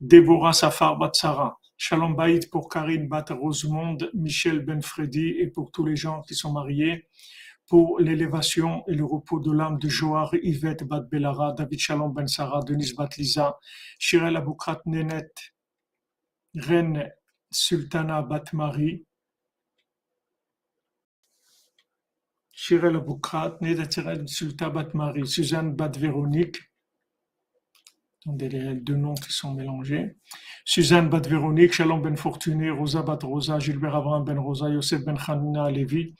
Déborah 0.00 0.52
Safar 0.52 0.98
Bat 0.98 1.12
Sarah. 1.14 1.56
Shalom 1.76 2.14
Baïd 2.14 2.50
pour 2.50 2.68
Karine 2.68 3.08
Bat 3.08 3.26
Rosemonde, 3.30 4.10
Michel 4.14 4.60
Ben 4.60 4.80
Freddy 4.80 5.36
et 5.38 5.48
pour 5.48 5.72
tous 5.72 5.84
les 5.84 5.96
gens 5.96 6.22
qui 6.22 6.34
sont 6.34 6.52
mariés, 6.52 7.08
pour 7.66 7.98
l'élévation 7.98 8.84
et 8.88 8.94
le 8.94 9.04
repos 9.04 9.40
de 9.40 9.50
l'âme 9.50 9.78
de 9.78 9.88
Joar, 9.88 10.34
Yvette 10.42 10.84
Bat 10.84 11.00
Belara, 11.10 11.52
David 11.52 11.78
Shalom 11.78 12.12
Ben 12.12 12.26
Sarah, 12.26 12.60
Denise 12.60 12.94
Bat 12.94 13.16
Lisa, 13.16 13.58
Shirel 13.98 14.36
Aboukrat 14.36 14.82
Nenet, 14.86 15.32
Reine 16.54 17.12
Sultana 17.50 18.22
Bat 18.22 18.52
Marie, 18.52 19.04
Shirel 22.52 22.96
Aboukrat, 22.96 23.58
Nenet 23.60 24.26
Sultana 24.26 24.70
Bat 24.70 24.94
Marie, 24.94 25.26
Suzanne 25.26 25.74
Bat 25.74 25.98
Véronique, 25.98 26.58
donc 28.24 28.38
des 28.38 28.74
deux 28.76 28.96
noms 28.96 29.14
qui 29.14 29.32
sont 29.32 29.52
mélangés. 29.52 30.16
Suzanne 30.64 31.10
Bat 31.10 31.28
Véronique, 31.28 31.72
Shalom 31.72 32.00
Ben 32.00 32.16
Fortuné, 32.16 32.70
Rosa 32.70 33.02
Bat 33.02 33.18
Rosa, 33.24 33.58
Gilbert 33.58 33.94
Abraham 33.94 34.24
Ben 34.24 34.38
Rosa, 34.38 34.70
Yosef 34.70 35.04
Ben 35.04 35.16
Hanina 35.16 35.70
Levi, 35.70 36.14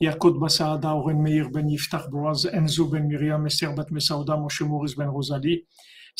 Yakot 0.00 0.38
Basaada, 0.38 0.94
Oren 0.94 1.22
Meir 1.22 1.50
Ben 1.50 1.68
Yiftach 1.68 2.10
Boaz, 2.10 2.44
Enzo 2.46 2.90
Ben 2.90 3.06
Miriam, 3.06 3.46
Esther 3.46 3.74
Bat 3.74 3.90
Mesauda, 3.90 4.36
Moshe 4.36 4.62
Maurice 4.62 4.94
Ben 4.96 5.08
Rosalie, 5.08 5.66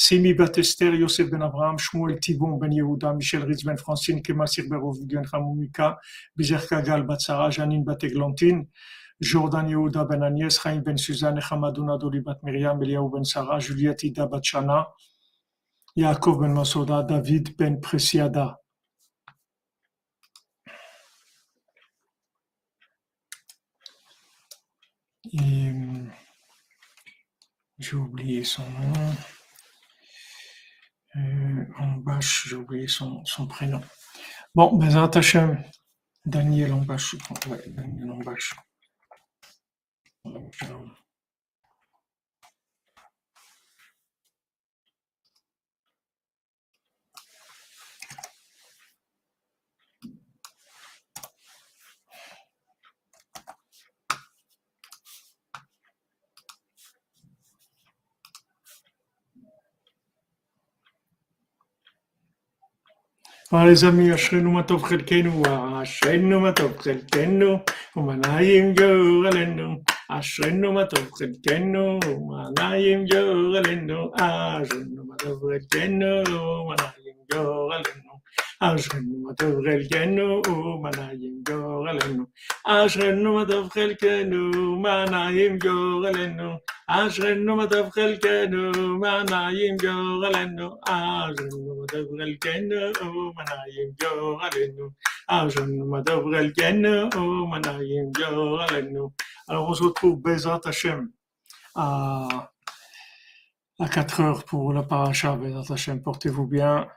Simi 0.00 0.32
Bat 0.32 0.58
Esther, 0.58 0.94
Yosef 0.94 1.28
Ben 1.28 1.42
Abraham, 1.42 1.76
Shmuel 1.76 2.20
Tibon 2.20 2.60
Ben 2.60 2.70
Yehuda, 2.70 3.16
Michel 3.16 3.42
Ritz 3.42 3.64
Ben 3.64 3.76
Francine, 3.76 4.22
Kemal 4.22 4.46
Sirberov 4.46 4.96
Ben 5.08 5.24
Hamoumika, 5.24 5.96
Bizer 6.36 6.64
Kagal 6.68 7.02
Bat 7.04 7.20
Sarah, 7.20 7.50
Janine 7.50 7.84
Bat 7.84 8.04
Eglantine, 8.04 8.68
Jordan 9.20 9.66
Yehuda 9.66 10.08
Ben 10.08 10.20
Agnès, 10.20 10.60
Chaim 10.62 10.82
Ben 10.82 10.96
Suzanne, 10.96 11.40
Hamadouna 11.40 11.98
Doli 11.98 12.20
Bat 12.20 12.44
Miriam, 12.44 12.80
Eliaou 12.80 13.10
Ben 13.10 13.24
Sarah, 13.24 13.58
Juliette 13.58 14.04
Ida 14.04 14.28
Bat 14.28 14.44
Shana, 14.44 14.86
Yaakov 15.96 16.42
ben 16.42 16.54
Masouda, 16.54 17.02
David 17.02 17.56
ben 17.56 17.80
Presiada. 17.80 18.60
j'ai 27.80 27.96
oublié 27.96 28.44
son 28.44 28.62
nom. 28.62 29.37
Euh, 31.16 31.64
Ambash, 31.78 32.48
j'ai 32.48 32.56
oublié 32.56 32.86
son, 32.86 33.24
son, 33.24 33.46
prénom. 33.46 33.80
Bon, 34.54 34.76
ben 34.76 34.94
Hashem, 35.14 35.62
Daniel 36.26 36.72
Ambash, 36.72 37.14
ouais, 37.48 37.62
Daniel 37.68 38.10
Ambash. 38.10 38.54
قال 63.52 63.76
زمي 63.76 64.12
عشرين 64.12 64.46
وما 64.46 64.62
تبخل 64.62 65.00
كينو 65.00 65.42
عشرين 65.46 66.32
وما 66.34 66.50
تبخل 66.50 67.00
كينو 67.12 67.60
وما 67.96 68.14
نايم 68.16 68.74
جو 68.74 69.22
غلنو 69.24 69.82
عشرين 70.10 70.64
وما 70.66 70.82
تبخل 70.82 71.32
كينو 71.44 72.00
وما 72.08 72.54
نايم 72.58 73.04
جو 73.04 73.24
غلنو 73.52 74.12
عشرين 74.20 74.98
وما 75.00 75.16
تبخل 75.16 75.58
كينو 75.72 76.22
وما 76.60 76.76
نايم 76.80 77.16
جو 77.32 77.42
غلنو 77.70 78.14
عشرين 78.62 79.06
وما 79.16 79.32
تبخل 79.38 79.82
كينو 79.92 80.42
وما 80.48 80.90
نايم 80.98 81.42
جو 81.48 81.84
غلنو 81.86 82.26
عشرين 82.66 83.26
وما 83.26 83.44
تبخل 83.44 83.92
كينو 83.92 84.42
وما 84.72 85.04
نايم 85.04 85.58
جو 85.58 85.76
غلنو 86.04 86.58
אשרנו 86.87 87.55
מה 87.55 87.67
טוב 87.67 87.89
חלקנו, 87.89 88.71
מנעים 88.99 89.75
גורלנו. 89.77 90.75
אשרנו 90.87 91.75
מה 91.79 91.85
טוב 91.87 92.07
חלקנו, 92.19 92.75
מנעים 93.35 93.89
גורלנו. 94.01 94.89
אשרנו 95.27 95.85
מה 95.85 96.03
טוב 96.03 96.23
חלקנו, 96.35 97.09
מנעים 97.49 98.11
גורלנו. 98.17 99.09
Alors 99.49 99.69
on 99.69 99.73
se 99.73 99.83
retrouve 99.83 100.21
Bezrat 100.21 100.61
Hashem 100.65 101.09
à, 101.75 102.27
à 103.79 103.87
4 103.89 104.21
heures 104.21 104.43
pour 104.45 104.73
la 104.73 104.83
paracha 104.83 105.35
Bezrat 105.35 105.73
Hashem. 105.73 106.01
Portez-vous 106.01 106.47
bien. 106.47 106.87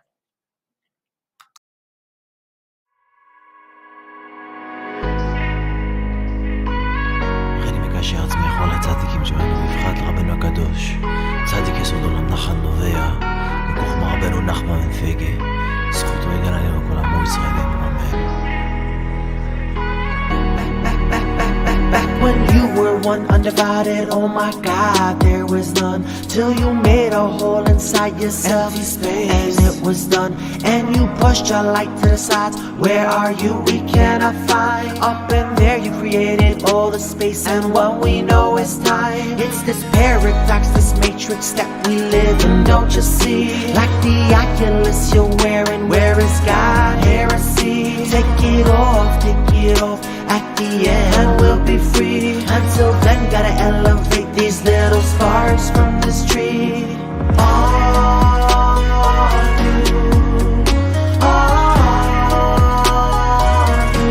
Dios 10.62 10.84
تصدی 11.48 11.72
کسی 11.72 11.92
دلم 11.92 12.34
نخند 12.34 12.66
و 12.66 12.84
ویا 12.84 13.12
می‌گفت 13.68 13.98
ما 13.98 14.16
برو 14.22 14.42
نخمه 14.42 14.70
من 14.70 14.90
فیگه. 14.90 15.38
سخوت 15.92 16.28
میگن 16.28 16.54
علی 16.54 16.68
کنم 16.90 17.10
موی 17.10 17.26
Back 21.92 22.22
when 22.24 22.38
you 22.56 22.82
were 22.82 22.98
one 23.00 23.26
undivided, 23.28 24.10
oh 24.12 24.28
my 24.28 24.52
god, 24.62 25.20
there 25.22 25.46
was 25.46 25.74
none. 25.74 26.06
Till 26.30 26.54
you 26.54 26.74
made 26.74 27.12
a 27.12 27.28
hole 27.28 27.66
inside 27.68 28.20
yourself, 28.20 28.74
and 28.76 29.60
it 29.60 29.82
was 29.86 30.06
done. 30.06 30.34
And 30.64 30.96
you 30.96 31.08
pushed 31.20 31.50
your 31.50 31.64
light 31.64 31.94
to 32.02 32.10
the 32.10 32.18
sides. 32.18 32.56
Where 32.80 33.06
are 33.08 33.34
you? 33.34 33.60
We 33.68 33.80
cannot 33.92 34.36
find. 34.50 34.98
Up 35.00 35.32
in 35.32 35.54
there, 35.56 35.78
you 35.78 35.92
created 36.00 36.64
all 36.64 36.92
the 36.92 37.00
space, 37.00 37.46
and 37.48 37.74
what 37.74 38.00
we 38.00 38.22
know 38.22 38.58
is 38.58 38.78
time. 38.80 39.40
It's 39.40 39.62
this 39.64 39.84
paradox, 39.92 40.70
this 40.70 40.98
matrix 41.00 41.52
that 41.52 41.88
we 41.88 41.98
live 41.98 42.40
in, 42.46 42.64
don't 42.64 42.96
you 42.96 43.02
see? 43.02 43.74
Like 43.74 43.92
the 44.02 44.18
oculus 44.34 45.14
you're 45.14 45.36
wearing, 45.44 45.90
where 45.90 46.18
is 46.20 46.40
God? 46.42 47.04
Heresy. 47.04 48.06
Take 48.10 48.44
it 48.56 48.68
off, 48.68 49.22
take 49.22 49.56
it 49.66 49.82
off. 49.82 50.21
At 50.36 50.46
the 50.56 50.88
end, 50.88 51.42
we'll 51.42 51.60
be 51.66 51.78
free. 51.78 52.36
Until 52.58 52.94
then, 53.04 53.30
gotta 53.30 53.54
elevate 53.70 54.34
these 54.34 54.64
little 54.64 55.02
sparks 55.02 55.70
from 55.72 56.00
this 56.02 56.26
tree. 56.26 56.86
All 57.38 58.82
you, 59.62 59.76
all 61.22 61.52
you. 63.92 64.08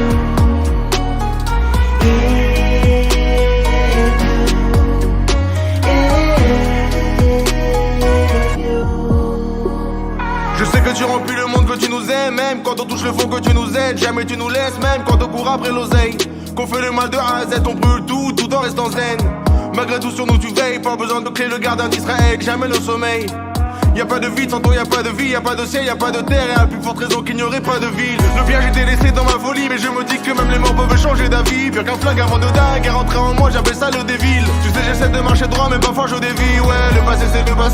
In 2.05 2.29
you, 3.17 3.39
in 5.95 6.05
you. 8.65 8.81
Je 10.59 10.65
sais 10.67 10.81
que 10.83 10.93
tu 10.99 11.05
remplis 11.05 11.40
tu 11.81 11.91
nous 11.91 12.11
aimes, 12.11 12.35
même 12.35 12.63
quand 12.63 12.79
on 12.81 12.85
touche 12.85 13.03
le 13.03 13.13
fond, 13.13 13.29
que 13.29 13.41
tu 13.41 13.55
nous 13.55 13.77
aides. 13.77 13.99
Jamais 13.99 14.25
tu 14.25 14.37
nous 14.37 14.49
laisses, 14.49 14.79
même 14.81 15.03
quand 15.07 15.23
on 15.23 15.29
court 15.29 15.49
après 15.49 15.71
l'oseille. 15.71 16.17
Qu'on 16.55 16.67
fait 16.67 16.81
le 16.81 16.91
mal 16.91 17.09
de 17.11 17.17
A 17.17 17.39
à 17.39 17.47
Z, 17.47 17.63
on 17.67 17.75
brûle 17.75 18.05
tout, 18.05 18.33
tout 18.37 18.53
en 18.55 18.61
restant 18.61 18.91
zen. 18.91 19.19
Malgré 19.75 19.99
tout, 19.99 20.11
sur 20.11 20.27
nous, 20.27 20.39
tu 20.39 20.49
veilles. 20.49 20.81
Pas 20.81 20.97
besoin 20.97 21.21
de 21.21 21.31
clé, 21.31 21.47
le 21.49 21.59
gardien 21.59 21.89
d'Israël, 21.89 22.41
jamais 22.41 22.69
le 22.69 22.75
sommeil. 22.75 23.27
Y 23.97 24.01
a 24.01 24.07
pas 24.07 24.21
de 24.21 24.29
vie, 24.29 24.49
sans 24.49 24.61
toi 24.61 24.75
y 24.75 24.79
a 24.79 24.85
pas 24.85 25.03
de 25.03 25.11
vie, 25.11 25.31
y 25.31 25.35
a 25.35 25.41
pas 25.41 25.55
de 25.57 25.67
ciel, 25.67 25.85
y 25.85 25.89
a 25.89 25.97
pas 25.97 26.11
de 26.11 26.21
terre, 26.21 26.47
et 26.49 26.61
à 26.61 26.67
plus 26.67 26.81
forte 26.81 26.99
raison 26.99 27.23
qu'il 27.23 27.35
n'y 27.35 27.43
aurait 27.43 27.61
pas 27.61 27.79
de 27.79 27.87
ville. 27.87 28.19
Le 28.37 28.47
bien 28.47 28.61
j'étais 28.61 28.87
laissé 28.87 29.11
dans 29.11 29.25
ma 29.25 29.33
folie, 29.33 29.69
mais 29.69 29.79
je 29.79 29.89
me 29.89 30.05
dis 30.05 30.17
que 30.19 30.31
même 30.31 30.51
les 30.51 30.59
morts 30.59 30.75
peuvent 30.75 30.97
changer 30.97 31.29
d'avis. 31.29 31.71
Pire 31.71 31.85
qu'un 31.85 31.97
flingue 31.97 32.21
avant 32.21 32.39
de 32.39 32.47
dingue, 32.47 32.87
est 32.87 32.91
rentré 32.91 33.19
en 33.19 33.35
moi, 33.35 33.51
j'appelle 33.51 33.75
ça 33.75 33.91
le 33.91 34.05
dévil. 34.05 34.45
Tu 34.63 34.71
sais, 34.71 34.85
j'essaie 34.87 35.09
de 35.09 35.21
marcher 35.21 35.49
droit, 35.49 35.69
mais 35.71 35.79
parfois 35.79 36.07
je 36.07 36.15
dévie. 36.17 36.61
Ouais, 36.61 36.95
le 36.95 37.01
passé 37.05 37.25
c'est 37.33 37.49
le 37.49 37.57
passé, 37.57 37.70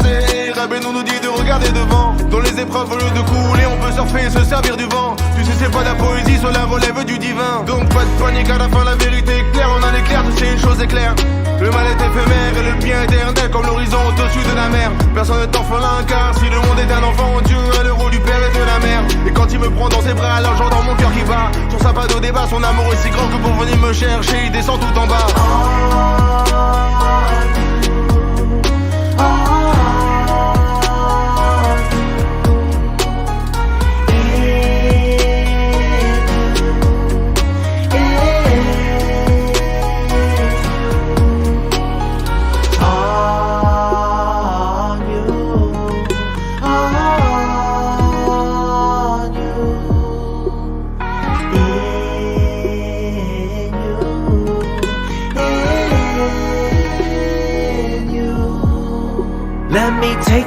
les 2.57 2.63
épreuves, 2.63 2.91
au 2.91 2.97
lieu 2.97 3.11
de 3.11 3.21
couler, 3.21 3.67
on 3.67 3.77
peut 3.85 3.93
surfer 3.93 4.27
et 4.27 4.31
se 4.31 4.45
servir 4.45 4.77
du 4.77 4.85
vent. 4.85 5.15
Tu 5.37 5.45
sais, 5.45 5.53
c'est 5.59 5.71
pas 5.71 5.81
de 5.81 5.85
la 5.85 5.95
poésie, 5.95 6.39
cela 6.41 6.65
relève 6.65 7.05
du 7.05 7.19
divin. 7.19 7.63
Donc 7.67 7.89
pas 7.93 8.05
de 8.05 8.23
panique, 8.23 8.51
à 8.51 8.59
la 8.59 8.69
fin 8.69 8.85
la 8.85 8.95
vérité 8.95 9.39
est 9.39 9.53
claire, 9.53 9.69
on 9.79 9.83
a 9.83 9.93
l'éclair, 9.93 10.23
sais, 10.37 10.53
une 10.53 10.59
chose 10.59 10.81
est 10.81 10.87
claire. 10.87 11.15
Le 11.61 11.71
mal 11.71 11.87
est 11.87 11.95
éphémère 11.95 12.53
et 12.59 12.73
le 12.73 12.85
bien 12.85 13.03
éternel 13.03 13.51
comme 13.51 13.65
l'horizon 13.65 13.99
au-dessus 14.09 14.45
de 14.51 14.55
la 14.55 14.69
mer. 14.69 14.91
Personne 15.15 15.41
ne 15.41 15.47
t'orphelin 15.47 16.05
car 16.07 16.35
si 16.35 16.45
le 16.49 16.57
monde 16.57 16.79
est 16.79 16.93
un 16.93 17.03
enfant, 17.03 17.41
Dieu 17.45 17.57
a 17.81 17.83
le 17.83 17.93
rôle 17.93 18.11
du 18.11 18.21
père 18.21 18.39
et 18.39 18.59
de 18.59 18.65
la 18.65 18.79
mère. 18.79 19.03
Et 19.27 19.33
quand 19.33 19.51
il 19.53 19.59
me 19.59 19.71
prend 19.71 19.89
dans 19.89 20.03
ses 20.03 20.15
bras, 20.15 20.35
alors 20.35 20.57
j'entends 20.57 20.83
mon 20.83 20.95
cœur 20.95 21.13
qui 21.13 21.23
bat. 21.25 21.51
Son 21.71 21.79
sapin 21.79 22.07
de 22.07 22.21
débat, 22.21 22.47
son 22.49 22.63
amour 22.63 22.93
est 22.93 23.03
si 23.03 23.11
grand 23.11 23.29
que 23.29 23.37
pour 23.37 23.53
venir 23.55 23.77
me 23.79 23.93
chercher, 23.93 24.47
il 24.47 24.53
descend 24.53 24.81
tout 24.81 24.99
en 24.99 25.07
bas. 25.07 25.27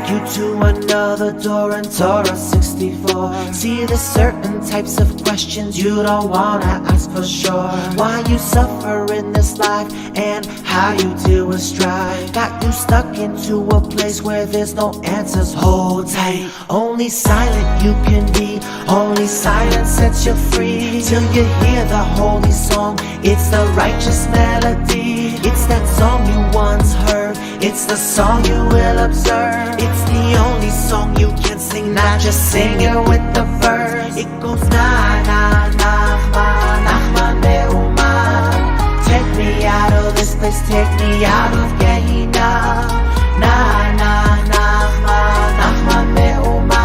You 0.09 0.19
to 0.33 0.61
another 0.61 1.31
door 1.31 1.77
in 1.77 1.83
Torah 1.83 2.35
64. 2.35 3.53
See 3.53 3.85
the 3.85 3.95
certain 3.95 4.65
types 4.65 4.99
of 4.99 5.23
questions 5.23 5.77
you 5.77 6.01
don't 6.01 6.29
wanna 6.29 6.65
ask 6.65 7.11
for 7.11 7.23
sure. 7.23 7.69
Why 7.95 8.23
you 8.27 8.39
suffer 8.39 9.13
in 9.13 9.31
this 9.33 9.57
life 9.57 9.91
and 10.17 10.45
how 10.65 10.93
you 10.93 11.13
deal 11.25 11.45
with 11.45 11.61
strife. 11.61 12.33
Got 12.33 12.63
you 12.63 12.71
stuck 12.71 13.17
into 13.17 13.67
a 13.69 13.81
place 13.81 14.21
where 14.21 14.45
there's 14.45 14.73
no 14.73 14.99
answers. 15.03 15.53
Hold 15.53 16.09
tight. 16.09 16.49
Only 16.69 17.09
silent 17.09 17.83
you 17.83 17.93
can 18.09 18.25
be. 18.33 18.59
Only 18.87 19.27
silence 19.27 19.89
sets 19.89 20.25
you 20.25 20.33
free. 20.51 21.01
Till 21.05 21.25
you 21.35 21.43
hear 21.61 21.85
the 21.85 22.03
holy 22.17 22.51
song. 22.51 22.97
It's 23.21 23.49
the 23.49 23.63
righteous 23.77 24.27
melody. 24.29 25.35
It's 25.49 25.65
that 25.67 25.85
song 25.97 26.25
you 26.31 26.57
once 26.57 26.93
heard. 26.93 27.28
It's 27.61 27.85
the 27.85 27.97
song 27.97 28.45
you 28.45 28.53
will 28.71 28.99
observe. 28.99 29.75
It's 29.77 30.03
the 30.07 30.37
only 30.39 30.69
song 30.69 31.17
you 31.19 31.27
can 31.43 31.59
sing. 31.59 31.93
Not 31.93 32.21
just 32.21 32.51
sing 32.51 32.79
it 32.79 32.95
with 33.09 33.25
the 33.33 33.43
verse. 33.59 34.15
It 34.15 34.31
goes 34.39 34.61
na 34.69 35.21
na 35.27 35.67
na 35.67 35.69
na 35.75 35.93
Nachman, 36.31 36.79
Nachman 36.87 37.35
Meuma. 37.43 38.11
Take 39.05 39.27
me 39.37 39.65
out 39.65 39.91
of 39.91 40.15
this 40.15 40.35
place. 40.35 40.61
Take 40.69 40.91
me 41.01 41.25
out 41.25 41.53
of 41.53 41.69
Gehenna. 41.79 42.49
Na 43.43 43.55
na 43.99 44.13
Nachman, 44.51 45.51
Nachman 45.59 46.07
Meuma. 46.15 46.83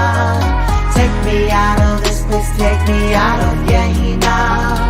Take 0.93 1.17
me 1.25 1.51
out 1.51 1.79
of 1.81 2.03
this 2.03 2.23
place. 2.27 2.51
Take 2.59 2.83
me 2.89 3.15
out 3.15 3.41
of 3.47 3.55
Gehenna. 3.69 4.84